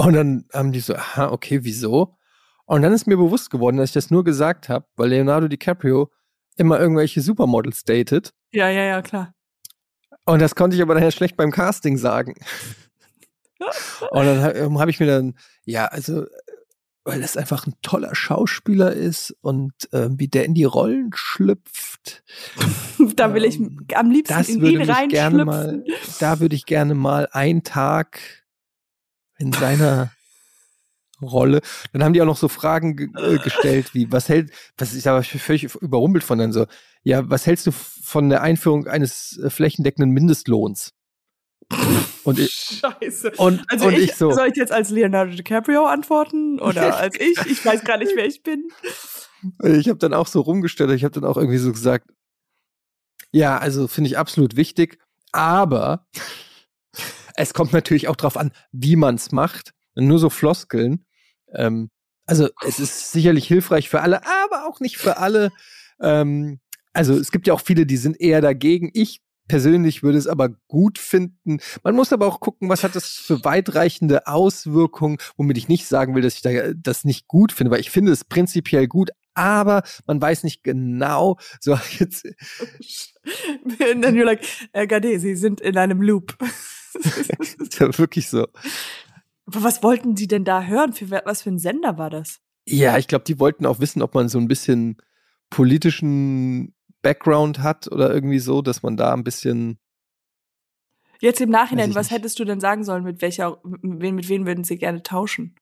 Und 0.00 0.14
dann 0.14 0.46
haben 0.54 0.72
die 0.72 0.80
so, 0.80 0.94
aha, 0.94 1.30
okay, 1.30 1.60
wieso? 1.62 2.16
Und 2.64 2.80
dann 2.80 2.94
ist 2.94 3.06
mir 3.06 3.18
bewusst 3.18 3.50
geworden, 3.50 3.76
dass 3.76 3.90
ich 3.90 3.94
das 3.94 4.10
nur 4.10 4.24
gesagt 4.24 4.70
habe, 4.70 4.86
weil 4.96 5.10
Leonardo 5.10 5.46
DiCaprio 5.46 6.10
immer 6.56 6.80
irgendwelche 6.80 7.20
Supermodels 7.20 7.84
datet. 7.84 8.32
Ja, 8.50 8.70
ja, 8.70 8.82
ja, 8.84 9.02
klar. 9.02 9.34
Und 10.24 10.40
das 10.40 10.54
konnte 10.54 10.74
ich 10.74 10.80
aber 10.80 10.94
nachher 10.94 11.10
schlecht 11.10 11.36
beim 11.36 11.50
Casting 11.50 11.98
sagen. 11.98 12.34
Und 14.10 14.24
dann 14.24 14.56
ähm, 14.56 14.78
habe 14.78 14.90
ich 14.90 15.00
mir 15.00 15.06
dann, 15.06 15.34
ja, 15.66 15.84
also 15.84 16.24
weil 17.04 17.22
es 17.22 17.36
einfach 17.36 17.66
ein 17.66 17.74
toller 17.82 18.14
Schauspieler 18.14 18.92
ist 18.92 19.34
und 19.40 19.72
äh, 19.92 20.08
wie 20.12 20.28
der 20.28 20.44
in 20.44 20.54
die 20.54 20.64
Rollen 20.64 21.10
schlüpft. 21.14 22.22
da 23.16 23.34
will 23.34 23.44
ich 23.44 23.58
ähm, 23.58 23.86
am 23.94 24.10
liebsten 24.10 24.34
das 24.34 24.48
in 24.48 24.64
ihn 24.64 24.82
reinschlüpfen. 24.82 25.44
Mal, 25.44 25.84
da 26.20 26.40
würde 26.40 26.56
ich 26.56 26.64
gerne 26.66 26.94
mal 26.94 27.28
einen 27.32 27.64
Tag 27.64 28.39
in 29.40 29.52
seiner 29.52 30.12
Rolle. 31.22 31.60
Dann 31.92 32.04
haben 32.04 32.12
die 32.12 32.22
auch 32.22 32.26
noch 32.26 32.36
so 32.36 32.48
Fragen 32.48 32.96
ge 32.96 33.08
äh, 33.16 33.38
gestellt, 33.38 33.94
wie, 33.94 34.10
was 34.12 34.28
hält, 34.28 34.50
was 34.78 34.94
ist 34.94 35.06
aber 35.06 35.22
völlig 35.22 35.74
überrumpelt 35.74 36.24
von 36.24 36.38
dann 36.38 36.52
so, 36.52 36.66
ja, 37.02 37.28
was 37.28 37.46
hältst 37.46 37.66
du 37.66 37.72
von 37.72 38.30
der 38.30 38.42
Einführung 38.42 38.86
eines 38.86 39.38
äh, 39.42 39.50
flächendeckenden 39.50 40.10
Mindestlohns? 40.10 40.92
Und 42.24 42.38
ich, 42.38 42.80
Scheiße. 42.80 43.32
Und, 43.36 43.62
also 43.68 43.86
und 43.86 43.94
ich, 43.94 44.10
ich 44.10 44.14
so. 44.14 44.30
soll 44.32 44.48
ich 44.48 44.56
jetzt 44.56 44.72
als 44.72 44.90
Leonardo 44.90 45.32
DiCaprio 45.32 45.86
antworten 45.86 46.58
oder 46.60 46.96
als 46.98 47.18
ich? 47.18 47.38
Ich 47.46 47.64
weiß 47.64 47.84
gar 47.84 47.96
nicht, 47.98 48.12
wer 48.14 48.26
ich 48.26 48.42
bin. 48.42 48.68
Ich 49.62 49.88
habe 49.88 49.98
dann 49.98 50.12
auch 50.12 50.26
so 50.26 50.40
rumgestellt, 50.40 50.90
ich 50.90 51.04
habe 51.04 51.18
dann 51.18 51.24
auch 51.24 51.36
irgendwie 51.36 51.58
so 51.58 51.72
gesagt, 51.72 52.10
ja, 53.32 53.56
also 53.56 53.88
finde 53.88 54.08
ich 54.08 54.18
absolut 54.18 54.56
wichtig, 54.56 54.98
aber 55.32 56.06
es 57.40 57.54
kommt 57.54 57.72
natürlich 57.72 58.08
auch 58.08 58.16
drauf 58.16 58.36
an, 58.36 58.52
wie 58.72 58.96
man 58.96 59.14
es 59.16 59.32
macht. 59.32 59.72
Nur 59.94 60.18
so 60.18 60.30
Floskeln. 60.30 61.04
Ähm, 61.54 61.90
also 62.26 62.48
es 62.66 62.78
ist 62.78 63.12
sicherlich 63.12 63.46
hilfreich 63.46 63.88
für 63.88 64.02
alle, 64.02 64.20
aber 64.24 64.68
auch 64.68 64.80
nicht 64.80 64.96
für 64.98 65.18
alle. 65.18 65.50
Ähm, 66.00 66.60
also 66.92 67.18
es 67.18 67.32
gibt 67.32 67.46
ja 67.46 67.54
auch 67.54 67.60
viele, 67.60 67.86
die 67.86 67.96
sind 67.96 68.20
eher 68.20 68.40
dagegen. 68.40 68.90
Ich 68.94 69.20
persönlich 69.48 70.04
würde 70.04 70.16
es 70.16 70.28
aber 70.28 70.50
gut 70.68 70.96
finden. 70.98 71.58
Man 71.82 71.96
muss 71.96 72.12
aber 72.12 72.26
auch 72.28 72.38
gucken, 72.38 72.68
was 72.68 72.84
hat 72.84 72.94
das 72.94 73.08
für 73.08 73.44
weitreichende 73.44 74.28
Auswirkungen, 74.28 75.18
womit 75.36 75.58
ich 75.58 75.68
nicht 75.68 75.86
sagen 75.86 76.14
will, 76.14 76.22
dass 76.22 76.34
ich 76.34 76.42
da, 76.42 76.50
das 76.72 77.04
nicht 77.04 77.26
gut 77.26 77.50
finde, 77.50 77.72
weil 77.72 77.80
ich 77.80 77.90
finde 77.90 78.12
es 78.12 78.24
prinzipiell 78.24 78.86
gut, 78.86 79.10
aber 79.34 79.82
man 80.06 80.22
weiß 80.22 80.44
nicht 80.44 80.62
genau, 80.62 81.36
so 81.60 81.76
jetzt. 81.98 82.22
Then 83.78 84.02
you're 84.02 84.24
like, 84.24 84.46
äh, 84.72 84.86
Gade, 84.86 85.18
Sie 85.18 85.34
sind 85.34 85.60
in 85.60 85.76
einem 85.76 86.00
Loop. 86.00 86.36
Das 86.94 87.54
ist 87.58 87.80
ja 87.80 87.98
wirklich 87.98 88.28
so. 88.28 88.46
Aber 89.46 89.62
was 89.62 89.82
wollten 89.82 90.16
Sie 90.16 90.28
denn 90.28 90.44
da 90.44 90.62
hören? 90.62 90.92
Für 90.92 91.10
was 91.10 91.42
für 91.42 91.50
ein 91.50 91.58
Sender 91.58 91.98
war 91.98 92.10
das? 92.10 92.40
Ja, 92.66 92.98
ich 92.98 93.08
glaube, 93.08 93.24
die 93.24 93.40
wollten 93.40 93.66
auch 93.66 93.80
wissen, 93.80 94.02
ob 94.02 94.14
man 94.14 94.28
so 94.28 94.38
ein 94.38 94.48
bisschen 94.48 94.96
politischen 95.48 96.74
Background 97.02 97.60
hat 97.60 97.90
oder 97.90 98.12
irgendwie 98.12 98.38
so, 98.38 98.62
dass 98.62 98.82
man 98.82 98.96
da 98.96 99.12
ein 99.12 99.24
bisschen. 99.24 99.78
Jetzt 101.20 101.40
im 101.40 101.50
Nachhinein, 101.50 101.94
was 101.94 102.06
nicht. 102.06 102.18
hättest 102.18 102.38
du 102.38 102.44
denn 102.44 102.60
sagen 102.60 102.84
sollen, 102.84 103.04
mit 103.04 103.20
welcher, 103.20 103.58
mit 103.64 104.00
wem, 104.00 104.14
mit 104.14 104.28
wem 104.28 104.46
würden 104.46 104.64
sie 104.64 104.78
gerne 104.78 105.02
tauschen? 105.02 105.56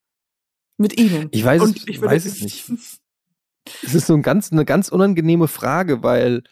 Mit 0.77 0.97
ihnen. 0.97 1.27
Ich 1.31 1.43
weiß, 1.43 1.61
es, 1.63 1.87
ich 1.87 2.01
weiß 2.01 2.25
es 2.25 2.41
nicht. 2.41 2.69
es 3.83 3.95
ist 3.95 4.07
so 4.07 4.13
ein 4.13 4.21
ganz, 4.21 4.51
eine 4.51 4.63
ganz 4.63 4.89
unangenehme 4.89 5.49
Frage, 5.49 6.01
weil 6.03 6.43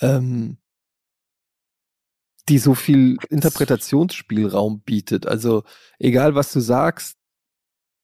ähm, 0.00 0.56
die 2.48 2.58
so 2.58 2.74
viel 2.74 3.16
Interpretationsspielraum 3.30 4.80
bietet. 4.80 5.26
Also 5.26 5.62
egal, 5.98 6.34
was 6.34 6.52
du 6.52 6.60
sagst, 6.60 7.16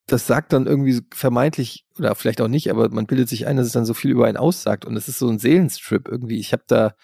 das 0.07 0.27
sagt 0.27 0.53
dann 0.53 0.67
irgendwie 0.67 1.03
vermeintlich, 1.13 1.85
oder 1.99 2.15
vielleicht 2.15 2.41
auch 2.41 2.49
nicht, 2.49 2.71
aber 2.71 2.89
man 2.89 3.07
bildet 3.07 3.29
sich 3.29 3.47
ein, 3.47 3.57
dass 3.57 3.67
es 3.67 3.73
dann 3.73 3.85
so 3.85 3.95
viel 3.95 4.11
über 4.11 4.27
einen 4.27 4.37
aussagt. 4.37 4.85
Und 4.85 4.97
es 4.97 5.09
ist 5.09 5.19
so 5.19 5.29
ein 5.29 5.39
Seelenstrip 5.39 6.09
irgendwie. 6.09 6.39
Ich 6.39 6.53
habe 6.53 6.63
da, 6.67 6.95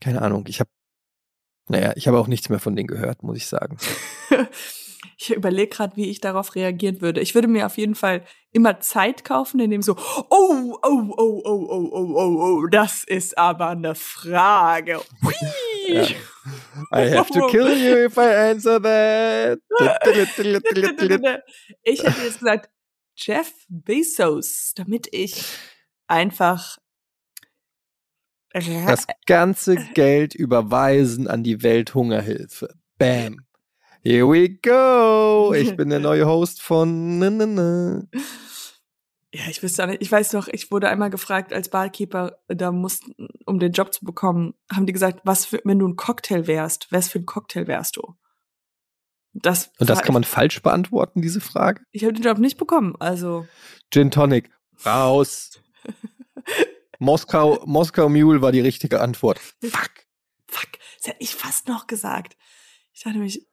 keine 0.00 0.22
Ahnung, 0.22 0.44
ich 0.46 0.60
habe, 0.60 0.70
naja, 1.68 1.92
ich 1.96 2.06
habe 2.06 2.18
auch 2.18 2.28
nichts 2.28 2.48
mehr 2.48 2.60
von 2.60 2.76
denen 2.76 2.86
gehört, 2.86 3.22
muss 3.22 3.36
ich 3.36 3.46
sagen. 3.46 3.78
ich 5.16 5.30
überlege 5.30 5.68
gerade, 5.68 5.96
wie 5.96 6.10
ich 6.10 6.20
darauf 6.20 6.54
reagieren 6.54 7.00
würde. 7.00 7.20
Ich 7.20 7.34
würde 7.34 7.48
mir 7.48 7.66
auf 7.66 7.78
jeden 7.78 7.94
Fall 7.94 8.24
immer 8.52 8.80
Zeit 8.80 9.24
kaufen, 9.24 9.60
indem 9.60 9.82
so, 9.82 9.96
oh, 9.96 10.26
oh, 10.30 10.78
oh, 10.82 11.14
oh, 11.16 11.42
oh, 11.44 11.90
oh, 11.92 12.12
oh, 12.14 12.42
oh, 12.42 12.66
das 12.66 13.04
ist 13.04 13.38
aber 13.38 13.68
eine 13.70 13.94
Frage. 13.94 15.00
Ja. 15.88 16.02
I 16.94 17.10
have 17.16 17.32
to 17.32 17.46
kill 17.48 17.68
you 17.76 18.04
if 18.04 18.16
I 18.16 18.50
answer 18.50 18.80
that. 18.80 19.58
ich 21.82 22.02
hätte 22.02 22.22
jetzt 22.22 22.38
gesagt, 22.38 22.70
Jeff 23.16 23.52
Bezos, 23.68 24.72
damit 24.74 25.08
ich 25.12 25.44
einfach 26.06 26.78
das 28.52 29.06
ganze 29.26 29.76
Geld 29.94 30.34
überweisen 30.34 31.28
an 31.28 31.42
die 31.44 31.62
Welthungerhilfe. 31.62 32.74
Bam. 32.98 33.46
Here 34.02 34.26
we 34.26 34.48
go. 34.48 35.52
Ich 35.54 35.76
bin 35.76 35.90
der 35.90 35.98
neue 36.00 36.26
Host 36.26 36.62
von. 36.62 37.18
Na, 37.18 37.28
na, 37.28 37.46
na. 37.46 38.02
Ja, 39.32 39.42
ich 39.48 39.62
wüsste 39.62 39.86
nicht. 39.86 40.00
Ich 40.00 40.10
weiß 40.10 40.30
doch, 40.30 40.48
ich 40.48 40.70
wurde 40.70 40.88
einmal 40.88 41.10
gefragt 41.10 41.52
als 41.52 41.68
Barkeeper, 41.68 42.38
da 42.48 42.72
mussten, 42.72 43.14
um 43.46 43.58
den 43.58 43.72
Job 43.72 43.92
zu 43.92 44.04
bekommen, 44.04 44.54
haben 44.72 44.86
die 44.86 44.92
gesagt, 44.92 45.20
was 45.24 45.44
für, 45.44 45.60
wenn 45.64 45.78
du 45.78 45.86
ein 45.86 45.96
Cocktail 45.96 46.46
wärst, 46.46 46.88
was 46.90 47.08
für 47.08 47.18
ein 47.18 47.26
Cocktail 47.26 47.66
wärst 47.66 47.96
du? 47.96 48.14
Das 49.32 49.70
Und 49.78 49.88
das 49.88 50.02
kann 50.02 50.14
man 50.14 50.24
falsch 50.24 50.60
beantworten, 50.62 51.22
diese 51.22 51.40
Frage? 51.40 51.84
Ich 51.92 52.02
habe 52.02 52.14
den 52.14 52.24
Job 52.24 52.38
nicht 52.38 52.56
bekommen, 52.56 52.96
also. 52.98 53.46
Gin 53.92 54.10
Tonic, 54.10 54.50
raus. 54.84 55.60
Moskau, 56.98 57.62
Moskau 57.66 58.08
Mule 58.08 58.42
war 58.42 58.50
die 58.50 58.60
richtige 58.60 59.00
Antwort. 59.00 59.38
Fuck. 59.38 59.90
Fuck. 60.48 60.70
Das 60.98 61.08
hätte 61.08 61.22
ich 61.22 61.34
fast 61.34 61.68
noch 61.68 61.86
gesagt. 61.86 62.36
Ich 62.92 63.04
dachte 63.04 63.18
mich. 63.18 63.49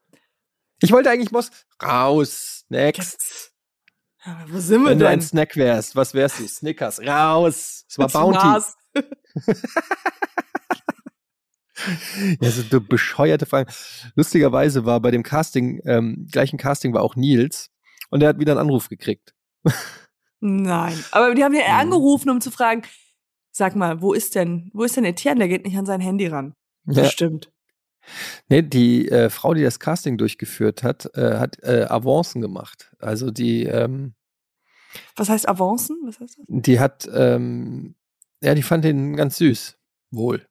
Ich 0.82 0.92
wollte 0.92 1.10
eigentlich 1.10 1.32
Mos 1.32 1.50
raus. 1.82 2.66
Next. 2.70 3.54
Ja, 4.26 4.46
wo 4.48 4.60
sind 4.60 4.82
wir 4.82 4.90
Wenn 4.90 5.00
denn? 5.00 5.08
du 5.08 5.10
ein 5.10 5.22
Snack 5.22 5.56
wärst, 5.56 5.96
was 5.96 6.14
wärst 6.14 6.40
du? 6.40 6.48
Snickers, 6.48 7.00
raus. 7.00 7.86
Es 7.88 7.98
war 7.98 8.10
Bounty. 8.10 8.66
ja, 12.42 12.52
so 12.52 12.64
eine 12.70 12.82
bescheuerte 12.82 13.46
Frage. 13.46 13.72
Lustigerweise 14.16 14.86
war 14.86 15.00
bei 15.00 15.12
dem 15.12 15.24
Casting, 15.24 15.82
ähm, 15.86 16.28
gleichen 16.32 16.58
Casting 16.58 16.94
war 16.94 17.04
auch 17.04 17.16
Nils 17.16 17.70
und 18.10 18.22
er 18.22 18.30
hat 18.30 18.40
wieder 18.40 18.54
einen 18.54 18.62
Anruf 18.62 18.90
gekriegt. 18.90 19.34
Nein, 20.40 21.04
aber 21.12 21.34
die 21.34 21.44
haben 21.44 21.54
ja 21.54 21.62
mhm. 21.62 21.80
angerufen, 21.80 22.30
um 22.30 22.42
zu 22.42 22.52
fragen, 22.52 22.84
sag 23.52 23.76
mal, 23.76 24.02
wo 24.02 24.14
ist 24.14 24.36
denn, 24.36 24.70
wo 24.74 24.84
ist 24.84 24.98
denn 24.98 25.06
Etienne? 25.06 25.40
Der 25.40 25.48
geht 25.48 25.66
nicht 25.66 25.78
an 25.78 25.86
sein 25.86 26.02
Handy 26.02 26.28
ran. 26.28 26.54
Ja. 26.86 27.04
Bestimmt. 27.04 27.52
Nee, 28.48 28.62
die 28.62 29.10
äh, 29.10 29.30
Frau, 29.30 29.54
die 29.54 29.64
das 29.64 29.80
Casting 29.80 30.18
durchgeführt 30.18 30.84
hat, 30.84 31.10
äh, 31.16 31.38
hat 31.38 31.62
äh, 31.64 31.86
Avancen 31.90 32.42
gemacht. 32.42 32.92
Also 33.00 33.32
die. 33.32 33.64
Ähm, 33.64 34.16
Was 35.16 35.30
heißt 35.30 35.48
Avancen? 35.48 35.98
Was 36.06 36.20
heißt 36.20 36.40
das? 36.40 36.46
Die 36.48 36.80
hat, 36.80 37.10
ähm, 37.14 37.96
ja, 38.42 38.56
die 38.56 38.64
fand 38.64 38.86
den 38.86 39.16
ganz 39.16 39.38
süß. 39.38 39.78
Wohl. 40.12 40.48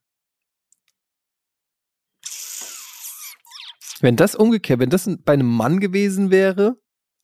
Wenn 4.01 4.17
das 4.17 4.35
umgekehrt, 4.35 4.81
wenn 4.81 4.91
das 4.91 5.09
bei 5.25 5.33
einem 5.33 5.49
Mann 5.49 5.81
gewesen 5.81 6.31
wäre, 6.31 6.79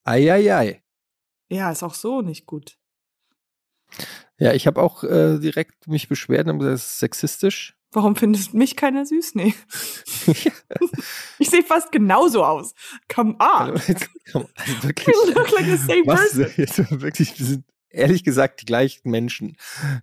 ei, 0.04 0.32
ei, 0.32 0.54
ei. 0.56 0.82
Ja, 1.50 1.70
ist 1.70 1.82
auch 1.82 1.94
so 1.94 2.22
nicht 2.22 2.46
gut. 2.46 2.78
Ja, 4.38 4.54
ich 4.54 4.66
habe 4.66 4.80
auch 4.80 5.04
äh, 5.04 5.38
direkt 5.38 5.86
mich 5.86 6.08
beschwert 6.08 6.48
und 6.48 6.58
gesagt, 6.58 6.74
das 6.74 6.86
ist 6.86 6.98
sexistisch. 6.98 7.76
Warum 7.92 8.16
findest 8.16 8.54
mich 8.54 8.74
keiner 8.76 9.04
süß? 9.04 9.34
Nee. 9.34 9.54
ich 11.38 11.50
sehe 11.50 11.62
fast 11.62 11.92
genauso 11.92 12.42
aus. 12.42 12.74
Come 13.14 13.34
on. 13.34 13.38
Also 13.38 14.48
wirklich, 14.82 15.14
you 15.14 15.34
look 15.34 15.50
like 15.52 15.66
the 15.66 15.76
same 15.76 16.04
person. 16.04 17.02
wirklich, 17.02 17.38
wir 17.38 17.46
sind 17.46 17.64
ehrlich 17.90 18.24
gesagt 18.24 18.62
die 18.62 18.64
gleichen 18.64 19.10
Menschen. 19.10 19.56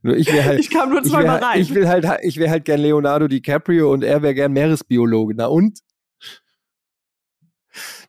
Nur 0.03 0.15
ich 0.15 0.31
wäre 0.31 0.45
halt. 0.45 0.59
Ich 0.59 0.69
kam 0.69 0.91
nur 0.91 1.01
zweimal 1.03 1.39
rein. 1.43 1.59
Ich 1.59 1.73
will 1.73 1.87
halt, 1.87 2.05
ich 2.21 2.37
wäre 2.37 2.51
halt 2.51 2.65
gern 2.65 2.79
Leonardo 2.79 3.27
DiCaprio 3.27 3.91
und 3.91 4.03
er 4.03 4.21
wäre 4.21 4.35
gern 4.35 4.53
Meeresbiologe. 4.53 5.33
Na 5.35 5.47
und? 5.47 5.79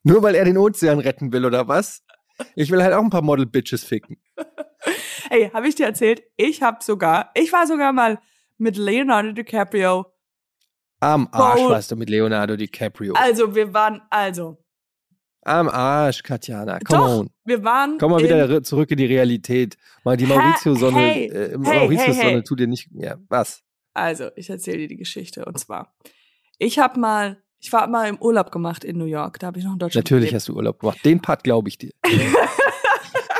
Nur 0.02 0.22
weil 0.22 0.34
er 0.34 0.44
den 0.44 0.58
Ozean 0.58 0.98
retten 0.98 1.32
will 1.32 1.44
oder 1.44 1.68
was? 1.68 2.02
Ich 2.54 2.70
will 2.70 2.82
halt 2.82 2.94
auch 2.94 3.02
ein 3.02 3.10
paar 3.10 3.22
Model 3.22 3.46
Bitches 3.46 3.84
ficken. 3.84 4.18
Hey, 5.32 5.48
habe 5.54 5.68
ich 5.68 5.76
dir 5.76 5.86
erzählt? 5.86 6.24
Ich 6.36 6.60
habe 6.60 6.82
sogar, 6.82 7.30
ich 7.34 7.52
war 7.52 7.64
sogar 7.68 7.92
mal 7.92 8.18
mit 8.60 8.76
Leonardo 8.76 9.32
DiCaprio. 9.32 10.06
Am 11.00 11.28
Arsch 11.32 11.60
warst 11.62 11.90
du 11.90 11.96
mit 11.96 12.10
Leonardo 12.10 12.56
DiCaprio. 12.56 13.14
Also, 13.14 13.54
wir 13.54 13.72
waren, 13.72 14.02
also. 14.10 14.58
Am 15.42 15.70
Arsch, 15.70 16.22
Katjana. 16.22 16.78
Come 16.80 16.98
Doch, 16.98 17.18
on. 17.20 17.30
Wir 17.44 17.64
waren. 17.64 17.96
Komm 17.98 18.10
mal 18.10 18.22
wieder 18.22 18.62
zurück 18.62 18.90
in 18.90 18.98
die 18.98 19.06
Realität. 19.06 19.78
Mal 20.04 20.18
die 20.18 20.26
Maurizio-Sonne. 20.26 20.98
Hey, 20.98 21.26
äh, 21.28 21.56
Maurizio-Sonne 21.56 22.22
hey, 22.22 22.32
hey. 22.32 22.42
tut 22.42 22.60
dir 22.60 22.66
nicht. 22.66 22.90
Ja, 22.92 23.16
was? 23.30 23.62
Also, 23.94 24.28
ich 24.36 24.50
erzähle 24.50 24.78
dir 24.78 24.88
die 24.88 24.98
Geschichte. 24.98 25.46
Und 25.46 25.58
zwar, 25.58 25.96
ich 26.58 26.78
habe 26.78 27.00
mal, 27.00 27.42
ich 27.60 27.72
war 27.72 27.86
mal 27.86 28.10
im 28.10 28.20
Urlaub 28.20 28.52
gemacht 28.52 28.84
in 28.84 28.98
New 28.98 29.06
York. 29.06 29.38
Da 29.38 29.46
habe 29.46 29.58
ich 29.58 29.64
noch 29.64 29.72
in 29.72 29.78
Deutschland. 29.78 30.04
Natürlich 30.04 30.28
gelebt. 30.28 30.34
hast 30.34 30.48
du 30.48 30.56
Urlaub 30.56 30.78
gemacht. 30.78 31.02
Den 31.02 31.22
Part 31.22 31.44
glaube 31.44 31.70
ich 31.70 31.78
dir. 31.78 31.92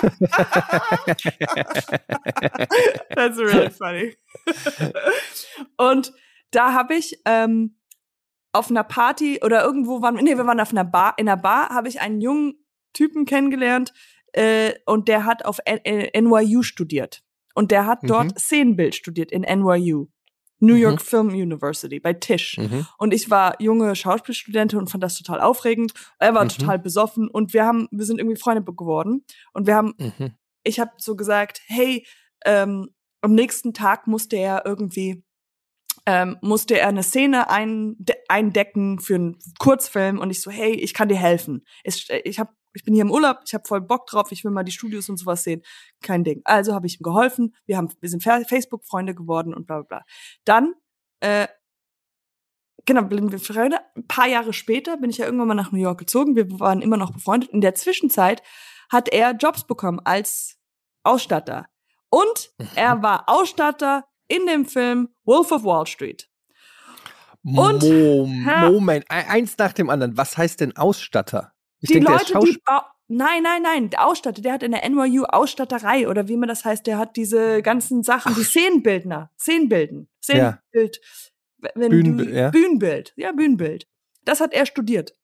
That's 3.15 3.39
really 3.39 3.71
funny. 3.71 4.17
Und 5.77 6.13
da 6.51 6.73
habe 6.73 6.95
ich 6.95 7.21
ähm, 7.25 7.77
auf 8.53 8.71
einer 8.71 8.85
Party 8.85 9.41
oder 9.43 9.63
irgendwo 9.63 10.03
waren, 10.03 10.17
nee, 10.17 10.37
wir 10.37 10.47
waren 10.47 10.61
auf 10.61 10.73
einer 10.73 10.85
Bar, 10.85 11.15
in 11.17 11.29
einer 11.29 11.41
Bar 11.41 11.71
habe 11.71 11.89
ich 11.89 12.01
einen 12.01 12.21
jungen 12.21 12.55
Typen 12.93 13.25
kennengelernt 13.25 13.93
äh, 14.33 14.75
und 14.87 15.09
der 15.09 15.25
hat 15.25 15.45
auf 15.45 15.59
N 15.65 15.81
NYU 16.15 16.63
studiert. 16.63 17.23
Und 17.55 17.73
der 17.73 17.87
hat 17.87 18.01
dort 18.03 18.27
mhm. 18.27 18.39
Szenenbild 18.39 18.95
studiert 18.95 19.33
in 19.33 19.43
NYU. 19.43 20.07
New 20.61 20.75
Mhm. 20.75 20.81
York 20.81 21.03
Film 21.03 21.29
University 21.29 22.01
bei 22.01 22.13
Tisch. 22.13 22.59
Mhm. 22.59 22.87
Und 22.99 23.13
ich 23.15 23.31
war 23.31 23.61
junge 23.61 23.95
Schauspielstudentin 23.97 24.79
und 24.79 24.91
fand 24.91 25.03
das 25.03 25.17
total 25.17 25.41
aufregend. 25.41 25.93
Er 26.19 26.35
war 26.35 26.45
Mhm. 26.45 26.49
total 26.51 26.79
besoffen 26.79 27.29
und 27.29 27.53
wir 27.55 27.65
haben, 27.65 27.89
wir 27.91 28.05
sind 28.05 28.19
irgendwie 28.21 28.39
Freunde 28.41 28.63
geworden. 28.63 29.25
Und 29.53 29.67
wir 29.67 29.75
haben, 29.75 29.95
Mhm. 29.99 30.33
ich 30.63 30.79
habe 30.79 30.93
so 30.99 31.17
gesagt, 31.17 31.61
hey, 31.67 32.07
ähm, 32.45 32.91
am 33.23 33.35
nächsten 33.35 33.73
Tag 33.75 34.07
musste 34.07 34.37
er 34.37 34.65
irgendwie, 34.65 35.25
ähm, 36.07 36.39
musste 36.41 36.79
er 36.79 36.89
eine 36.89 37.03
Szene 37.03 37.51
einde 37.51 38.15
eindecken 38.29 38.99
für 39.01 39.17
einen 39.17 39.39
Kurzfilm 39.59 40.19
und 40.19 40.31
ich 40.31 40.41
so, 40.41 40.51
hey, 40.51 40.73
ich 40.73 40.95
kann 40.95 41.09
dir 41.09 41.17
helfen. 41.19 41.65
Ich, 41.85 42.09
ich 42.25 42.39
hab, 42.39 42.55
ich 42.75 42.85
bin 42.85 42.95
hier 42.95 43.03
im 43.03 43.11
Urlaub, 43.11 43.41
ich 43.47 43.55
habe 43.55 43.65
voll 43.67 43.81
Bock 43.81 44.07
drauf, 44.07 44.31
ich 44.33 44.45
will 44.45 44.51
mal 44.53 44.63
die 44.65 44.73
Studios 44.73 45.09
und 45.09 45.17
sowas 45.17 45.43
sehen. 45.43 45.63
Kein 46.03 46.25
Ding. 46.25 46.41
Also 46.45 46.75
habe 46.75 46.87
ich 46.87 47.01
ihm 47.01 47.03
geholfen. 47.05 47.55
Wir 47.67 47.77
haben, 47.77 47.89
wir 48.01 48.09
sind 48.09 48.23
Fa- 48.23 48.43
Facebook-Freunde 48.45 49.15
geworden 49.15 49.53
und 49.55 49.67
bla 49.67 49.81
bla 49.83 49.99
bla. 49.99 50.05
Dann, 50.45 50.75
äh, 51.21 51.49
genau, 52.87 53.03
blieben 53.03 53.33
wir 53.33 53.39
Freunde. 53.41 53.79
Ein 53.97 54.07
paar 54.07 54.27
Jahre 54.29 54.53
später 54.53 54.97
bin 54.97 55.11
ich 55.11 55.19
ja 55.19 55.27
irgendwann 55.27 55.49
mal 55.49 55.55
nach 55.55 55.73
New 55.73 55.81
York 55.81 55.99
gezogen. 55.99 56.37
Wir 56.37 56.49
waren 56.61 56.83
immer 56.83 56.97
noch 56.97 57.13
befreundet. 57.13 57.51
In 57.51 57.61
der 57.61 57.75
Zwischenzeit 57.75 58.43
hat 58.91 59.09
er 59.09 59.33
Jobs 59.33 59.65
bekommen 59.67 60.01
als 60.05 60.59
Ausstatter. 61.03 61.67
Und 62.09 62.51
er 62.77 63.03
war 63.03 63.25
Ausstatter 63.29 64.05
in 64.29 64.47
dem 64.47 64.65
Film 64.67 65.09
Wolf 65.25 65.51
of 65.53 65.65
Wall 65.65 65.87
Street. 65.87 66.29
Und- 67.43 67.83
Mom 67.83 68.47
Ha. 68.47 68.71
Moment, 68.71 69.05
e- 69.11 69.15
eins 69.15 69.57
nach 69.59 69.73
dem 69.73 69.89
anderen. 69.91 70.17
Was 70.17 70.37
heißt 70.37 70.61
denn 70.61 70.77
Ausstatter? 70.77 71.53
Ich 71.81 71.89
die 71.89 71.95
denke, 71.95 72.13
Leute, 72.13 72.39
die 72.45 72.59
Nein, 73.13 73.43
nein, 73.43 73.63
nein, 73.63 73.91
der 73.91 74.07
Ausstatter, 74.07 74.41
der 74.41 74.53
hat 74.53 74.63
in 74.63 74.71
der 74.71 74.89
NYU 74.89 75.25
Ausstatterei 75.25 76.09
oder 76.09 76.29
wie 76.29 76.37
man 76.37 76.49
das 76.49 76.65
heißt, 76.65 76.87
der 76.87 76.97
hat 76.97 77.17
diese 77.17 77.61
ganzen 77.61 78.05
Sachen, 78.05 78.37
die 78.37 78.45
Szenenbildner, 78.45 79.33
Szenenbilden, 79.37 80.09
Ja. 80.29 80.63
Szenenbild, 80.69 81.01
wenn 81.75 81.91
Bühnenbild, 81.91 82.31
du, 82.31 82.35
ja. 82.37 82.51
Bühnenbild, 82.51 83.13
ja, 83.17 83.33
Bühnenbild. 83.33 83.89
Das 84.25 84.41
hat 84.41 84.53
er 84.53 84.65
studiert. 84.65 85.17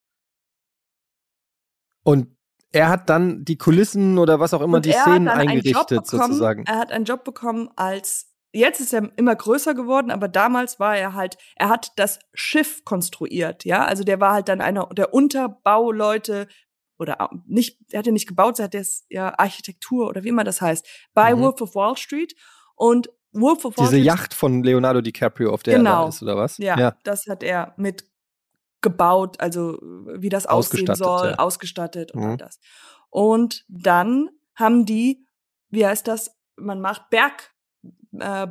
Und 2.02 2.36
er 2.72 2.88
hat 2.88 3.08
dann 3.08 3.44
die 3.44 3.56
Kulissen 3.56 4.18
oder 4.18 4.40
was 4.40 4.52
auch 4.52 4.62
immer, 4.62 4.78
Und 4.78 4.86
die 4.86 4.90
er 4.90 5.02
Szenen 5.02 5.28
hat 5.28 5.38
dann 5.38 5.48
einen 5.48 5.60
Job 5.60 5.76
eingerichtet, 5.76 6.10
bekommen, 6.10 6.22
sozusagen. 6.32 6.64
Er 6.66 6.78
hat 6.78 6.90
einen 6.90 7.04
Job 7.04 7.22
bekommen 7.22 7.70
als, 7.76 8.34
jetzt 8.56 8.80
ist 8.80 8.92
er 8.94 9.10
immer 9.16 9.34
größer 9.36 9.74
geworden, 9.74 10.10
aber 10.10 10.28
damals 10.28 10.80
war 10.80 10.96
er 10.96 11.14
halt, 11.14 11.36
er 11.56 11.68
hat 11.68 11.92
das 11.96 12.18
Schiff 12.34 12.84
konstruiert, 12.84 13.64
ja, 13.64 13.84
also 13.84 14.02
der 14.04 14.20
war 14.20 14.32
halt 14.32 14.48
dann 14.48 14.60
einer 14.60 14.86
der 14.96 15.12
Unterbauleute 15.14 16.48
oder 16.98 17.28
nicht, 17.46 17.78
er 17.90 17.98
hat 17.98 18.06
ja 18.06 18.12
nicht 18.12 18.26
gebaut, 18.28 18.58
er 18.58 18.64
hat 18.66 18.74
jetzt 18.74 19.04
ja 19.10 19.38
Architektur 19.38 20.08
oder 20.08 20.24
wie 20.24 20.28
immer 20.28 20.44
das 20.44 20.60
heißt, 20.60 20.86
bei 21.14 21.34
Mhm. 21.34 21.40
Wolf 21.40 21.60
of 21.60 21.74
Wall 21.74 21.96
Street 21.96 22.34
und 22.74 23.10
Wolf 23.32 23.64
of 23.66 23.76
Wall 23.76 23.84
Diese 23.86 23.96
Street 23.96 24.06
Yacht 24.06 24.34
von 24.34 24.62
Leonardo 24.62 25.00
DiCaprio, 25.02 25.52
auf 25.52 25.62
der 25.62 25.74
er 25.74 25.78
Genau. 25.80 26.02
da 26.04 26.08
ist, 26.08 26.22
oder 26.22 26.36
was? 26.36 26.56
Ja, 26.58 26.96
das 27.04 27.26
hat 27.26 27.42
er 27.42 27.74
mit 27.76 28.04
gebaut, 28.80 29.40
also 29.40 29.78
wie 29.82 30.28
das 30.28 30.46
aussehen 30.46 30.88
Ausgestattet, 30.88 31.04
soll, 31.04 31.28
ja. 31.30 31.38
ausgestattet 31.38 32.12
und 32.12 32.20
Mhm. 32.22 32.30
all 32.30 32.36
das. 32.38 32.60
Und 33.10 33.64
dann 33.68 34.30
haben 34.54 34.86
die, 34.86 35.26
wie 35.70 35.84
heißt 35.86 36.06
das? 36.08 36.34
Man 36.56 36.80
macht 36.80 37.10
Berg, 37.10 37.52
äh, 38.20 38.48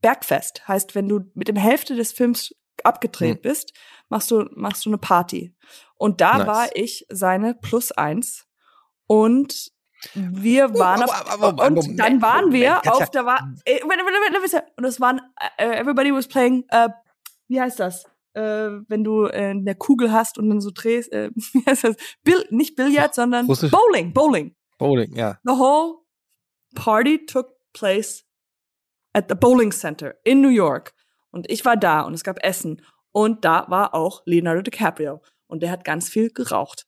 Bergfest. 0.00 0.66
Heißt, 0.66 0.94
wenn 0.94 1.08
du 1.08 1.20
mit 1.34 1.48
dem 1.48 1.56
Hälfte 1.56 1.94
des 1.94 2.12
Films 2.12 2.54
abgedreht 2.84 3.38
Mhm. 3.38 3.42
bist, 3.42 3.72
machst 4.08 4.30
du, 4.30 4.46
machst 4.52 4.84
du 4.86 4.90
eine 4.90 4.98
Party. 4.98 5.54
Und 5.96 6.20
da 6.22 6.38
Nice. 6.38 6.46
war 6.46 6.68
ich 6.76 7.06
seine 7.10 7.54
Plus 7.54 7.92
eins. 7.92 8.46
Und 9.06 9.70
wir 10.14 10.72
waren 10.78 11.02
auf, 11.02 11.12
aber- 11.12 11.30
aber- 11.32 11.62
aber- 11.62 11.66
und 11.66 11.98
dann 11.98 12.22
waren 12.22 12.52
wir 12.52 12.68
Moment, 12.70 12.82
Katja. 12.84 12.92
auf 13.04 13.10
der 13.10 13.26
war 13.26 13.54
äh, 13.66 13.82
und 14.76 14.84
es 14.84 14.98
waren 15.00 15.20
äh, 15.58 15.78
everybody 15.78 16.10
was 16.14 16.26
playing 16.26 16.64
äh, 16.70 16.88
wie 17.48 17.60
heißt 17.60 17.78
das 17.78 18.04
äh, 18.32 18.70
wenn 18.88 19.04
du 19.04 19.26
eine 19.26 19.74
Kugel 19.74 20.10
hast 20.10 20.38
und 20.38 20.48
dann 20.48 20.62
so 20.62 20.70
drehst 20.72 21.12
wie 21.52 21.66
heißt 21.66 21.84
das 21.84 21.96
Bill, 22.24 22.46
nicht 22.50 22.76
Billard 22.76 23.14
sondern 23.14 23.44
Russisch- 23.44 23.70
Bowling 23.70 24.14
Bowling 24.14 24.56
Bowling, 24.78 25.14
ja. 25.14 25.38
the 25.44 25.52
whole 25.52 25.96
party 26.74 27.26
took 27.26 27.48
place 27.74 28.24
at 29.12 29.26
the 29.28 29.34
bowling 29.34 29.72
center 29.72 30.14
in 30.24 30.40
New 30.40 30.48
York 30.50 30.94
und 31.30 31.50
ich 31.50 31.64
war 31.64 31.76
da 31.76 32.00
und 32.02 32.14
es 32.14 32.24
gab 32.24 32.42
Essen 32.44 32.82
und 33.12 33.44
da 33.44 33.66
war 33.68 33.94
auch 33.94 34.22
Leonardo 34.24 34.62
DiCaprio 34.62 35.22
und 35.46 35.62
der 35.62 35.70
hat 35.70 35.84
ganz 35.84 36.08
viel 36.08 36.30
geraucht 36.30 36.86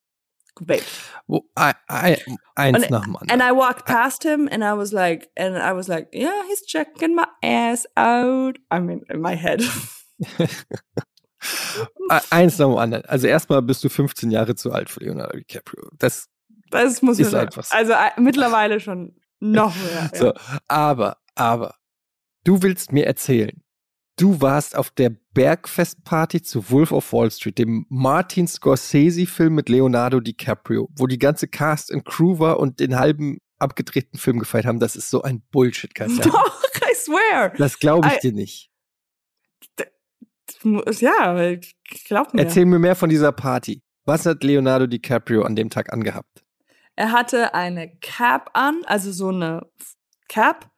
Wo, 1.26 1.48
ei- 1.54 1.72
ei- 1.88 2.22
eins 2.54 2.78
Und- 2.84 2.90
nach 2.90 3.04
dem 3.04 3.16
anderen. 3.16 3.40
And 3.40 3.42
I 3.50 3.56
walked 3.56 3.86
past 3.86 4.22
him 4.22 4.48
and 4.52 4.62
I 4.62 4.76
was 4.76 4.92
like, 4.92 5.30
and 5.36 5.56
I 5.56 5.74
was 5.74 5.88
like, 5.88 6.08
yeah, 6.14 6.30
he's 6.48 6.62
checking 6.66 7.14
my 7.14 7.24
ass 7.42 7.86
out. 7.96 8.58
I 8.70 8.78
mean, 8.80 9.02
in 9.08 9.20
my 9.22 9.34
head. 9.34 9.62
Ei- 12.10 12.20
eins 12.30 12.58
nach 12.58 12.66
dem 12.68 12.76
anderen. 12.76 13.04
Also 13.06 13.26
erstmal 13.26 13.62
bist 13.62 13.82
du 13.82 13.88
15 13.88 14.30
Jahre 14.30 14.54
zu 14.54 14.72
alt 14.72 14.90
für 14.90 15.00
Leonardo 15.00 15.36
DiCaprio. 15.38 15.88
Das 15.98 16.28
Das 16.70 17.02
muss 17.02 17.18
Ist 17.18 17.30
sagen. 17.30 17.46
einfach 17.48 17.64
so. 17.64 17.74
Also 17.76 17.92
äh, 17.92 18.10
mittlerweile 18.20 18.78
schon 18.78 19.16
noch 19.40 19.74
mehr. 19.74 20.10
so. 20.14 20.26
Ja. 20.26 20.34
Aber, 20.68 21.16
aber, 21.34 21.74
du 22.45 22.62
willst 22.62 22.93
mir 22.93 23.07
erzählen, 23.07 23.62
du 24.16 24.40
warst 24.40 24.76
auf 24.76 24.90
der 24.90 25.11
Bergfestparty 25.34 26.43
zu 26.43 26.70
Wolf 26.70 26.93
of 26.93 27.12
Wall 27.12 27.30
Street, 27.30 27.59
dem 27.59 27.86
Martin 27.88 28.47
Scorsese-Film 28.47 29.55
mit 29.55 29.68
Leonardo 29.68 30.20
DiCaprio, 30.20 30.88
wo 30.97 31.07
die 31.07 31.18
ganze 31.18 31.49
Cast 31.49 31.93
and 31.93 32.05
Crew 32.05 32.38
war 32.38 32.61
und 32.61 32.80
den 32.80 32.97
halben 32.99 33.38
abgedrehten 33.59 34.18
Film 34.18 34.38
gefeiert 34.38 34.66
haben. 34.66 34.80
Das 34.80 34.97
ist 34.97 35.09
so 35.09 35.22
ein 35.22 35.43
Bullshit, 35.51 35.95
Katja. 35.95 36.16
Doch, 36.24 36.62
I 36.76 36.95
swear. 36.95 37.51
Das 37.57 37.78
glaube 37.78 38.09
ich 38.09 38.14
I- 38.14 38.20
dir 38.20 38.32
nicht. 38.32 38.70
Ja, 41.01 41.40
ich 41.49 41.74
glaub 42.05 42.34
mir. 42.34 42.43
Erzähl 42.43 42.66
mir 42.66 42.78
mehr 42.78 42.97
von 42.97 43.09
dieser 43.09 43.32
Party. 43.32 43.82
Was 44.05 44.26
hat 44.26 44.43
Leonardo 44.43 44.86
DiCaprio 44.86 45.43
an 45.43 45.57
dem 45.57 45.70
Tag 45.70 45.93
angehabt? 45.93 46.45
Er 46.97 47.12
hatte 47.12 47.55
eine 47.55 47.97
Cap 48.01 48.51
an, 48.55 48.82
also 48.86 49.12
so 49.12 49.28
eine 49.28 49.66
Cap. 50.28 50.70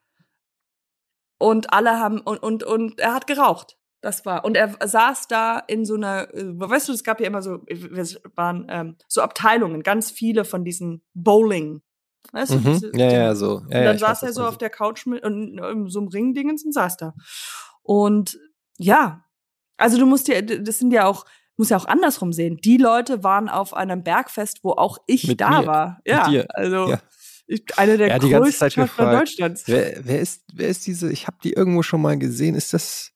Und 1.37 1.73
alle 1.73 1.99
haben, 1.99 2.21
und, 2.21 2.37
und, 2.41 2.63
und 2.63 2.99
er 2.99 3.13
hat 3.13 3.27
geraucht. 3.27 3.77
Das 4.01 4.25
war. 4.25 4.45
Und 4.45 4.55
er 4.55 4.75
saß 4.87 5.27
da 5.27 5.57
in 5.59 5.83
so 5.83 5.95
einer, 5.95 6.31
äh, 6.33 6.43
weißt 6.45 6.89
du, 6.89 6.93
es 6.93 7.03
gab 7.03 7.19
ja 7.19 7.25
immer 7.27 7.41
so, 7.41 7.61
wir 7.67 8.05
waren 8.35 8.67
ähm, 8.69 8.95
so 9.07 9.21
Abteilungen, 9.21 9.81
ganz 9.83 10.11
viele 10.11 10.45
von 10.45 10.63
diesen 10.63 11.01
Bowling. 11.15 11.81
Weißt 12.31 12.51
du, 12.53 12.57
Mhm. 12.59 12.63
diese- 12.65 12.91
Ja, 12.95 13.11
ja, 13.11 13.35
so. 13.35 13.63
Ja, 13.69 13.79
und 13.79 13.85
dann 13.85 13.97
saß 13.97 14.23
er 14.23 14.33
so 14.33 14.45
auf 14.45 14.57
der 14.57 14.69
Couch 14.69 15.05
mit 15.07 15.23
und 15.23 15.57
in 15.57 15.89
so 15.89 15.99
einem 15.99 16.07
Ringdingens 16.09 16.63
und 16.65 16.71
saß 16.73 16.97
da. 16.97 17.13
Und 17.83 18.37
ja, 18.77 19.23
also 19.77 19.97
du 19.97 20.05
musst 20.05 20.27
ja, 20.27 20.41
das 20.41 20.77
sind 20.79 20.91
ja 20.91 21.05
auch, 21.05 21.25
muss 21.57 21.69
ja 21.69 21.77
auch 21.77 21.85
andersrum 21.85 22.33
sehen. 22.33 22.57
Die 22.57 22.77
Leute 22.77 23.23
waren 23.23 23.49
auf 23.49 23.73
einem 23.73 24.03
Bergfest, 24.03 24.59
wo 24.63 24.71
auch 24.71 24.97
ich 25.07 25.27
Mit 25.27 25.41
da 25.41 25.61
mir. 25.61 25.67
war. 25.67 25.87
Mit 26.05 26.13
Ja, 26.15 26.27
dir. 26.29 26.45
also 26.49 26.89
Ja. 26.89 26.99
Eine 27.77 27.97
der 27.97 28.07
Er 28.07 28.15
hat 28.15 28.23
die 28.23 28.29
ganze 28.29 28.43
größten 28.43 28.59
Zeit 28.59 28.73
Schauspieler 28.73 29.07
gefragt, 29.07 29.21
Deutschlands. 29.21 29.63
Wer, 29.67 30.05
wer, 30.05 30.19
ist, 30.19 30.43
wer 30.53 30.69
ist 30.69 30.85
diese? 30.87 31.11
Ich 31.11 31.27
habe 31.27 31.37
die 31.43 31.53
irgendwo 31.53 31.83
schon 31.83 32.01
mal 32.01 32.17
gesehen. 32.17 32.55
Ist 32.55 32.73
das, 32.73 33.11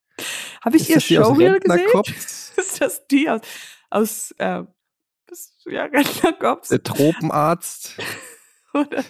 Habe 0.63 0.77
ich 0.77 0.89
ihr 0.89 0.99
Showreel 0.99 1.59
gesehen? 1.59 1.87
Ist 2.57 2.81
das 2.81 3.07
die 3.07 3.29
aus, 3.29 3.41
aus 3.89 4.31
äh, 4.37 4.63
ja, 5.65 5.83
Rentnerkops? 5.93 6.69
Der 6.69 6.83
Tropenarzt? 6.83 7.95
Oder 8.73 9.03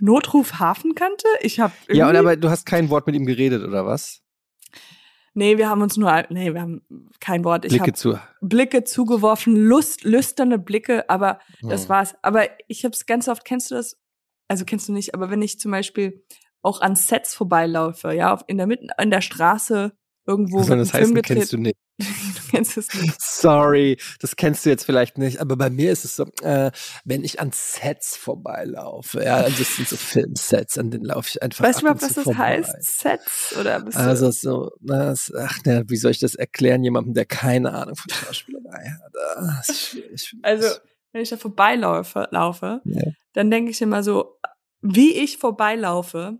Notruf 0.00 0.58
Hafenkante? 0.58 1.26
Ich 1.40 1.60
habe 1.60 1.74
ja, 1.88 2.08
und 2.08 2.16
aber 2.16 2.36
du 2.36 2.48
hast 2.48 2.64
kein 2.64 2.88
Wort 2.88 3.06
mit 3.06 3.16
ihm 3.16 3.26
geredet, 3.26 3.62
oder 3.62 3.84
was? 3.84 4.22
Nee, 5.34 5.58
wir 5.58 5.68
haben 5.68 5.82
uns 5.82 5.96
nur, 5.96 6.24
nee, 6.30 6.54
wir 6.54 6.60
haben 6.60 6.82
kein 7.20 7.44
Wort. 7.44 7.64
Ich 7.64 7.70
Blicke 7.70 7.82
habe 7.82 7.92
zu. 7.92 8.18
Blicke 8.40 8.84
zugeworfen, 8.84 9.54
Lust, 9.56 10.04
lüsterne 10.04 10.58
Blicke, 10.58 11.08
aber 11.10 11.40
das 11.62 11.82
Hm. 11.82 11.88
war's. 11.88 12.14
Aber 12.22 12.46
ich 12.68 12.84
habe 12.84 12.94
es 12.94 13.06
ganz 13.06 13.28
oft, 13.28 13.44
kennst 13.44 13.70
du 13.70 13.74
das? 13.76 13.96
Also 14.50 14.64
kennst 14.64 14.88
du 14.88 14.92
nicht, 14.92 15.14
aber 15.14 15.30
wenn 15.30 15.42
ich 15.42 15.60
zum 15.60 15.70
Beispiel 15.70 16.24
auch 16.60 16.80
an 16.80 16.96
Sets 16.96 17.34
vorbeilaufe, 17.34 18.12
ja, 18.12 18.36
in 18.48 18.58
der 18.58 18.66
Mitte, 18.66 18.88
in 19.00 19.10
der 19.12 19.20
Straße 19.20 19.92
irgendwo 20.26 20.64
soll 20.64 20.70
wird 20.78 20.80
das 20.80 20.90
Film 20.90 21.10
heißen, 21.10 21.22
kennst 21.22 21.52
du 21.52 21.56
nicht. 21.58 21.76
du 21.98 22.04
kennst 22.50 22.76
es 22.76 22.92
nicht. 22.92 23.14
Sorry, 23.22 23.96
das 24.18 24.34
kennst 24.34 24.66
du 24.66 24.70
jetzt 24.70 24.84
vielleicht 24.84 25.18
nicht, 25.18 25.40
aber 25.40 25.54
bei 25.56 25.70
mir 25.70 25.92
ist 25.92 26.04
es 26.04 26.16
so, 26.16 26.24
äh, 26.42 26.72
wenn 27.04 27.22
ich 27.22 27.38
an 27.38 27.52
Sets 27.52 28.16
vorbeilaufe, 28.16 29.22
ja, 29.22 29.36
also 29.36 29.62
es 29.62 29.76
sind 29.76 29.86
so 29.88 29.96
Filmsets, 29.96 30.78
an 30.78 30.90
denen 30.90 31.04
laufe 31.04 31.28
ich 31.28 31.40
einfach 31.40 31.64
Weißt 31.64 31.78
du 31.78 31.82
überhaupt, 31.86 32.02
was 32.02 32.14
das 32.14 32.24
vorbei. 32.24 32.60
heißt? 32.64 32.98
Sets 32.98 33.56
oder 33.56 33.78
bist 33.80 33.96
Also 33.98 34.32
so, 34.32 34.72
na, 34.80 35.12
es- 35.12 35.32
ach 35.32 35.58
ne, 35.64 35.84
wie 35.86 35.96
soll 35.96 36.10
ich 36.10 36.18
das 36.18 36.34
erklären, 36.34 36.82
jemandem, 36.82 37.14
der 37.14 37.24
keine 37.24 37.72
Ahnung 37.72 37.94
von 37.94 38.10
Schauspielerei 38.12 38.90
hat? 39.04 39.12
Ah, 39.36 39.54
Das 39.58 39.68
ist 39.68 40.26
schwierig. 40.26 40.32
Also, 40.42 40.74
wenn 41.12 41.22
ich 41.22 41.30
da 41.30 41.36
vorbeilaufe, 41.36 42.28
laufe, 42.30 42.80
Ja. 42.84 43.02
dann 43.32 43.50
denke 43.50 43.70
ich 43.70 43.80
immer 43.82 44.02
so, 44.02 44.38
wie 44.80 45.12
ich 45.14 45.38
vorbeilaufe, 45.38 46.38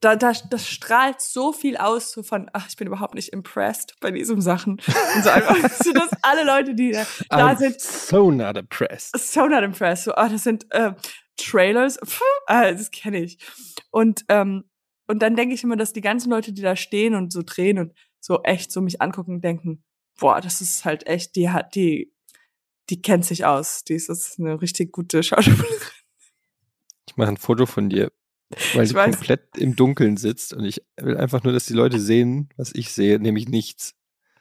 da, 0.00 0.16
da, 0.16 0.32
das 0.50 0.66
strahlt 0.66 1.20
so 1.20 1.52
viel 1.52 1.76
aus, 1.76 2.12
so 2.12 2.22
von, 2.22 2.48
ach, 2.54 2.66
ich 2.68 2.76
bin 2.76 2.86
überhaupt 2.86 3.14
nicht 3.14 3.28
impressed 3.34 3.94
bei 4.00 4.10
diesen 4.10 4.40
Sachen. 4.40 4.80
Und 5.14 5.22
so 5.24 5.28
einfach, 5.28 5.56
so, 5.84 5.92
dass 5.92 6.08
alle 6.22 6.44
Leute, 6.44 6.74
die 6.74 6.92
da, 6.92 7.04
da 7.28 7.54
sind, 7.56 7.78
so 7.80 8.30
not 8.30 8.56
impressed. 8.56 9.14
so 9.18 9.46
not 9.46 9.62
impressed. 9.62 10.04
So, 10.04 10.14
ah, 10.14 10.28
das 10.30 10.44
sind 10.44 10.66
äh, 10.72 10.94
Trailers, 11.36 11.98
Puh, 11.98 12.24
ah, 12.46 12.70
das 12.72 12.90
kenne 12.90 13.22
ich. 13.22 13.38
Und 13.90 14.24
ähm, 14.28 14.64
und 15.06 15.20
dann 15.22 15.34
denke 15.34 15.54
ich 15.56 15.64
immer, 15.64 15.76
dass 15.76 15.92
die 15.92 16.02
ganzen 16.02 16.30
Leute, 16.30 16.52
die 16.52 16.62
da 16.62 16.76
stehen 16.76 17.16
und 17.16 17.32
so 17.32 17.42
drehen 17.44 17.78
und 17.80 17.92
so 18.20 18.42
echt 18.44 18.70
so 18.70 18.80
mich 18.80 19.02
angucken 19.02 19.34
und 19.34 19.44
denken, 19.44 19.82
boah, 20.20 20.40
das 20.40 20.60
ist 20.60 20.84
halt 20.84 21.06
echt, 21.08 21.34
die 21.34 21.50
hat, 21.50 21.74
die, 21.74 22.12
die 22.90 23.00
kennt 23.00 23.24
sich 23.24 23.44
aus. 23.44 23.84
Die 23.84 23.94
ist, 23.94 24.08
ist 24.08 24.38
eine 24.38 24.60
richtig 24.60 24.92
gute 24.92 25.22
Schauspielerin. 25.22 25.64
Ich 27.08 27.16
mache 27.16 27.28
ein 27.30 27.36
Foto 27.36 27.66
von 27.66 27.88
dir, 27.88 28.12
weil 28.74 28.84
Ich 28.84 28.90
du 28.90 28.96
weiß. 28.96 29.16
komplett 29.16 29.56
im 29.56 29.74
Dunkeln 29.76 30.16
sitzt 30.16 30.52
und 30.52 30.64
ich 30.64 30.82
will 31.00 31.16
einfach 31.16 31.42
nur, 31.42 31.52
dass 31.52 31.66
die 31.66 31.72
Leute 31.74 31.98
sehen, 31.98 32.48
was 32.56 32.72
ich 32.74 32.92
sehe, 32.92 33.18
nämlich 33.18 33.48
nichts. 33.48 33.94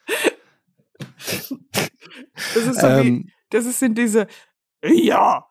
Das 2.54 2.66
ist 2.66 2.80
so 2.80 2.88
wie, 2.88 3.08
Ähm, 3.08 3.30
das 3.50 3.66
ist 3.66 3.80
sind 3.80 3.98
diese, 3.98 4.28
ja, 4.84 5.46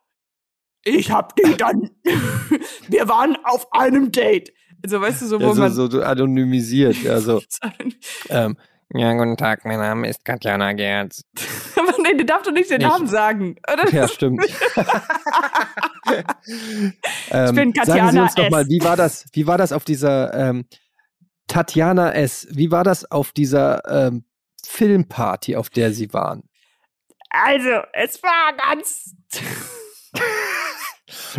ich 0.84 1.10
hab 1.10 1.36
die 1.36 1.54
dann, 1.56 1.90
wir 2.88 3.08
waren 3.08 3.36
auf 3.44 3.72
einem 3.72 4.10
Date. 4.10 4.52
Also 4.82 5.00
weißt 5.00 5.22
du, 5.22 5.26
so, 5.26 5.40
wo 5.40 5.44
ja, 5.44 5.54
so, 5.54 5.60
man, 5.60 5.72
so 5.90 6.02
anonymisiert, 6.02 6.96
ja, 7.02 7.20
so. 7.20 7.42
Ähm, 8.28 8.56
ja, 8.94 9.12
guten 9.14 9.36
Tag, 9.36 9.64
mein 9.64 9.78
Name 9.78 10.08
ist 10.08 10.24
Katjana 10.24 10.72
Gerz. 10.72 11.22
aber 11.76 11.94
nee, 12.02 12.14
der 12.16 12.26
darf 12.26 12.42
doch 12.42 12.52
nicht 12.52 12.70
den 12.70 12.80
Ich- 12.80 12.86
Namen 12.86 13.06
sagen. 13.06 13.56
Oder? 13.72 13.88
Ja, 13.92 14.08
stimmt. 14.08 14.44
ähm, 17.30 17.54
bin 17.54 17.72
Sagen 17.74 17.74
Sie 17.74 17.80
Katjana 17.80 18.22
uns 18.22 18.34
doch 18.34 18.50
mal, 18.50 18.66
wie 18.68 18.82
war 18.82 18.96
das, 18.96 19.26
wie 19.32 19.46
war 19.46 19.58
das 19.58 19.72
auf 19.72 19.84
dieser 19.84 20.32
ähm, 20.34 20.66
Tatjana 21.46 22.12
S., 22.12 22.46
wie 22.50 22.70
war 22.70 22.84
das 22.84 23.10
auf 23.10 23.32
dieser 23.32 23.82
ähm, 24.08 24.24
Filmparty, 24.66 25.56
auf 25.56 25.70
der 25.70 25.92
Sie 25.92 26.12
waren? 26.12 26.42
Also, 27.30 27.82
es 27.92 28.22
war 28.22 28.54
ganz, 28.56 29.14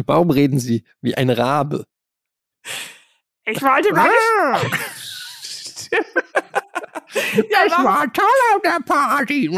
Warum 0.06 0.30
reden 0.32 0.60
Sie 0.60 0.84
wie 1.02 1.16
ein 1.16 1.30
Rabe? 1.30 1.86
ich 3.46 3.62
wollte 3.62 3.94
meine 3.94 4.12
ja, 7.14 7.66
warum, 7.70 7.86
war 7.86 8.14
toll 8.14 8.26
auf 8.56 8.62
der 8.62 8.80
Party. 8.86 9.50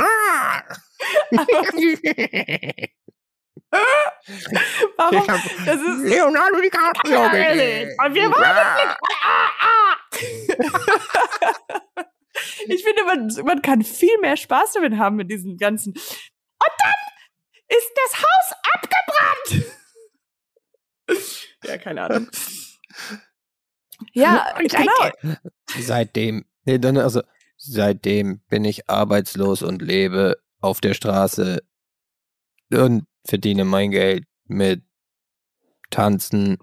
warum, 4.97 5.27
das 5.65 5.81
ist, 5.81 5.99
Leonardo 6.03 6.61
DiCaprio 6.61 7.23
Und 7.23 7.33
wir 8.13 8.31
waren 8.31 8.95
Ich 12.67 12.83
finde, 12.83 13.03
man, 13.03 13.27
man 13.45 13.61
kann 13.61 13.83
viel 13.83 14.17
mehr 14.19 14.37
Spaß 14.37 14.73
damit 14.73 14.97
haben 14.97 15.15
mit 15.15 15.29
diesen 15.29 15.57
ganzen. 15.57 15.93
Und 15.93 16.71
dann 16.79 16.93
ist 17.67 17.91
das 17.95 18.23
Haus 18.23 18.53
abgebrannt. 18.73 19.65
ja, 21.63 21.77
keine 21.77 22.03
Ahnung. 22.03 22.29
Ja, 24.13 24.57
genau. 24.57 25.11
Seitdem, 25.79 26.45
nee, 26.65 26.79
dann 26.79 26.97
also, 26.97 27.21
seitdem 27.63 28.39
bin 28.49 28.65
ich 28.65 28.89
arbeitslos 28.89 29.61
und 29.61 29.81
lebe 29.81 30.41
auf 30.61 30.81
der 30.81 30.95
Straße 30.95 31.61
und 32.71 33.05
verdiene 33.23 33.65
mein 33.65 33.91
Geld 33.91 34.25
mit 34.45 34.83
Tanzen 35.91 36.57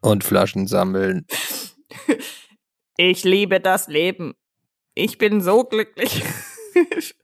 und 0.00 0.24
Flaschen 0.24 0.66
sammeln. 0.66 1.26
Ich 3.00 3.22
liebe 3.22 3.60
das 3.60 3.86
Leben. 3.86 4.34
Ich 4.96 5.18
bin 5.18 5.40
so 5.40 5.62
glücklich. 5.62 6.24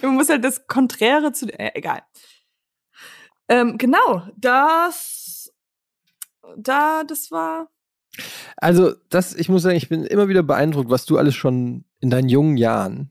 du 0.00 0.10
musst 0.10 0.30
halt 0.30 0.42
das 0.42 0.66
Konträre 0.66 1.30
zu. 1.32 1.46
Äh, 1.46 1.72
egal. 1.74 2.00
Ähm, 3.48 3.76
genau, 3.76 4.26
das. 4.34 5.52
Da, 6.56 7.04
das 7.04 7.30
war. 7.30 7.70
Also, 8.56 8.94
das, 9.08 9.34
ich 9.34 9.48
muss 9.48 9.62
sagen, 9.62 9.76
ich 9.76 9.88
bin 9.88 10.04
immer 10.04 10.28
wieder 10.28 10.42
beeindruckt, 10.42 10.90
was 10.90 11.04
du 11.06 11.18
alles 11.18 11.34
schon 11.34 11.84
in 12.00 12.10
deinen 12.10 12.28
jungen 12.28 12.56
Jahren 12.56 13.10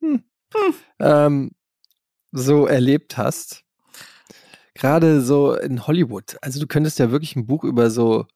hm, 0.00 0.24
Hm. 0.54 0.74
ähm, 1.00 1.50
so 2.32 2.66
erlebt 2.66 3.16
hast. 3.16 3.64
Gerade 4.74 5.20
so 5.20 5.54
in 5.54 5.86
Hollywood. 5.86 6.36
Also, 6.42 6.60
du 6.60 6.66
könntest 6.66 6.98
ja 6.98 7.10
wirklich 7.10 7.36
ein 7.36 7.46
Buch 7.46 7.64
über 7.64 7.90
so 7.90 8.26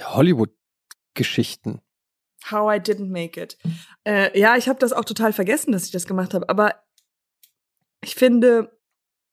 Hollywood-Geschichten. 0.00 1.80
How 2.50 2.74
I 2.74 2.78
didn't 2.80 3.10
make 3.10 3.40
it. 3.40 3.56
Äh, 4.04 4.38
ja, 4.38 4.56
ich 4.56 4.68
habe 4.68 4.78
das 4.78 4.92
auch 4.92 5.04
total 5.04 5.32
vergessen, 5.32 5.72
dass 5.72 5.84
ich 5.84 5.90
das 5.92 6.06
gemacht 6.06 6.34
habe. 6.34 6.48
Aber 6.48 6.74
ich 8.02 8.14
finde, 8.16 8.76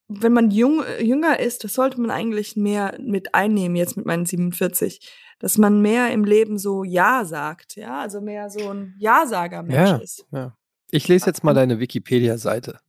wenn 0.10 0.34
man 0.34 0.50
jung, 0.52 0.84
äh, 0.84 1.04
jünger 1.04 1.40
ist, 1.40 1.64
das 1.64 1.74
sollte 1.74 2.02
man 2.02 2.10
eigentlich 2.12 2.56
mehr 2.56 2.98
mit 3.00 3.36
einnehmen, 3.36 3.76
jetzt 3.76 3.96
mit 3.96 4.06
meinen 4.06 4.26
47. 4.26 5.00
Dass 5.40 5.58
man 5.58 5.82
mehr 5.82 6.12
im 6.12 6.26
Leben 6.26 6.58
so 6.58 6.84
Ja 6.84 7.24
sagt, 7.24 7.76
ja, 7.78 8.02
also 8.02 8.20
mehr 8.20 8.50
so 8.50 8.70
ein 8.70 8.96
Ja-Sager-Mensch 8.98 9.90
Ja. 9.90 9.96
ist. 9.98 10.26
Ja. 10.32 10.56
Ich 10.92 11.08
lese 11.08 11.28
jetzt 11.28 11.44
mal 11.44 11.54
deine 11.54 11.80
Wikipedia-Seite. 11.80 12.80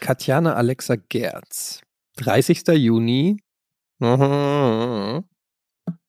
Katjana 0.00 0.54
Alexa 0.54 0.96
Gerz. 0.96 1.82
30. 2.16 2.66
Juni. 2.68 3.36
Mhm. 3.98 5.24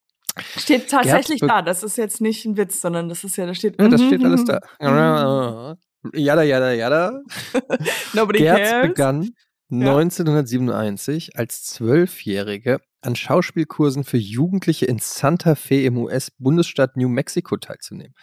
Steht 0.57 0.89
tatsächlich 0.89 1.41
da. 1.41 1.61
Das 1.61 1.83
ist 1.83 1.97
jetzt 1.97 2.21
nicht 2.21 2.45
ein 2.45 2.55
Witz, 2.57 2.81
sondern 2.81 3.09
das 3.09 3.23
ist 3.25 3.35
ja, 3.35 3.45
da 3.45 3.53
steht. 3.53 3.79
Ja, 3.79 3.89
das 3.89 4.01
steht 4.01 4.23
alles 4.23 4.45
da. 4.45 4.59
Mhm. 4.79 5.77
Jada, 6.13 6.41
jada, 6.43 6.71
jada. 6.71 7.21
Nobody 8.13 8.39
Gerz 8.39 8.69
cares. 8.69 8.87
begann 8.87 9.29
1997 9.71 11.37
als 11.37 11.63
Zwölfjährige 11.63 12.81
an 12.99 13.15
Schauspielkursen 13.15 14.03
für 14.03 14.17
Jugendliche 14.17 14.85
in 14.85 14.99
Santa 14.99 15.55
Fe 15.55 15.83
im 15.83 15.97
US-Bundesstaat 15.97 16.97
New 16.97 17.07
Mexico 17.07 17.55
teilzunehmen. 17.55 18.13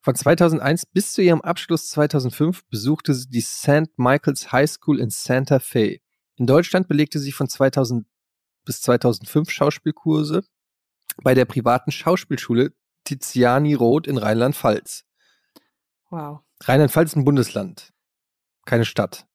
Von 0.00 0.14
2001 0.14 0.86
bis 0.86 1.12
zu 1.12 1.20
ihrem 1.20 1.42
Abschluss 1.42 1.90
2005 1.90 2.64
besuchte 2.70 3.12
sie 3.12 3.28
die 3.28 3.42
St. 3.42 3.98
Michael's 3.98 4.50
High 4.50 4.70
School 4.70 4.98
in 4.98 5.10
Santa 5.10 5.58
Fe. 5.58 6.00
In 6.36 6.46
Deutschland 6.46 6.88
belegte 6.88 7.18
sie 7.18 7.32
von 7.32 7.48
2000 7.48 8.06
bis 8.64 8.80
2005 8.80 9.50
Schauspielkurse 9.50 10.42
bei 11.22 11.34
der 11.34 11.44
privaten 11.44 11.90
Schauspielschule 11.90 12.72
Tiziani 13.04 13.74
Roth 13.74 14.06
in 14.06 14.16
Rheinland-Pfalz. 14.16 15.04
Wow. 16.08 16.40
Rheinland-Pfalz 16.62 17.10
ist 17.10 17.16
ein 17.16 17.26
Bundesland, 17.26 17.92
keine 18.64 18.86
Stadt. 18.86 19.27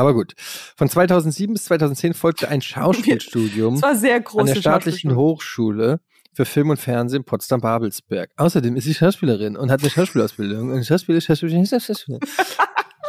Aber 0.00 0.14
gut. 0.14 0.32
Von 0.38 0.88
2007 0.88 1.52
bis 1.52 1.64
2010 1.64 2.14
folgte 2.14 2.48
ein 2.48 2.62
Schauspielstudium 2.62 3.84
an 3.84 4.46
der 4.46 4.54
staatlichen 4.54 5.14
Hochschule 5.14 6.00
für 6.32 6.46
Film 6.46 6.70
und 6.70 6.78
Fernsehen 6.78 7.24
Potsdam-Babelsberg. 7.24 8.30
Außerdem 8.38 8.76
ist 8.76 8.84
sie 8.84 8.94
Schauspielerin 8.94 9.58
und 9.58 9.70
hat 9.70 9.82
eine 9.82 9.90
Schauspielausbildung. 9.90 10.72
Und 10.72 10.86
Schauspieler, 10.86 11.20
Schauspieler, 11.20 11.66
Schauspieler. 11.66 12.18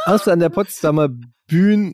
Außer 0.03 0.33
an 0.33 0.39
der 0.39 0.49
Potsdamer 0.49 1.07
Bühnen, 1.47 1.93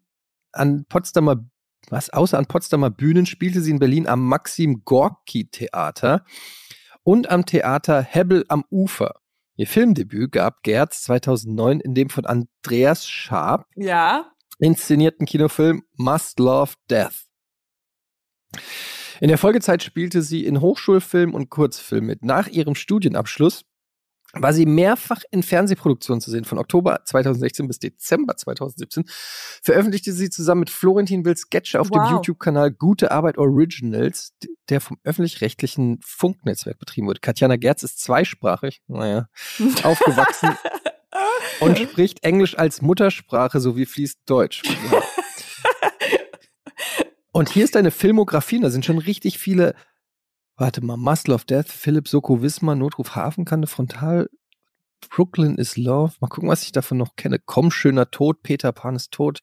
an 0.52 0.86
Potsdamer, 0.90 1.46
was? 1.92 2.10
Außer 2.10 2.40
an 2.40 2.48
Potsdamer 2.48 2.90
Bühnen 2.90 3.28
spielte 3.28 3.62
sie 3.62 3.70
in 3.70 3.78
Berlin 3.78 4.08
am 4.08 4.28
Maxim 4.28 4.82
Gorki 4.84 5.48
Theater 5.48 6.26
und 7.04 7.30
am 7.30 7.46
Theater 7.46 8.02
Hebbel 8.02 8.46
am 8.48 8.64
Ufer. 8.72 9.14
Ihr 9.58 9.68
Filmdebüt 9.68 10.32
gab 10.32 10.64
Gerz 10.64 11.04
2009 11.04 11.82
in 11.82 11.94
dem 11.94 12.10
von 12.10 12.26
Andreas 12.26 13.08
Schaap 13.08 13.68
Ja. 13.76 14.32
Inszenierten 14.60 15.26
Kinofilm 15.26 15.84
Must 15.96 16.40
Love 16.40 16.74
Death. 16.90 17.26
In 19.20 19.30
der 19.30 19.38
Folgezeit 19.38 19.84
spielte 19.84 20.22
sie 20.22 20.46
in 20.46 20.62
Hochschulfilmen 20.62 21.36
und 21.36 21.50
Kurzfilmen 21.50 22.08
mit. 22.08 22.24
Nach 22.24 22.48
ihrem 22.48 22.76
Studienabschluss 22.76 23.64
war 24.34 24.54
sie 24.54 24.66
mehrfach 24.66 25.22
in 25.32 25.42
Fernsehproduktionen 25.42 26.22
zu 26.22 26.30
sehen. 26.30 26.44
Von 26.44 26.58
Oktober 26.58 27.00
2016 27.06 27.68
bis 27.68 27.80
Dezember 27.80 28.36
2017 28.36 29.06
veröffentlichte 29.64 30.12
sie 30.12 30.30
zusammen 30.30 30.60
mit 30.60 30.70
Florentin 30.70 31.26
Will 31.26 31.38
Sketche 31.38 31.80
auf 31.80 31.90
dem 31.90 32.02
Wow. 32.02 32.12
YouTube-Kanal 32.12 32.72
Gute 32.72 33.12
Arbeit 33.12 33.38
Originals, 33.38 34.34
der 34.70 34.82
vom 34.82 34.98
öffentlich-rechtlichen 35.04 36.00
Funknetzwerk 36.04 36.78
betrieben 36.78 37.08
wird. 37.08 37.22
Katjana 37.22 37.56
Gerz 37.56 37.84
ist 37.84 38.02
zweisprachig, 38.02 38.82
naja, 38.88 39.28
aufgewachsen 39.84 40.56
und 41.60 41.78
spricht 41.78 42.24
Englisch 42.24 42.58
als 42.58 42.82
Muttersprache 42.82 43.60
sowie 43.60 43.86
fließt 43.86 44.20
Deutsch. 44.26 44.64
Ja. 44.92 45.02
Und 47.32 47.50
hier 47.50 47.66
ist 47.66 47.76
deine 47.76 47.92
Filmografie, 47.92 48.60
da 48.60 48.72
sind 48.72 48.84
schon 48.84 48.98
richtig 48.98 49.38
viele. 49.38 49.76
Warte 50.56 50.84
mal, 50.84 50.98
Muscle 50.98 51.36
of 51.36 51.46
Death, 51.46 51.68
Philipp 51.68 52.08
Soko 52.08 52.42
Wismar, 52.42 52.74
Notruf 52.74 53.16
Hafenkante, 53.16 53.68
Frontal, 53.68 54.28
Brooklyn 55.08 55.60
is 55.60 55.78
Love. 55.78 56.16
Mal 56.20 56.30
gucken, 56.30 56.50
was 56.50 56.64
ich 56.64 56.72
davon 56.72 56.98
noch 56.98 57.16
kenne. 57.16 57.38
Komm, 57.38 57.70
schöner 57.70 58.10
Tod, 58.10 58.42
Peter 58.42 58.72
Pan 58.72 58.96
ist 58.96 59.12
tot. 59.12 59.42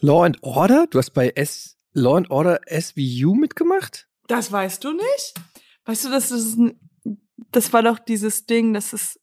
Law 0.00 0.24
and 0.24 0.42
Order? 0.42 0.86
Du 0.90 0.98
hast 0.98 1.12
bei 1.12 1.30
S 1.30 1.78
Law 1.92 2.18
and 2.18 2.30
Order 2.30 2.60
SVU 2.68 3.34
mitgemacht? 3.34 4.06
Das 4.28 4.52
weißt 4.52 4.84
du 4.84 4.92
nicht? 4.92 5.34
Weißt 5.86 6.04
du, 6.04 6.10
das 6.10 6.30
ist 6.30 6.58
ein, 6.58 6.78
das 7.50 7.72
war 7.72 7.82
doch 7.82 7.98
dieses 7.98 8.44
Ding, 8.44 8.74
das 8.74 8.92
ist 8.92 9.18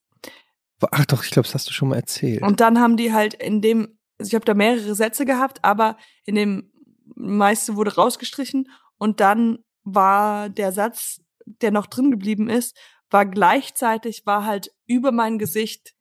Ach 0.91 1.05
doch, 1.05 1.23
ich 1.23 1.31
glaube, 1.31 1.47
das 1.47 1.55
hast 1.55 1.69
du 1.69 1.73
schon 1.73 1.89
mal 1.89 1.97
erzählt. 1.97 2.41
und 2.41 2.59
dann 2.59 2.79
haben 2.79 2.97
die 2.97 3.13
halt 3.13 3.33
in 3.35 3.61
dem 3.61 3.97
also 4.19 4.29
ich 4.29 4.35
habe 4.35 4.45
da 4.45 4.53
mehrere 4.53 4.95
Sätze 4.95 5.25
gehabt, 5.25 5.59
aber 5.63 5.97
in 6.23 6.35
dem 6.35 6.71
meiste 7.15 7.75
wurde 7.75 7.95
rausgestrichen 7.95 8.69
und 8.97 9.19
dann 9.19 9.59
war 9.83 10.49
der 10.49 10.71
Satz 10.71 11.19
der 11.45 11.71
noch 11.71 11.87
drin 11.87 12.11
geblieben 12.11 12.49
ist, 12.49 12.77
war 13.09 13.25
gleichzeitig, 13.25 14.25
war 14.25 14.45
halt 14.45 14.71
über 14.85 15.11
mein 15.11 15.37
Gesicht 15.37 15.93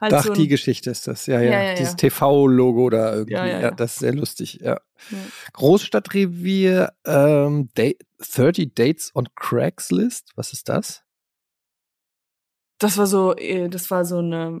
halt 0.00 0.12
Ach, 0.12 0.24
so 0.24 0.34
die 0.34 0.48
Geschichte 0.48 0.90
ist 0.90 1.06
das. 1.06 1.26
Ja, 1.26 1.40
ja. 1.40 1.50
Ja, 1.50 1.62
ja, 1.62 1.74
Dieses 1.74 1.92
ja. 1.92 1.96
TV-Logo 1.96 2.90
da 2.90 3.14
irgendwie. 3.14 3.34
Ja, 3.34 3.70
das 3.70 3.94
ist 3.94 3.98
sehr 4.00 4.12
lustig, 4.12 4.60
ja. 4.60 4.78
Großstadtrevier, 5.54 6.92
ähm, 7.06 7.70
Date, 7.74 8.02
30 8.18 8.74
Dates 8.74 9.12
on 9.14 9.28
Craigslist. 9.34 10.32
Was 10.36 10.52
ist 10.52 10.68
das? 10.68 11.02
Das 12.82 12.98
war 12.98 13.06
so, 13.06 13.34
äh, 13.36 13.68
das 13.68 13.90
war 13.90 14.04
so 14.04 14.18
eine 14.18 14.60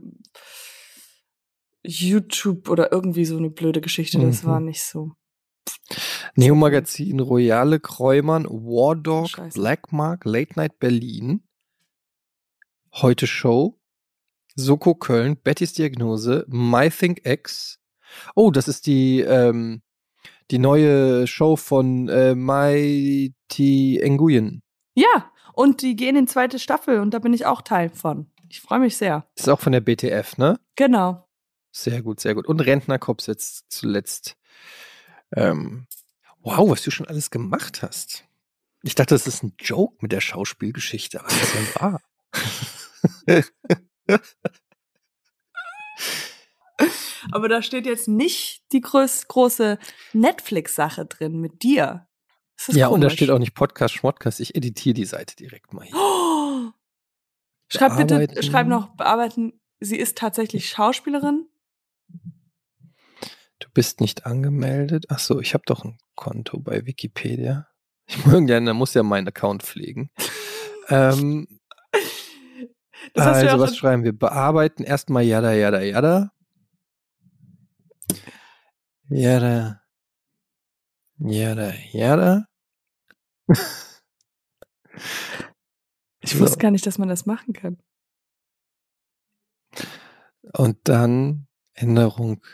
YouTube 1.84 2.68
oder 2.68 2.92
irgendwie 2.92 3.24
so 3.24 3.36
eine 3.36 3.50
blöde 3.50 3.80
Geschichte. 3.80 4.18
Das 4.20 4.42
Mhm. 4.42 4.46
war 4.48 4.60
nicht 4.60 4.82
so. 4.84 5.12
Neo 6.36 6.54
Magazin, 6.54 7.20
Royale 7.20 7.80
Kräumann, 7.80 8.44
War 8.46 8.94
Dog, 8.96 9.28
Scheiße. 9.30 9.58
Blackmark, 9.58 10.24
Late 10.24 10.52
Night 10.56 10.78
Berlin, 10.78 11.42
Heute 12.94 13.26
Show, 13.26 13.78
Soko 14.54 14.94
Köln, 14.94 15.36
Bettys 15.42 15.72
Diagnose, 15.72 16.44
My 16.48 16.90
Think 16.90 17.26
X. 17.26 17.78
Oh, 18.34 18.50
das 18.50 18.68
ist 18.68 18.86
die, 18.86 19.20
ähm, 19.20 19.82
die 20.50 20.58
neue 20.58 21.26
Show 21.26 21.56
von 21.56 22.08
äh, 22.08 22.34
Mighty 22.34 24.00
Nguyen. 24.06 24.62
Ja, 24.94 25.31
und 25.54 25.82
die 25.82 25.96
gehen 25.96 26.16
in 26.16 26.26
zweite 26.26 26.58
Staffel 26.58 27.00
und 27.00 27.12
da 27.12 27.18
bin 27.18 27.32
ich 27.32 27.46
auch 27.46 27.62
Teil 27.62 27.90
von. 27.90 28.30
Ich 28.48 28.60
freue 28.60 28.80
mich 28.80 28.96
sehr. 28.96 29.26
Das 29.34 29.46
ist 29.46 29.52
auch 29.52 29.60
von 29.60 29.72
der 29.72 29.80
BTF, 29.80 30.36
ne? 30.36 30.60
Genau. 30.76 31.26
Sehr 31.70 32.02
gut, 32.02 32.20
sehr 32.20 32.34
gut. 32.34 32.46
Und 32.46 32.60
Rentnerkops 32.60 33.26
jetzt 33.26 33.70
zuletzt. 33.70 34.36
Ähm, 35.34 35.86
wow, 36.40 36.68
was 36.70 36.82
du 36.82 36.90
schon 36.90 37.08
alles 37.08 37.30
gemacht 37.30 37.82
hast. 37.82 38.24
Ich 38.82 38.94
dachte, 38.94 39.14
das 39.14 39.26
ist 39.26 39.42
ein 39.42 39.54
Joke 39.58 39.96
mit 40.00 40.12
der 40.12 40.20
Schauspielgeschichte, 40.20 41.20
aber 41.20 41.28
das 41.28 41.42
ist 41.42 41.54
ja 41.54 41.80
wahr. 41.80 42.00
Aber 47.30 47.48
da 47.48 47.62
steht 47.62 47.86
jetzt 47.86 48.08
nicht 48.08 48.64
die 48.72 48.80
groß, 48.80 49.28
große 49.28 49.78
Netflix-Sache 50.12 51.06
drin 51.06 51.40
mit 51.40 51.62
dir. 51.62 52.08
Ja, 52.68 52.88
und 52.88 53.00
da 53.00 53.06
komisch. 53.06 53.14
steht 53.14 53.30
auch 53.30 53.38
nicht 53.38 53.54
Podcast, 53.54 53.94
Schmodcast. 53.94 54.40
Ich 54.40 54.54
editiere 54.54 54.94
die 54.94 55.04
Seite 55.04 55.36
direkt 55.36 55.72
mal 55.72 55.84
hier. 55.84 55.96
Oh! 55.96 56.70
Schreib 57.68 57.96
bitte, 57.96 58.42
schreib 58.42 58.66
noch 58.66 58.96
bearbeiten. 58.96 59.58
Sie 59.80 59.96
ist 59.96 60.18
tatsächlich 60.18 60.68
Schauspielerin. 60.68 61.48
Du 63.58 63.68
bist 63.72 64.00
nicht 64.02 64.26
angemeldet. 64.26 65.06
Ach 65.08 65.18
so, 65.18 65.40
ich 65.40 65.54
habe 65.54 65.64
doch 65.66 65.82
ein 65.84 65.96
Konto 66.14 66.60
bei 66.60 66.84
Wikipedia. 66.84 67.68
Ich 68.06 68.26
irgendeiner 68.26 68.74
muss 68.74 68.92
ja 68.92 69.02
meinen 69.02 69.28
Account 69.28 69.62
pflegen. 69.62 70.10
ähm, 70.88 71.46
ja 73.16 73.32
also, 73.32 73.56
auch 73.56 73.60
was 73.60 73.76
schreiben 73.76 74.04
wir? 74.04 74.12
Bearbeiten 74.12 74.84
erstmal 74.84 75.22
Jada, 75.22 75.52
Jada, 75.54 75.80
Jada. 75.80 76.30
Jada. 79.08 79.80
Jada, 81.18 81.72
Jada. 81.92 82.46
Ich 86.20 86.38
wusste 86.38 86.58
gar 86.58 86.70
nicht, 86.70 86.86
dass 86.86 86.98
man 86.98 87.08
das 87.08 87.26
machen 87.26 87.52
kann. 87.52 87.78
Und 90.52 90.78
dann 90.84 91.48
Änderung 91.74 92.44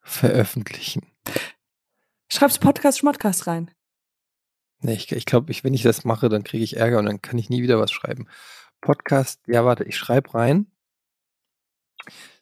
veröffentlichen. 0.00 1.06
Schreib's 2.30 2.58
Podcast 2.58 2.98
Schmodcast 2.98 3.46
rein. 3.46 3.70
Nee, 4.80 4.94
ich, 4.94 5.10
ich 5.12 5.24
glaube, 5.24 5.52
wenn 5.62 5.74
ich 5.74 5.82
das 5.82 6.04
mache, 6.04 6.28
dann 6.28 6.44
kriege 6.44 6.62
ich 6.62 6.76
Ärger 6.76 6.98
und 6.98 7.06
dann 7.06 7.22
kann 7.22 7.38
ich 7.38 7.48
nie 7.48 7.62
wieder 7.62 7.78
was 7.78 7.90
schreiben. 7.90 8.28
Podcast, 8.80 9.40
ja, 9.46 9.64
warte, 9.64 9.84
ich 9.84 9.96
schreibe 9.96 10.34
rein. 10.34 10.70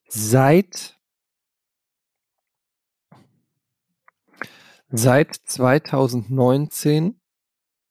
Seit 0.09 0.99
seit 4.91 5.35
2019, 5.35 7.21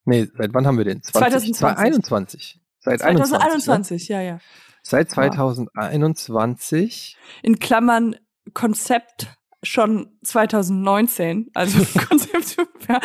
nee, 0.05 0.27
seit 0.37 0.53
wann 0.53 0.67
haben 0.67 0.77
wir 0.77 0.85
den? 0.85 1.03
20, 1.03 1.55
2020. 1.55 1.55
2021. 1.55 2.61
Seit 2.79 3.01
21, 3.01 3.31
ne? 3.31 3.39
2021, 3.39 4.07
ja, 4.09 4.21
ja. 4.21 4.39
Seit 4.81 5.09
2021 5.11 7.17
In 7.41 7.59
Klammern 7.59 8.17
Konzept 8.53 9.27
schon 9.63 10.19
2019. 10.23 11.49
Also 11.53 11.77
Konzept, 12.07 12.57
wir, 12.57 13.01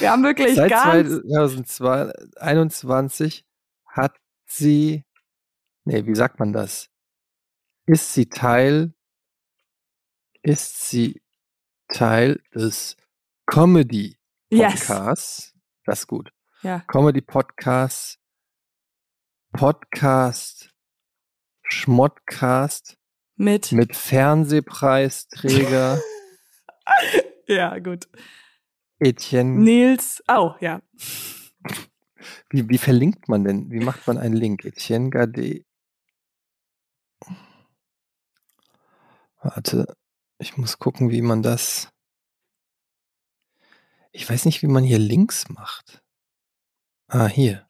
wir 0.00 0.10
haben 0.10 0.24
wirklich 0.24 0.56
Seit 0.56 0.70
ganz 0.70 1.22
2021 1.66 3.44
hat 3.86 4.16
sie, 4.46 5.04
nee, 5.84 6.04
wie 6.06 6.14
sagt 6.14 6.40
man 6.40 6.52
das? 6.52 6.88
Ist 7.86 8.12
sie 8.14 8.26
Teil, 8.26 8.92
ist 10.42 10.90
sie 10.90 11.22
Teil 11.88 12.40
des 12.54 12.96
Comedy 13.46 14.18
yes. 14.50 14.86
Podcasts? 14.86 15.54
Das 15.84 16.00
ist 16.00 16.06
gut. 16.08 16.32
Ja. 16.62 16.80
Comedy 16.88 17.22
Podcast, 17.22 18.18
Podcast, 19.52 20.70
Schmottcast 21.62 22.98
Mit. 23.36 23.72
mit 23.72 23.96
Fernsehpreisträger 23.96 26.00
Ja, 27.46 27.78
gut. 27.78 28.08
Etienne. 28.98 29.58
Nils. 29.58 30.22
Oh, 30.28 30.52
ja. 30.60 30.82
Wie, 32.50 32.68
wie 32.68 32.78
verlinkt 32.78 33.28
man 33.28 33.44
denn? 33.44 33.70
Wie 33.70 33.80
macht 33.80 34.06
man 34.06 34.18
einen 34.18 34.36
Link? 34.36 34.64
Etienne 34.64 35.10
Gade. 35.10 35.64
Warte, 39.42 39.96
ich 40.38 40.56
muss 40.56 40.78
gucken, 40.78 41.10
wie 41.10 41.22
man 41.22 41.42
das. 41.42 41.90
Ich 44.12 44.28
weiß 44.28 44.44
nicht, 44.44 44.62
wie 44.62 44.68
man 44.68 44.84
hier 44.84 44.98
Links 44.98 45.48
macht. 45.48 46.02
Ah, 47.12 47.26
hier. 47.26 47.68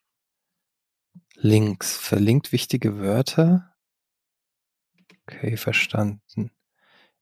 Links. 1.35 1.97
Verlinkt 1.97 2.53
wichtige 2.53 2.99
Wörter. 2.99 3.75
Okay, 5.23 5.57
verstanden. 5.57 6.51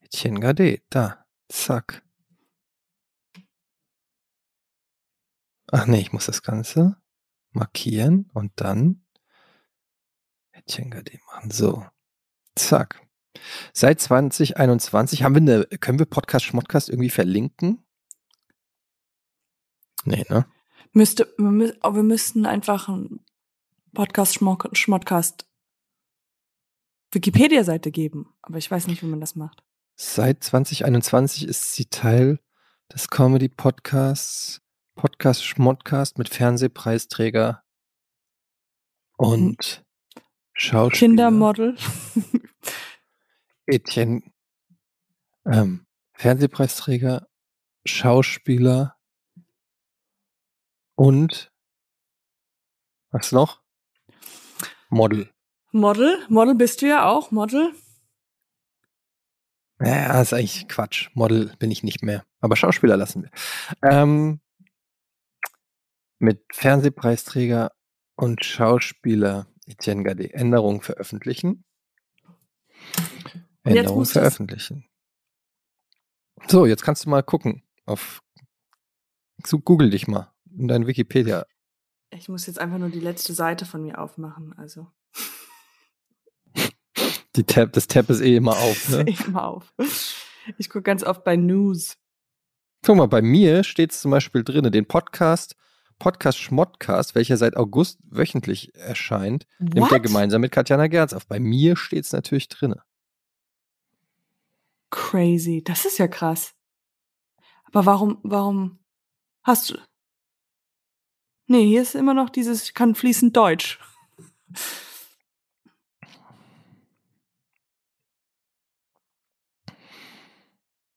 Etienne 0.01 0.41
Gade. 0.41 0.83
Da. 0.91 1.25
Zack. 1.49 2.03
Ach 5.71 5.87
nee, 5.87 6.01
ich 6.01 6.12
muss 6.12 6.27
das 6.27 6.43
Ganze 6.43 7.01
markieren 7.53 8.29
und 8.35 8.51
dann 8.57 9.07
Etienne 10.51 10.91
Gade 10.91 11.21
machen. 11.27 11.53
So. 11.53 11.87
Zack. 12.57 13.01
Seit 13.73 14.01
2021 14.01 15.23
haben 15.23 15.37
wir 15.37 15.43
eine, 15.43 15.66
können 15.79 16.01
wir 16.01 16.07
Podcast 16.07 16.47
Schmodcast 16.47 16.89
irgendwie 16.89 17.11
verlinken? 17.11 17.87
Nee, 20.05 20.25
ne? 20.29 20.51
Müsste, 20.99 21.32
wir, 21.38 21.76
oh, 21.84 21.94
wir 21.94 22.03
müssten 22.03 22.44
einfach 22.44 22.88
einen 22.88 23.24
Podcast 23.94 24.40
Schmodcast 24.72 25.46
Wikipedia-Seite 27.12 27.92
geben. 27.92 28.34
Aber 28.42 28.59
ich 28.59 28.68
weiß 28.68 28.88
nicht, 28.88 29.01
wie 29.03 29.07
man 29.07 29.20
das 29.20 29.36
macht. 29.36 29.62
Seit 29.94 30.42
2021 30.42 31.46
ist 31.46 31.74
sie 31.74 31.84
Teil 31.84 32.40
des 32.92 33.11
Comedy 33.11 33.49
Podcasts, 33.49 34.61
Podcast 34.96 35.44
Schmodcast 35.44 36.18
mit 36.18 36.30
Fernsehpreisträger 36.30 37.62
und 39.18 39.84
Schauspieler. 40.53 40.99
Kindermodel. 40.99 41.76
Etienne, 43.66 44.22
ähm, 45.46 45.86
Fernsehpreisträger, 46.14 47.28
Schauspieler 47.84 48.97
und 50.99 51.53
was 53.11 53.30
noch? 53.30 53.62
Model. 54.90 55.30
Model. 55.70 56.18
Model 56.28 56.57
bist 56.57 56.82
du 56.82 56.88
ja 56.88 57.07
auch. 57.07 57.30
Model. 57.30 57.72
Ja, 59.80 60.20
ist 60.20 60.34
eigentlich 60.34 60.66
Quatsch. 60.66 61.11
Model 61.14 61.55
bin 61.61 61.70
ich 61.70 61.84
nicht 61.84 62.03
mehr. 62.03 62.24
Aber 62.40 62.57
Schauspieler 62.57 62.96
lassen 62.96 63.22
wir. 63.22 63.30
Ähm, 63.88 64.40
mit 66.18 66.44
Fernsehpreisträger 66.53 67.70
und 68.16 68.44
Schauspieler 68.44 69.46
Etienne 69.66 70.03
Gade 70.03 70.34
Änderungen 70.34 70.80
veröffentlichen. 70.80 71.64
Änderungen 73.62 74.07
veröffentlichen. 74.07 74.88
So, 76.49 76.66
jetzt 76.66 76.82
kannst 76.82 77.05
du 77.05 77.11
mal 77.11 77.22
gucken 77.22 77.62
auf 77.86 78.20
so, 79.46 79.61
Google 79.61 79.90
dich 79.90 80.09
mal 80.09 80.32
in 80.59 80.68
dein 80.68 80.86
Wikipedia. 80.86 81.46
Ich 82.11 82.28
muss 82.28 82.46
jetzt 82.46 82.59
einfach 82.59 82.78
nur 82.78 82.88
die 82.90 83.00
letzte 83.00 83.34
Seite 83.34 83.66
von 83.66 83.82
mir 83.82 84.00
aufmachen. 84.00 84.54
Also. 84.56 84.86
Die 87.36 87.44
Tab, 87.44 87.72
das 87.72 87.86
Tab 87.86 88.11
ist 88.11 88.20
eh 88.20 88.36
immer 88.36 88.52
auf. 88.59 88.88
Ne? 88.88 89.04
Ich 89.06 89.26
mal 89.28 89.44
auf. 89.44 89.72
Ich 90.56 90.68
gucke 90.70 90.82
ganz 90.82 91.04
oft 91.04 91.24
bei 91.24 91.36
News. 91.36 91.96
Guck 92.84 92.96
mal, 92.96 93.09
bei 93.09 93.22
mir 93.22 93.64
steht 93.64 93.92
es 93.92 94.00
zum 94.00 94.11
Beispiel 94.11 94.44
drin, 94.44 94.70
den 94.70 94.86
Podcast 94.86 95.56
Podcast 95.98 96.38
Schmottcast, 96.38 97.14
welcher 97.14 97.36
seit 97.36 97.56
August 97.56 97.98
wöchentlich 98.04 98.74
erscheint, 98.74 99.46
nimmt 99.59 99.90
er 99.90 99.90
What? 99.90 100.02
gemeinsam 100.02 100.40
mit 100.40 100.52
Katjana 100.52 100.86
Gerz 100.86 101.12
auf. 101.12 101.26
Bei 101.26 101.40
mir 101.40 101.76
steht 101.76 102.04
es 102.04 102.12
natürlich 102.12 102.48
drinne. 102.48 102.82
Crazy. 104.90 105.62
Das 105.64 105.84
ist 105.84 105.98
ja 105.98 106.09
krass. 106.09 106.54
Aber 107.64 107.84
warum, 107.84 108.18
warum 108.22 108.78
hast 109.42 109.70
du. 109.70 109.78
Nee, 111.49 111.66
hier 111.66 111.80
ist 111.80 111.94
immer 111.94 112.12
noch 112.12 112.28
dieses, 112.28 112.62
ich 112.62 112.74
kann 112.74 112.94
fließend 112.94 113.34
Deutsch. 113.34 113.80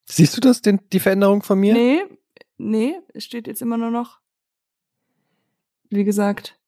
Siehst 0.05 0.35
du 0.35 0.41
das, 0.41 0.61
den, 0.61 0.81
die 0.91 0.99
Veränderung 0.99 1.41
von 1.41 1.57
mir? 1.57 1.73
Nee, 1.73 2.03
nee, 2.57 2.99
es 3.13 3.23
steht 3.23 3.47
jetzt 3.47 3.61
immer 3.61 3.77
nur 3.77 3.91
noch. 3.91 4.19
Wie 5.89 6.03
gesagt. 6.03 6.59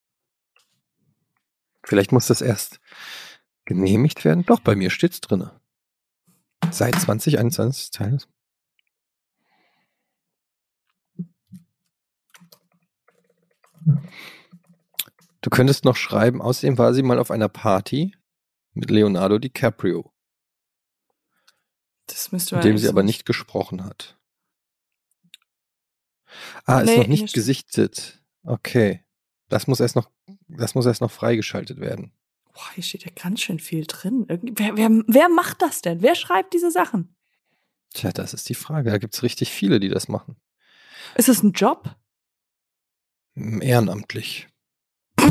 Vielleicht 1.83 2.13
muss 2.13 2.27
das 2.27 2.39
erst 2.39 2.79
genehmigt 3.65 4.23
werden. 4.23 4.45
Doch, 4.45 4.61
bei 4.61 4.77
mir 4.77 4.91
steht's 4.91 5.19
drinne. 5.19 5.59
Seit 6.71 6.95
2021 6.95 7.91
Teil. 7.91 8.19
Du 15.41 15.49
könntest 15.49 15.83
noch 15.85 15.95
schreiben, 15.95 16.41
außerdem 16.41 16.77
war 16.77 16.93
sie 16.93 17.03
mal 17.03 17.19
auf 17.19 17.31
einer 17.31 17.49
Party 17.49 18.15
mit 18.73 18.89
Leonardo 18.89 19.37
DiCaprio, 19.39 20.11
Das 22.07 22.31
müsste 22.31 22.55
mit 22.55 22.63
dem 22.63 22.77
sie 22.77 22.87
aber 22.87 23.03
nicht 23.03 23.25
gesprochen 23.25 23.83
hat. 23.83 24.17
Ah, 26.65 26.79
ist 26.79 26.87
Nee, 26.87 26.97
noch 26.97 27.03
hier 27.03 27.09
nicht 27.09 27.33
gesichtet. 27.33 28.21
Okay. 28.43 29.03
Das 29.49 29.67
muss 29.67 29.79
erst 29.79 29.95
noch, 29.95 30.09
das 30.47 30.73
muss 30.75 30.85
erst 30.85 31.01
noch 31.01 31.11
freigeschaltet 31.11 31.79
werden. 31.79 32.11
Boah, 32.53 32.71
hier 32.73 32.83
steht 32.83 33.05
ja 33.05 33.11
ganz 33.11 33.41
schön 33.41 33.59
viel 33.59 33.85
drin. 33.85 34.25
Wer, 34.27 34.77
wer, 34.77 34.89
wer 35.07 35.29
macht 35.29 35.61
das 35.61 35.81
denn? 35.81 36.01
Wer 36.01 36.15
schreibt 36.15 36.53
diese 36.53 36.71
Sachen? 36.71 37.15
Tja, 37.93 38.11
das 38.11 38.33
ist 38.33 38.49
die 38.49 38.55
Frage. 38.55 38.89
Da 38.89 38.97
gibt's 38.97 39.21
richtig 39.23 39.51
viele, 39.51 39.79
die 39.79 39.89
das 39.89 40.07
machen. 40.07 40.37
Ist 41.15 41.29
das 41.29 41.43
ein 41.43 41.51
Job? 41.51 41.95
Ehrenamtlich. 43.35 44.47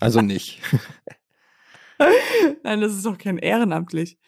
Also 0.00 0.20
nicht. 0.20 0.60
Nein, 2.62 2.80
das 2.80 2.92
ist 2.94 3.04
doch 3.04 3.18
kein 3.18 3.38
ehrenamtlich. 3.38 4.18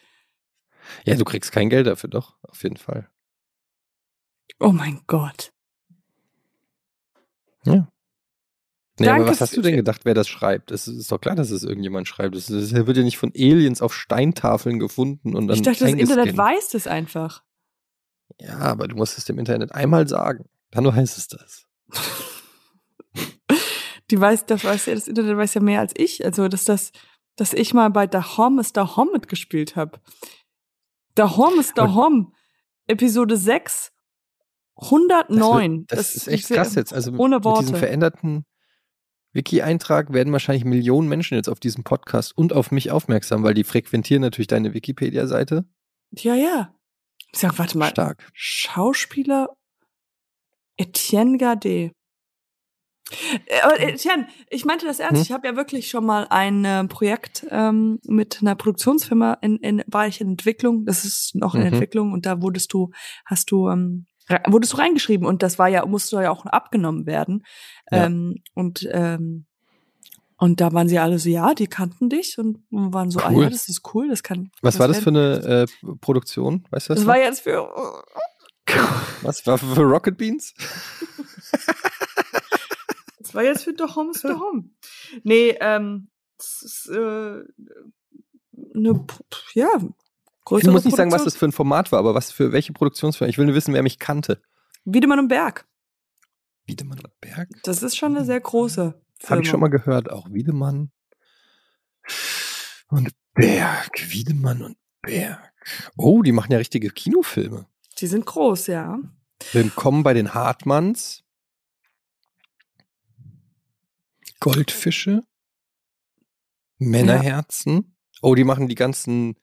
Ja, 1.04 1.14
du 1.16 1.24
kriegst 1.24 1.52
kein 1.52 1.70
Geld 1.70 1.86
dafür, 1.86 2.10
doch, 2.10 2.36
auf 2.42 2.62
jeden 2.62 2.76
Fall. 2.76 3.08
Oh 4.58 4.72
mein 4.72 5.02
Gott. 5.06 5.52
Ja. 7.64 7.88
Nee, 8.98 9.06
Danke 9.06 9.22
aber 9.22 9.30
was 9.30 9.40
hast 9.40 9.56
du 9.56 9.62
denn 9.62 9.76
gedacht, 9.76 10.04
wer 10.04 10.14
das 10.14 10.28
schreibt? 10.28 10.72
Es 10.72 10.88
ist 10.88 11.12
doch 11.12 11.20
klar, 11.20 11.36
dass 11.36 11.50
es 11.50 11.62
irgendjemand 11.62 12.08
schreibt. 12.08 12.34
Es 12.34 12.50
es 12.50 12.74
wird 12.74 12.96
ja 12.96 13.04
nicht 13.04 13.18
von 13.18 13.30
Aliens 13.34 13.80
auf 13.80 13.94
Steintafeln 13.94 14.78
gefunden 14.80 15.36
und 15.36 15.46
dann 15.46 15.56
Ich 15.56 15.62
dachte, 15.62 15.84
das. 15.84 15.92
Internet 15.92 16.36
weiß 16.36 16.70
das 16.70 16.86
einfach. 16.86 17.44
Ja, 18.40 18.58
aber 18.58 18.88
du 18.88 18.96
musst 18.96 19.16
es 19.18 19.24
dem 19.24 19.38
Internet 19.38 19.72
einmal 19.72 20.08
sagen. 20.08 20.48
Dann 20.70 20.84
weiß 20.84 21.16
es 21.16 21.28
das. 21.28 21.67
Die 24.10 24.20
weiß, 24.20 24.46
das 24.46 24.64
weiß 24.64 24.86
ja, 24.86 24.94
das 24.94 25.06
Internet 25.06 25.36
weiß 25.36 25.54
ja 25.54 25.60
mehr 25.60 25.80
als 25.80 25.92
ich. 25.96 26.24
Also, 26.24 26.48
dass 26.48 26.64
das, 26.64 26.92
dass 27.36 27.52
ich 27.52 27.74
mal 27.74 27.90
bei 27.90 28.06
Da 28.06 28.36
Hom 28.36 28.58
ist 28.58 28.76
Da 28.76 28.96
Hom 28.96 29.10
mitgespielt 29.12 29.76
habe. 29.76 30.00
Da 31.14 31.36
Hom 31.36 31.58
ist 31.58 31.76
Da 31.76 31.84
Und- 31.84 31.94
Hom. 31.94 32.34
Episode 32.86 33.36
6, 33.36 33.92
109. 34.76 35.84
Das, 35.88 35.98
das, 35.98 36.14
ist 36.14 36.28
echt 36.28 36.48
krass 36.48 36.74
jetzt. 36.74 36.94
Also 36.94 37.12
ohne 37.12 37.36
mit 37.36 37.44
diesem 37.44 37.54
Worte. 37.66 37.76
veränderten 37.76 38.46
Wiki-Eintrag 39.32 40.12
werden 40.14 40.32
wahrscheinlich 40.32 40.64
Millionen 40.64 41.06
Menschen 41.06 41.34
jetzt 41.34 41.50
auf 41.50 41.60
diesen 41.60 41.84
Podcast 41.84 42.36
und 42.36 42.54
auf 42.54 42.70
mich 42.70 42.90
aufmerksam, 42.90 43.42
weil 43.42 43.52
die 43.52 43.64
frequentieren 43.64 44.22
natürlich 44.22 44.46
deine 44.46 44.72
Wikipedia-Seite. 44.72 45.66
Ja, 46.12 46.34
ja. 46.34 46.74
Ich 47.30 47.40
sag, 47.40 47.58
warte 47.58 47.76
mal. 47.76 47.90
Stark. 47.90 48.26
Schauspieler 48.32 49.48
Etienne 50.78 51.36
Gade. 51.38 51.92
Äh, 53.46 53.60
Aber 53.62 53.80
Etienne, 53.80 54.26
ich 54.50 54.64
meinte 54.64 54.86
das 54.86 55.00
ernst. 55.00 55.16
Hm? 55.16 55.22
Ich 55.22 55.32
habe 55.32 55.46
ja 55.48 55.56
wirklich 55.56 55.88
schon 55.88 56.04
mal 56.06 56.26
ein 56.30 56.64
äh, 56.64 56.84
Projekt 56.84 57.46
ähm, 57.50 57.98
mit 58.04 58.38
einer 58.40 58.54
Produktionsfirma 58.54 59.34
in, 59.40 59.56
in 59.58 59.82
war 59.86 60.06
ich 60.06 60.20
in 60.20 60.28
Entwicklung. 60.30 60.84
Das 60.84 61.04
ist 61.04 61.34
noch 61.34 61.54
in 61.54 61.60
Mhm. 61.62 61.66
Entwicklung 61.68 62.12
und 62.12 62.26
da 62.26 62.42
wurdest 62.42 62.72
du, 62.72 62.90
hast 63.24 63.50
du, 63.50 63.68
ähm, 63.68 64.06
wurdest 64.46 64.74
du 64.74 64.76
reingeschrieben 64.76 65.26
und 65.26 65.42
das 65.42 65.58
war 65.58 65.68
ja, 65.68 65.84
musste 65.86 66.22
ja 66.22 66.30
auch 66.30 66.44
abgenommen 66.46 67.06
werden. 67.06 67.44
Ja. 67.90 68.06
Ähm, 68.06 68.36
und 68.54 68.86
ähm, 68.92 69.44
und 70.40 70.60
da 70.60 70.72
waren 70.72 70.88
sie 70.88 71.00
alle 71.00 71.18
so, 71.18 71.28
ja, 71.28 71.52
die 71.52 71.66
kannten 71.66 72.08
dich 72.10 72.38
und 72.38 72.58
waren 72.70 73.10
so, 73.10 73.18
ah 73.18 73.30
Cool. 73.32 73.42
ja, 73.44 73.50
das 73.50 73.68
ist 73.68 73.82
cool, 73.92 74.08
das 74.08 74.22
kann. 74.22 74.52
Was 74.62 74.78
war 74.78 74.86
das 74.86 75.00
für 75.00 75.10
eine 75.10 75.66
äh, 75.82 75.96
Produktion? 76.00 76.64
Weißt 76.70 76.88
du 76.88 76.92
das? 76.94 77.00
Das 77.00 77.06
noch? 77.06 77.12
war 77.12 77.18
jetzt 77.20 77.40
für. 77.40 77.68
Was 79.22 79.46
war 79.46 79.58
für 79.58 79.82
Rocket 79.82 80.16
Beans? 80.16 80.54
Das 83.18 83.34
war 83.34 83.42
jetzt 83.42 83.64
für 83.64 83.74
The 83.76 83.94
Home 83.94 84.10
is 84.10 84.22
the 84.22 84.28
Home. 84.28 84.70
Nee, 85.22 85.56
ähm, 85.60 86.08
das 86.38 86.62
ist, 86.62 86.88
äh, 86.88 87.42
eine, 88.74 89.04
ja, 89.54 89.68
größere 90.44 90.70
Ich 90.70 90.72
muss 90.72 90.84
nicht 90.84 90.96
sagen, 90.96 91.12
was 91.12 91.24
das 91.24 91.36
für 91.36 91.46
ein 91.46 91.52
Format 91.52 91.92
war, 91.92 91.98
aber 91.98 92.14
was 92.14 92.32
für 92.32 92.52
welche 92.52 92.72
Produktionsfirma. 92.72 93.28
Ich 93.28 93.38
will 93.38 93.46
nur 93.46 93.54
wissen, 93.54 93.74
wer 93.74 93.82
mich 93.82 93.98
kannte. 93.98 94.40
Wiedemann 94.84 95.18
und 95.18 95.28
Berg. 95.28 95.66
Wiedemann 96.66 97.00
und 97.00 97.20
Berg? 97.20 97.48
Das 97.64 97.82
ist 97.82 97.96
schon 97.96 98.16
eine 98.16 98.24
sehr 98.24 98.40
große. 98.40 98.94
Habe 99.26 99.42
ich 99.42 99.48
schon 99.48 99.60
mal 99.60 99.68
gehört, 99.68 100.10
auch 100.10 100.30
Wiedemann 100.30 100.90
und 102.88 103.10
Berg. 103.34 103.90
Wiedemann 104.10 104.62
und 104.62 104.76
Berg. 105.02 105.52
Oh, 105.96 106.22
die 106.22 106.32
machen 106.32 106.52
ja 106.52 106.58
richtige 106.58 106.90
Kinofilme. 106.90 107.66
Die 108.00 108.06
sind 108.06 108.26
groß, 108.26 108.68
ja. 108.68 109.00
Willkommen 109.52 110.04
bei 110.04 110.14
den 110.14 110.32
Hartmanns. 110.32 111.24
Goldfische. 114.38 115.24
Männerherzen. 116.78 117.96
Oh, 118.22 118.36
die 118.36 118.44
machen 118.44 118.68
die 118.68 118.76
ganzen 118.76 119.36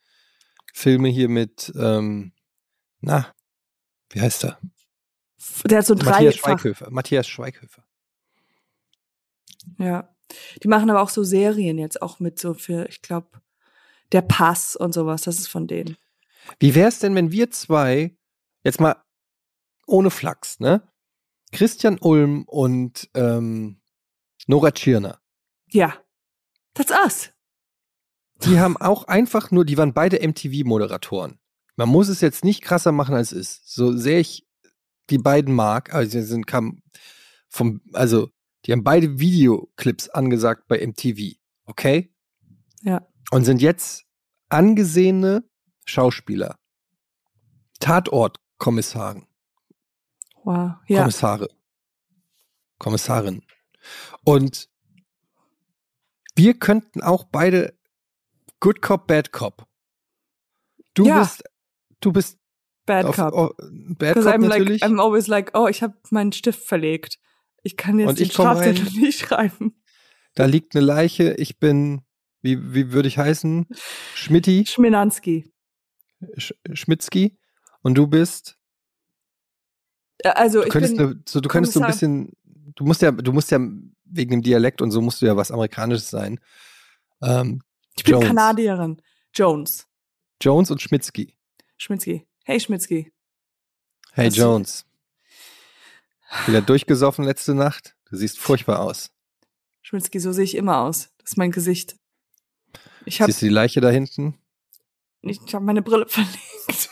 Filme 0.74 1.10
hier 1.10 1.28
mit, 1.28 1.74
ähm, 1.78 2.32
na, 3.02 3.34
wie 4.10 4.22
heißt 4.22 4.46
er? 4.46 4.60
Der 5.66 5.80
hat 5.80 5.86
so 5.86 5.96
drei 5.96 6.12
Matthias 6.12 6.36
Schweighöfer. 6.36 6.92
Matthias 6.92 7.28
Schweighöfer. 7.28 7.86
Ja. 9.78 10.16
Die 10.64 10.68
machen 10.70 10.90
aber 10.90 11.02
auch 11.02 11.10
so 11.10 11.24
Serien 11.24 11.78
jetzt 11.78 12.02
auch 12.02 12.20
mit 12.20 12.40
so 12.40 12.54
für, 12.54 12.88
ich 12.88 13.02
glaube, 13.02 13.42
der 14.14 14.22
Pass 14.22 14.78
und 14.78 14.94
sowas. 14.94 15.24
Das 15.24 15.40
ist 15.40 15.48
von 15.48 15.68
denen. 15.68 15.98
Wie 16.60 16.74
wär's 16.74 17.00
denn, 17.00 17.16
wenn 17.16 17.32
wir 17.32 17.52
zwei 17.52 18.16
jetzt 18.66 18.82
mal 18.82 19.02
ohne 19.88 20.10
Flachs, 20.10 20.60
ne? 20.60 20.82
Christian 21.54 21.98
Ulm 22.00 22.44
und 22.44 23.10
ähm, 23.14 23.82
Nora 24.48 24.72
Tschirner. 24.72 25.22
Ja. 25.68 25.94
That's 26.74 26.92
us. 26.92 27.32
Die 28.44 28.60
haben 28.60 28.76
auch 28.76 29.06
einfach 29.06 29.52
nur, 29.52 29.64
die 29.64 29.78
waren 29.78 29.94
beide 29.94 30.20
MTV-Moderatoren. 30.20 31.40
Man 31.78 31.88
muss 31.88 32.10
es 32.10 32.20
jetzt 32.20 32.44
nicht 32.44 32.62
krasser 32.62 32.92
machen, 32.92 33.16
als 33.16 33.32
es 33.32 33.38
ist. 33.38 33.74
So 33.74 33.96
sehr 33.96 34.20
ich 34.20 34.46
die 35.10 35.18
beiden 35.18 35.54
mag, 35.54 35.94
also 35.94 36.10
sie 36.10 36.24
sind 36.24 36.48
kam 36.48 36.82
vom, 37.48 37.82
also 37.94 38.30
die 38.66 38.72
haben 38.72 38.84
beide 38.84 39.20
Videoclips 39.20 40.10
angesagt 40.10 40.68
bei 40.68 40.86
MTV, 40.86 41.38
okay? 41.66 42.14
Ja. 42.82 43.08
Und 43.32 43.46
sind 43.46 43.62
jetzt 43.62 44.06
angesehene 44.50 45.48
Schauspieler. 45.86 46.58
Tatortkommissaren. 48.60 49.26
Wow. 50.44 50.72
Ja. 50.88 51.00
Kommissare. 51.02 51.50
Kommissarin. 52.78 53.42
Und 54.24 54.70
wir 56.36 56.54
könnten 56.60 57.02
auch 57.02 57.26
beide 57.26 57.78
Good 58.60 58.82
Cop, 58.82 59.08
Bad 59.08 59.32
Cop. 59.32 59.66
Du 60.94 61.06
Ja. 61.08 61.20
bist, 61.20 61.44
du 62.02 62.12
bist 62.12 62.38
Bad 62.86 63.06
auf, 63.06 63.16
Cup. 63.16 63.34
oh, 63.34 63.50
Bad 63.58 64.16
Because 64.16 64.24
Cop 64.24 64.34
I'm 64.36 64.48
natürlich. 64.48 64.82
like, 64.82 64.92
I'm 64.92 65.00
always 65.02 65.28
like, 65.28 65.52
oh, 65.58 65.68
ich 65.68 65.82
habe 65.82 65.96
meinen 66.12 66.32
Stift 66.32 66.64
verlegt. 66.66 67.18
Ich 67.64 67.78
kann 67.78 67.98
jetzt 68.00 68.10
Und 68.10 68.20
den. 68.20 68.30
Strafzettel 68.30 68.92
nicht 69.00 69.20
schreiben. 69.20 69.82
da 70.36 70.46
liegt 70.46 70.76
eine 70.76 70.86
Leiche. 70.86 71.34
Ich 71.36 71.58
bin, 71.60 72.02
wie, 72.42 72.74
wie 72.74 72.92
würde 72.92 73.08
ich 73.08 73.18
heißen? 73.18 73.68
Schmitti, 74.14 74.66
Schminanski. 74.68 75.52
Sch 76.38 76.54
Schmitzki. 76.74 77.38
Und 77.86 77.94
du 77.94 78.08
bist, 78.08 78.58
Also 80.24 80.62
du 80.62 80.66
ich 80.66 80.72
könntest, 80.72 80.98
eine, 81.00 81.22
so, 81.28 81.40
du 81.40 81.48
könntest 81.50 81.74
so 81.76 81.82
ein 81.82 81.86
bisschen, 81.86 82.32
du 82.74 82.84
musst 82.84 83.04
ja, 83.04 83.12
du 83.12 83.32
musst 83.32 83.52
ja 83.52 83.60
wegen 84.06 84.32
dem 84.32 84.42
Dialekt 84.42 84.82
und 84.82 84.90
so 84.90 85.02
musst 85.02 85.22
du 85.22 85.28
ja 85.28 85.38
was 85.38 85.52
Amerikanisches 85.52 86.10
sein. 86.10 86.40
Ähm, 87.22 87.62
ich 87.96 88.04
bin 88.04 88.14
Jones. 88.14 88.28
Kanadierin. 88.28 89.00
Jones. 89.36 89.88
Jones 90.42 90.72
und 90.72 90.82
Schmitzki. 90.82 91.36
Schmitzki. 91.78 92.26
Hey 92.44 92.60
Schmitzki. 92.60 93.14
Hey 94.14 94.28
Was- 94.30 94.36
Jones. 94.36 94.86
Wieder 96.48 96.62
durchgesoffen 96.62 97.24
letzte 97.24 97.54
Nacht. 97.54 97.96
Du 98.10 98.18
siehst 98.18 98.40
furchtbar 98.40 98.80
aus. 98.80 99.12
Schmitzki, 99.84 100.20
so 100.20 100.32
sehe 100.32 100.44
ich 100.46 100.56
immer 100.56 100.80
aus. 100.80 101.10
Das 101.20 101.34
ist 101.34 101.38
mein 101.38 101.52
Gesicht. 101.52 101.98
Ich 103.06 103.22
habe 103.22 103.32
Siehst 103.32 103.44
du 103.44 103.46
die 103.46 103.54
Leiche 103.54 103.80
da 103.80 103.90
hinten? 103.92 104.40
ich 105.22 105.40
hab 105.54 105.62
meine 105.62 105.84
Brille 105.84 106.08
verlegt. 106.10 106.90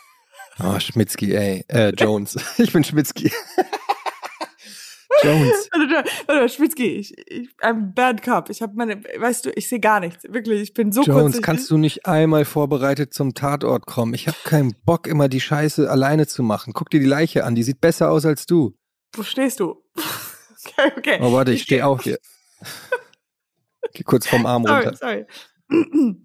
Oh, 0.60 0.80
Schmitzki, 0.80 1.36
ey. 1.36 1.66
Äh, 1.68 1.94
Jones. 1.98 2.38
Ich 2.58 2.72
bin 2.72 2.84
Schmitzki. 2.84 3.32
Jones. 5.24 5.70
Warte, 5.72 6.10
warte, 6.28 6.50
Schmitzki, 6.50 6.96
ich, 6.96 7.18
ich, 7.28 7.50
I'm 7.62 7.94
bad 7.94 8.24
cop. 8.24 8.50
Ich 8.50 8.62
habe 8.62 8.74
meine, 8.76 9.02
weißt 9.04 9.46
du, 9.46 9.52
ich 9.56 9.70
sehe 9.70 9.80
gar 9.80 10.00
nichts. 10.00 10.24
Wirklich, 10.28 10.62
ich 10.62 10.74
bin 10.74 10.92
so 10.92 11.04
Jones, 11.04 11.42
kannst 11.42 11.70
du 11.72 11.78
nicht 11.78 12.06
einmal 12.06 12.46
vorbereitet 12.46 13.14
zum 13.14 13.34
Tatort 13.34 13.86
kommen? 13.86 14.14
Ich 14.14 14.28
habe 14.28 14.38
keinen 14.44 14.76
Bock, 14.86 15.08
immer 15.08 15.30
die 15.30 15.40
Scheiße 15.40 15.90
alleine 15.90 16.28
zu 16.28 16.44
machen. 16.44 16.74
Guck 16.74 16.90
dir 16.90 17.00
die 17.00 17.06
Leiche 17.06 17.46
an, 17.46 17.56
die 17.56 17.64
sieht 17.64 17.80
besser 17.80 18.12
aus 18.12 18.26
als 18.26 18.46
du. 18.46 18.76
Wo 19.14 19.24
stehst 19.24 19.60
du? 19.60 19.84
okay, 19.96 20.92
okay. 20.98 21.20
Oh, 21.22 21.32
warte, 21.32 21.54
ich 21.54 21.64
stehe 21.64 21.86
auf 21.86 22.04
hier. 22.04 22.20
Geh 23.94 24.04
kurz 24.04 24.28
vom 24.28 24.46
Arm 24.46 24.66
Sorry, 24.66 24.86
runter. 24.86 24.98
sorry. 24.98 25.26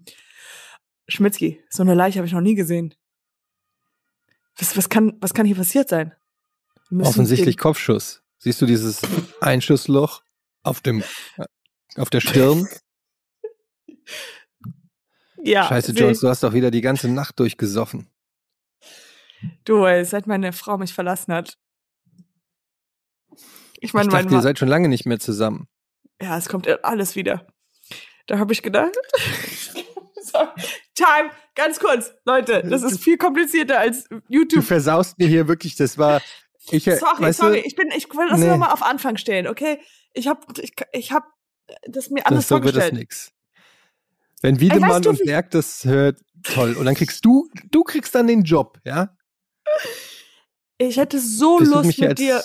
Schmitzki, 1.07 1.59
so 1.69 1.83
eine 1.83 1.93
Leiche 1.93 2.19
habe 2.19 2.27
ich 2.27 2.33
noch 2.33 2.41
nie 2.41 2.55
gesehen. 2.55 2.93
Was, 4.59 4.77
was, 4.77 4.89
kann, 4.89 5.17
was 5.21 5.33
kann 5.33 5.45
hier 5.45 5.55
passiert 5.55 5.89
sein? 5.89 6.13
Offensichtlich 6.91 7.57
Kopfschuss. 7.57 8.21
Siehst 8.39 8.61
du 8.61 8.65
dieses 8.65 9.01
Einschussloch 9.41 10.23
auf 10.63 10.81
dem, 10.81 11.03
äh, 11.37 11.45
auf 11.97 12.09
der 12.09 12.21
Stirn? 12.21 12.67
Den, 13.87 13.97
ja, 15.43 15.67
Scheiße, 15.67 15.91
Jones, 15.93 16.17
ich. 16.17 16.21
du 16.21 16.29
hast 16.29 16.43
doch 16.43 16.53
wieder 16.53 16.71
die 16.71 16.81
ganze 16.81 17.09
Nacht 17.09 17.39
durchgesoffen. 17.39 18.09
Du, 19.63 19.85
ey, 19.85 20.03
seit 20.03 20.27
meine 20.27 20.51
Frau 20.51 20.77
mich 20.77 20.93
verlassen 20.93 21.33
hat. 21.33 21.57
Ich 23.75 23.79
Ich 23.79 23.93
meine, 23.93 24.09
mein 24.09 24.23
dachte, 24.23 24.33
ihr 24.33 24.37
Mann. 24.37 24.43
seid 24.43 24.59
schon 24.59 24.67
lange 24.67 24.89
nicht 24.89 25.05
mehr 25.05 25.19
zusammen. 25.19 25.69
Ja, 26.21 26.37
es 26.37 26.49
kommt 26.49 26.67
alles 26.83 27.15
wieder. 27.15 27.47
Da 28.27 28.39
habe 28.39 28.51
ich 28.51 28.61
gedacht. 28.61 28.93
Time, 30.99 31.31
ganz 31.55 31.79
kurz, 31.79 32.11
Leute, 32.25 32.63
das 32.69 32.83
ist 32.83 33.01
viel 33.01 33.17
komplizierter 33.17 33.79
als 33.79 34.03
Du 34.09 34.19
YouTube. 34.27 34.63
versaust 34.63 35.17
mir 35.17 35.27
hier 35.27 35.47
wirklich, 35.47 35.75
das 35.75 35.97
war. 35.97 36.21
Ich, 36.71 36.85
äh, 36.87 36.97
Sorry, 36.97 37.33
sorry, 37.33 37.61
Du, 37.61 37.67
ich 37.67 37.75
bin, 37.75 37.89
ich 37.95 38.07
will 38.13 38.27
das 38.29 38.39
Nee. 38.39 38.47
nur 38.47 38.57
mal 38.57 38.71
auf 38.71 38.83
Anfang 38.83 39.17
stellen, 39.17 39.47
okay? 39.47 39.79
Ich 40.13 40.27
habe, 40.27 40.41
ich, 40.61 40.73
ich 40.91 41.11
habe 41.11 41.25
das 41.87 42.09
mir 42.09 42.19
das, 42.21 42.25
anders 42.27 42.47
so 42.47 42.55
wird 42.55 42.65
das 42.65 42.73
vorgestellt. 42.73 42.93
nix. 42.93 43.31
Wenn 44.41 44.59
Wiedemann 44.59 45.01
du, 45.01 45.09
und 45.09 45.23
Berg 45.25 45.51
das 45.51 45.83
hört, 45.85 46.19
toll. 46.43 46.75
Und 46.75 46.85
dann 46.85 46.95
kriegst 46.95 47.23
du, 47.25 47.49
du 47.71 47.83
kriegst 47.83 48.13
dann 48.15 48.27
den 48.27 48.43
Job, 48.43 48.77
ja? 48.85 49.15
Ich 50.77 50.97
hätte 50.97 51.19
so 51.19 51.57
Versuch 51.57 51.75
Lust 51.75 51.87
mich 51.87 51.97
mit 51.99 52.19
dir. 52.19 52.43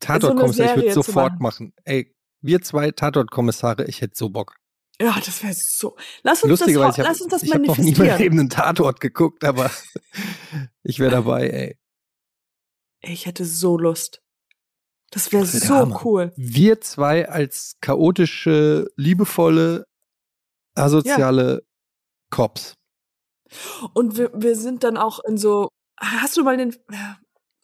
Tatortkommissar, 0.00 0.66
ich 0.76 0.76
würde 0.76 0.92
sofort 0.92 1.40
machen. 1.40 1.68
machen. 1.68 1.72
Ey, 1.84 2.14
wir 2.40 2.60
zwei 2.62 2.90
Tatortkommissare, 2.92 3.84
ich 3.86 4.00
hätte 4.00 4.14
so 4.16 4.28
Bock. 4.28 4.54
Ja, 5.00 5.16
das 5.24 5.42
wäre 5.42 5.54
so. 5.54 5.96
Lass 6.22 6.42
uns 6.42 6.50
das, 6.50 6.60
Lustigerweise, 6.60 7.00
ich 7.00 7.06
lass 7.06 7.20
uns 7.20 7.30
das 7.30 7.42
habe 7.42 7.52
hab 7.52 7.66
noch 7.66 7.78
nie 7.78 7.92
mein 7.92 7.98
manifestieren. 7.98 8.18
Leben 8.18 8.38
einen 8.40 8.50
Tatort 8.50 9.00
geguckt, 9.00 9.44
aber 9.44 9.70
ich 10.82 10.98
wäre 10.98 11.12
dabei, 11.12 11.48
ey. 11.48 11.78
Ich 13.00 13.26
hätte 13.26 13.44
so 13.44 13.78
Lust. 13.78 14.22
Das 15.10 15.32
wäre 15.32 15.44
Das 15.44 15.68
wär 15.68 15.86
so 15.86 16.00
cool. 16.04 16.32
Wir 16.36 16.80
zwei 16.80 17.28
als 17.28 17.76
chaotische, 17.80 18.90
liebevolle, 18.96 19.84
asoziale 20.74 21.62
Cops. 22.30 22.74
Und 23.94 24.18
wir, 24.18 24.30
wir 24.34 24.56
sind 24.56 24.84
dann 24.84 24.96
auch 24.96 25.20
in 25.26 25.38
so. 25.38 25.68
Hast 25.98 26.36
du 26.36 26.42
mal 26.42 26.56
den. 26.56 26.76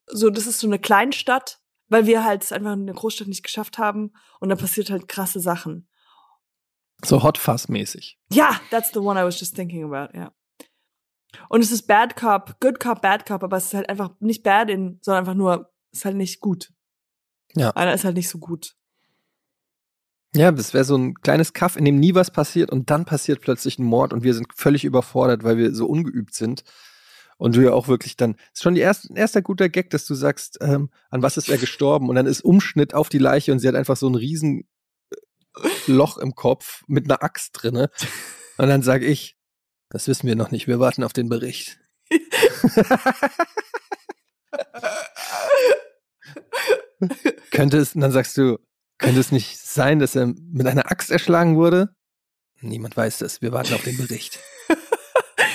So, 0.07 0.31
das 0.31 0.47
ist 0.47 0.61
so 0.61 0.67
eine 0.67 0.79
Kleinstadt, 0.79 1.59
weil 1.89 2.07
wir 2.07 2.25
halt 2.25 2.51
einfach 2.53 2.75
in 2.75 2.87
der 2.87 2.95
Großstadt 2.95 3.29
nicht 3.29 3.43
geschafft 3.43 3.79
haben. 3.79 4.13
Und 4.41 4.49
da 4.49 4.57
passiert 4.57 4.91
halt 4.91 5.09
krasse 5.09 5.41
Sachen. 5.41 5.89
So 7.05 7.23
Hot 7.23 7.39
Fuzz-mäßig. 7.39 8.19
Ja, 8.33 8.61
that's 8.71 8.93
the 8.93 9.01
one 9.01 9.21
I 9.21 9.25
was 9.25 9.39
just 9.39 9.55
thinking 9.55 9.85
about, 9.85 10.17
ja. 10.17 10.33
Und 11.49 11.63
es 11.63 11.71
ist 11.71 11.87
Bad 11.87 12.17
Cop, 12.17 12.61
Good 12.61 12.81
Cop, 12.81 13.03
Bad 13.03 13.27
Cop, 13.27 13.43
aber 13.43 13.57
es 13.57 13.67
ist 13.67 13.75
halt 13.75 13.89
einfach 13.89 14.11
nicht 14.21 14.43
bad 14.43 14.71
in, 14.71 14.99
sondern 15.03 15.23
einfach 15.23 15.35
nur, 15.35 15.73
es 15.93 16.01
ist 16.01 16.05
halt 16.05 16.17
nicht 16.17 16.41
gut. 16.41 16.73
Ja. 17.55 17.71
Einer 17.71 17.95
ist 17.95 18.05
halt 18.05 18.17
nicht 18.17 18.29
so 18.29 18.39
gut. 18.39 18.77
Ja, 20.35 20.51
das 20.51 20.75
wäre 20.75 20.85
so 20.85 20.97
ein 20.97 21.15
kleines 21.15 21.53
Kaff, 21.53 21.77
in 21.77 21.85
dem 21.85 22.01
nie 22.01 22.15
was 22.15 22.33
passiert 22.33 22.71
und 22.71 22.91
dann 22.91 23.05
passiert 23.05 23.41
plötzlich 23.41 23.79
ein 23.79 23.85
Mord 23.85 24.13
und 24.13 24.25
wir 24.25 24.35
sind 24.35 24.49
völlig 24.55 24.85
überfordert, 24.85 25.45
weil 25.45 25.57
wir 25.59 25.73
so 25.75 25.87
ungeübt 25.87 26.35
sind. 26.35 26.65
Und 27.37 27.57
du 27.57 27.63
ja 27.63 27.73
auch 27.73 27.89
wirklich 27.89 28.17
dann, 28.17 28.37
ist 28.53 28.63
schon 28.63 28.75
die 28.75 28.81
erste, 28.81 29.13
ein 29.13 29.17
erster 29.17 29.43
guter 29.43 29.69
Gag, 29.69 29.91
dass 29.91 30.07
du 30.07 30.15
sagst, 30.15 30.59
ähm, 30.61 30.91
an 31.11 31.23
was 31.23 31.37
ist 31.37 31.49
er 31.49 31.59
gestorben? 31.59 32.09
Und 32.09 32.15
dann 32.15 32.27
ist 32.27 32.45
Umschnitt 32.45 32.95
auf 32.95 33.09
die 33.09 33.19
Leiche 33.19 33.53
und 33.53 33.59
sie 33.59 33.69
hat 33.69 33.75
einfach 33.75 33.97
so 33.97 34.09
ein 34.09 34.15
riesen 34.15 34.69
Loch 35.87 36.19
im 36.19 36.35
Kopf 36.35 36.83
mit 36.87 37.05
einer 37.05 37.23
Axt 37.23 37.51
drinne. 37.53 37.91
Und 38.59 38.69
dann 38.69 38.83
sage 38.83 39.07
ich, 39.07 39.37
das 39.91 40.09
wissen 40.09 40.27
wir 40.27 40.37
noch 40.37 40.51
nicht, 40.51 40.67
wir 40.67 40.81
warten 40.81 41.05
auf 41.05 41.13
den 41.13 41.29
Bericht. 41.29 41.79
könnte 47.51 47.79
es, 47.79 47.95
und 47.95 48.01
dann 48.01 48.13
sagst 48.13 48.37
du, 48.37 48.59
könnte 48.99 49.21
es 49.21 49.33
nicht 49.33 49.59
sein, 49.59 49.99
dass 49.99 50.15
er 50.17 50.27
mit 50.27 50.67
einer 50.67 50.91
Axt 50.91 51.11
erschlagen 51.11 51.57
wurde? 51.57 51.95
Niemand 52.61 52.97
weiß 52.97 53.19
das, 53.19 53.43
wir 53.43 53.53
warten 53.53 53.75
auf 53.75 53.83
den 53.83 53.97
Bericht. 53.97 54.39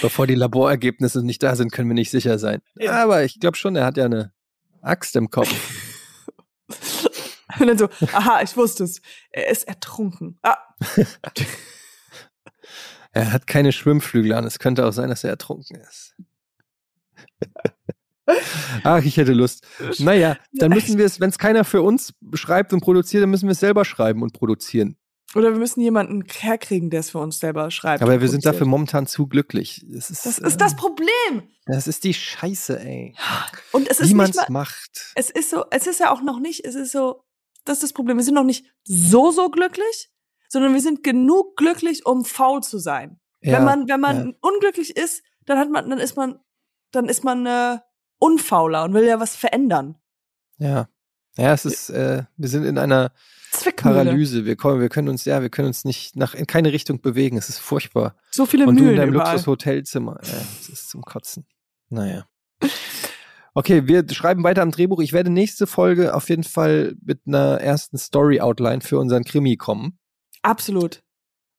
Bevor 0.02 0.28
die 0.28 0.36
Laborergebnisse 0.36 1.24
nicht 1.24 1.44
da 1.44 1.56
sind, 1.56 1.72
können 1.72 1.90
wir 1.90 1.96
nicht 1.96 2.12
sicher 2.12 2.40
sein. 2.40 2.62
Aber 2.88 3.24
ich 3.24 3.40
glaube 3.40 3.58
schon, 3.58 3.76
er 3.76 3.86
hat 3.86 3.98
ja 3.98 4.06
eine 4.06 4.32
Axt 4.82 5.16
im 5.16 5.30
Kopf. 5.30 5.54
Und 7.60 7.68
dann 7.68 7.78
so, 7.78 7.90
aha, 8.14 8.42
ich 8.42 8.56
wusste 8.58 8.84
es. 8.84 9.02
Er 9.32 9.50
ist 9.50 9.68
ertrunken. 9.68 10.40
Ah, 10.42 10.58
Er 13.12 13.32
hat 13.34 13.48
keine 13.48 13.72
Schwimmflügel 13.72 14.34
an. 14.34 14.46
Es 14.46 14.60
könnte 14.60 14.86
auch 14.86 14.92
sein, 14.92 15.10
dass 15.10 15.24
er 15.24 15.32
ertrunken 15.32 15.78
ist. 15.78 16.16
Ach, 18.84 19.04
ich 19.04 19.18
hätte 19.18 19.34
Lust. 19.34 19.66
Naja, 19.98 20.38
dann 20.54 20.72
müssen 20.72 21.00
wir 21.00 21.06
es, 21.06 21.20
wenn 21.20 21.32
es 21.32 21.40
keiner 21.40 21.64
für 21.64 21.82
uns 21.82 22.14
schreibt 22.36 22.74
und 22.74 22.82
produziert, 22.82 23.24
dann 23.24 23.32
müssen 23.32 23.48
wir 23.48 23.54
es 23.54 23.60
selber 23.60 23.86
schreiben 23.86 24.22
und 24.22 24.34
produzieren. 24.34 24.96
Oder 25.36 25.52
wir 25.52 25.60
müssen 25.60 25.82
jemanden 25.82 26.24
herkriegen, 26.28 26.90
der 26.90 27.02
es 27.02 27.12
für 27.12 27.20
uns 27.20 27.40
selber 27.40 27.70
schreibt. 27.70 28.02
Aber 28.02 28.20
wir 28.20 28.30
sind 28.30 28.46
dafür 28.46 28.66
momentan 28.66 29.06
zu 29.06 29.28
glücklich. 29.28 29.86
Das 29.88 30.10
ist, 30.10 30.26
Das 30.26 30.40
ist 30.40 30.60
das 30.62 30.74
äh, 30.74 30.76
Problem. 30.76 31.44
Das 31.66 31.88
ist 31.88 32.04
die 32.04 32.16
Scheiße, 32.16 32.80
ey. 32.80 33.16
Und 33.72 33.88
es 33.88 34.00
ist 34.00 34.10
Wie 34.10 34.16
man 34.16 34.30
es 34.30 34.50
macht. 34.50 35.12
es 35.16 35.30
ist 35.30 35.52
so, 35.52 35.66
es 35.70 35.86
ist 35.86 36.00
ja 36.00 36.12
auch 36.12 36.22
noch 36.22 36.40
nicht, 36.40 36.66
es 36.66 36.74
ist 36.76 36.92
so, 36.92 37.24
das 37.70 37.78
ist 37.78 37.84
das 37.84 37.94
Problem. 37.94 38.18
Wir 38.18 38.24
sind 38.24 38.34
noch 38.34 38.44
nicht 38.44 38.66
so, 38.84 39.32
so 39.32 39.50
glücklich, 39.50 40.12
sondern 40.48 40.74
wir 40.74 40.82
sind 40.82 41.04
genug 41.04 41.56
glücklich, 41.56 42.06
um 42.06 42.26
faul 42.26 42.64
zu 42.64 42.80
sein. 42.80 43.20
wenn 43.42 43.64
man, 43.64 43.88
wenn 43.88 44.00
man 44.00 44.36
unglücklich 44.42 44.98
ist, 44.98 45.24
dann 45.46 45.60
hat 45.60 45.70
man, 45.70 45.90
dann 45.90 46.00
ist 46.00 46.18
man, 46.18 46.40
dann 46.92 47.08
ist 47.08 47.24
man 47.24 47.46
äh, 47.46 47.78
unfauler 48.18 48.84
und 48.84 48.94
will 48.94 49.06
ja 49.06 49.20
was 49.20 49.36
verändern. 49.36 49.98
Ja. 50.58 50.90
Ja, 51.38 51.54
es 51.54 51.64
ist, 51.64 51.90
äh, 51.92 52.24
wir 52.36 52.50
sind 52.50 52.66
in 52.66 52.78
einer. 52.78 53.14
Paralyse. 53.78 54.46
Wir 54.46 54.56
kommen, 54.56 54.82
wir 54.82 54.90
können 54.90 55.08
uns, 55.08 55.26
ja, 55.26 55.42
wir 55.42 55.50
können 55.50 55.68
uns 55.70 55.86
nicht 55.86 56.16
nach 56.16 56.34
in 56.34 56.48
keine 56.48 56.74
Richtung 56.74 57.02
bewegen. 57.02 57.38
Es 57.38 57.50
ist 57.50 57.60
furchtbar. 57.60 58.16
So 58.30 58.46
viele 58.46 58.68
Und 58.68 58.76
du 58.76 58.82
in 58.82 58.86
Mühlen 58.86 59.00
deinem. 59.00 59.14
Luxushotelzimmer. 59.14 60.20
Ja, 60.22 60.42
es 60.60 60.70
ist 60.70 60.90
zum 60.90 61.04
Kotzen. 61.04 61.46
Naja. 61.90 62.28
Okay, 63.54 63.88
wir 63.88 64.08
schreiben 64.12 64.44
weiter 64.44 64.62
am 64.62 64.72
Drehbuch. 64.72 65.00
Ich 65.02 65.12
werde 65.14 65.30
nächste 65.30 65.68
Folge 65.68 66.14
auf 66.14 66.30
jeden 66.30 66.44
Fall 66.44 66.96
mit 67.02 67.22
einer 67.26 67.60
ersten 67.62 67.98
Story-Outline 67.98 68.82
für 68.82 69.00
unseren 69.00 69.24
Krimi 69.24 69.58
kommen. 69.58 69.98
Absolut. 70.42 71.04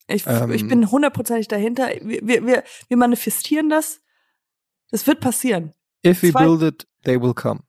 Ich, 0.06 0.26
Ähm. 0.26 0.50
ich 0.52 0.66
bin 0.66 0.90
hundertprozentig 0.90 1.48
dahinter. 1.48 1.88
Wir, 2.02 2.20
wir, 2.22 2.46
wir, 2.46 2.64
wir 2.88 2.96
manifestieren 2.96 3.68
das. 3.68 4.00
Das 4.90 5.06
wird 5.06 5.20
passieren. 5.20 5.74
If 6.04 6.22
we 6.22 6.30
Zwei- 6.32 6.44
build 6.44 6.62
it, 6.62 6.88
they 7.04 7.20
will 7.20 7.34
come. 7.34 7.60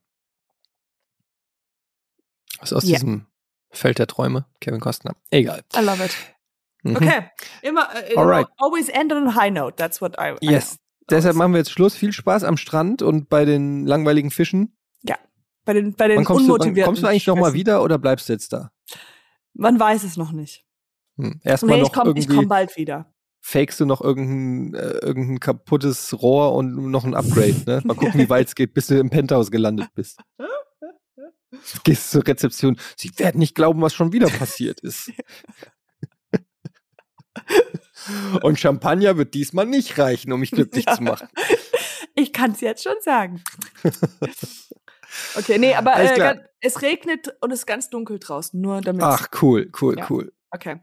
Was 2.59 2.73
aus 2.73 2.83
Ja. 2.83 2.93
diesem 2.97 3.25
Feld 3.71 3.99
der 3.99 4.07
Träume? 4.07 4.45
Kevin 4.59 4.79
Costner. 4.79 5.15
Egal. 5.29 5.61
I 5.75 5.81
love 5.81 6.03
it. 6.03 6.15
Mhm. 6.83 6.95
Okay. 6.95 7.29
Immer, 7.61 7.89
äh, 7.95 8.15
Alright. 8.15 8.47
always 8.57 8.89
end 8.89 9.13
on 9.13 9.27
a 9.27 9.35
high 9.35 9.51
note. 9.51 9.75
That's 9.75 10.01
what 10.01 10.15
I, 10.19 10.33
I 10.41 10.51
Yes. 10.51 10.71
know. 10.77 10.80
Deshalb 11.11 11.35
machen 11.35 11.53
wir 11.53 11.59
jetzt 11.59 11.71
Schluss. 11.71 11.95
Viel 11.95 12.13
Spaß 12.13 12.43
am 12.43 12.57
Strand 12.57 13.01
und 13.01 13.29
bei 13.29 13.45
den 13.45 13.85
langweiligen 13.85 14.31
Fischen. 14.31 14.75
Bei 15.63 15.73
den, 15.73 15.93
bei 15.93 16.07
den 16.07 16.17
Wann 16.17 16.25
kommst, 16.25 16.47
du, 16.47 16.53
unmotivierten. 16.53 16.85
kommst 16.85 17.03
du 17.03 17.07
eigentlich 17.07 17.27
nochmal 17.27 17.53
wieder 17.53 17.83
oder 17.83 17.99
bleibst 17.99 18.27
du 18.27 18.33
jetzt 18.33 18.51
da? 18.51 18.71
Man 19.53 19.79
weiß 19.79 20.03
es 20.03 20.17
noch 20.17 20.31
nicht. 20.31 20.65
Hm. 21.17 21.39
Erstmal 21.43 21.75
Nee, 21.75 21.81
noch 21.83 21.89
ich 21.89 21.93
komme 21.93 22.25
komm 22.25 22.47
bald 22.47 22.75
wieder. 22.77 23.13
fakest 23.41 23.79
du 23.79 23.85
noch 23.85 24.01
irgendein, 24.01 24.73
äh, 24.79 24.97
irgendein 25.05 25.39
kaputtes 25.39 26.19
Rohr 26.19 26.55
und 26.55 26.89
noch 26.89 27.03
ein 27.03 27.13
Upgrade, 27.13 27.61
ne? 27.67 27.81
Mal 27.83 27.93
gucken, 27.95 28.19
wie 28.19 28.29
weit 28.29 28.47
es 28.47 28.55
geht, 28.55 28.73
bis 28.73 28.87
du 28.87 28.99
im 28.99 29.11
Penthouse 29.11 29.51
gelandet 29.51 29.89
bist. 29.93 30.19
Gehst 31.83 32.09
zur 32.09 32.25
Rezeption. 32.25 32.79
Sie 32.97 33.11
werden 33.17 33.37
nicht 33.37 33.53
glauben, 33.53 33.81
was 33.81 33.93
schon 33.93 34.13
wieder 34.13 34.29
passiert 34.29 34.79
ist. 34.79 35.11
Und 38.41 38.59
Champagner 38.59 39.17
wird 39.17 39.33
diesmal 39.33 39.65
nicht 39.65 39.97
reichen, 39.97 40.31
um 40.31 40.39
mich 40.39 40.51
glücklich 40.51 40.85
Ja. 40.85 40.95
zu 40.95 41.03
machen. 41.03 41.27
Ich 42.15 42.33
kann 42.33 42.51
es 42.51 42.61
jetzt 42.61 42.83
schon 42.83 42.95
sagen. 43.01 43.41
Okay, 45.35 45.57
nee, 45.57 45.73
aber 45.75 45.95
äh, 45.97 46.35
es 46.61 46.81
regnet 46.81 47.33
und 47.41 47.51
es 47.51 47.59
ist 47.59 47.65
ganz 47.65 47.89
dunkel 47.89 48.19
draußen. 48.19 48.59
Nur 48.59 48.81
damit. 48.81 49.03
Ach, 49.03 49.27
cool, 49.41 49.71
cool, 49.81 49.97
Ja. 49.97 50.07
cool. 50.09 50.31
Okay. 50.51 50.79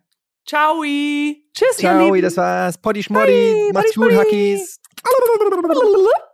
Ciao. 0.46 0.82
Tschüss, 0.82 1.42
ihr 1.54 1.74
Ciao, 1.78 2.06
Lieben. 2.14 2.22
das 2.22 2.36
war's. 2.36 2.78
Potti 2.78 3.02
Schmoddi. 3.02 3.70
Macht's 3.72 3.94
gut. 3.94 4.12
Hackies. 4.12 4.80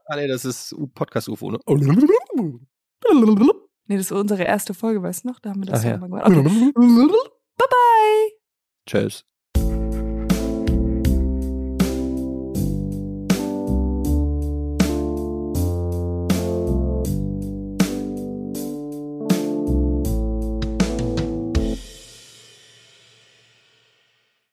Ah, 0.06 0.16
nee, 0.16 0.26
das 0.28 0.44
ist 0.44 0.74
Podcast-UFO, 0.94 1.50
ne? 1.52 1.58
Nee, 3.86 3.96
das 3.98 4.10
war 4.10 4.18
unsere 4.20 4.44
erste 4.44 4.72
Folge, 4.74 5.02
weißt 5.02 5.24
du 5.24 5.28
noch? 5.28 5.40
Da 5.40 5.50
haben 5.50 5.62
wir 5.62 5.66
das 5.72 5.80
Ach 5.80 5.84
ja. 5.84 5.96
mal 5.98 6.06
gemacht. 6.08 6.26
Okay. 6.26 6.72
Bye 7.56 7.68
bye. 7.68 8.32
Tschüss. 8.86 9.24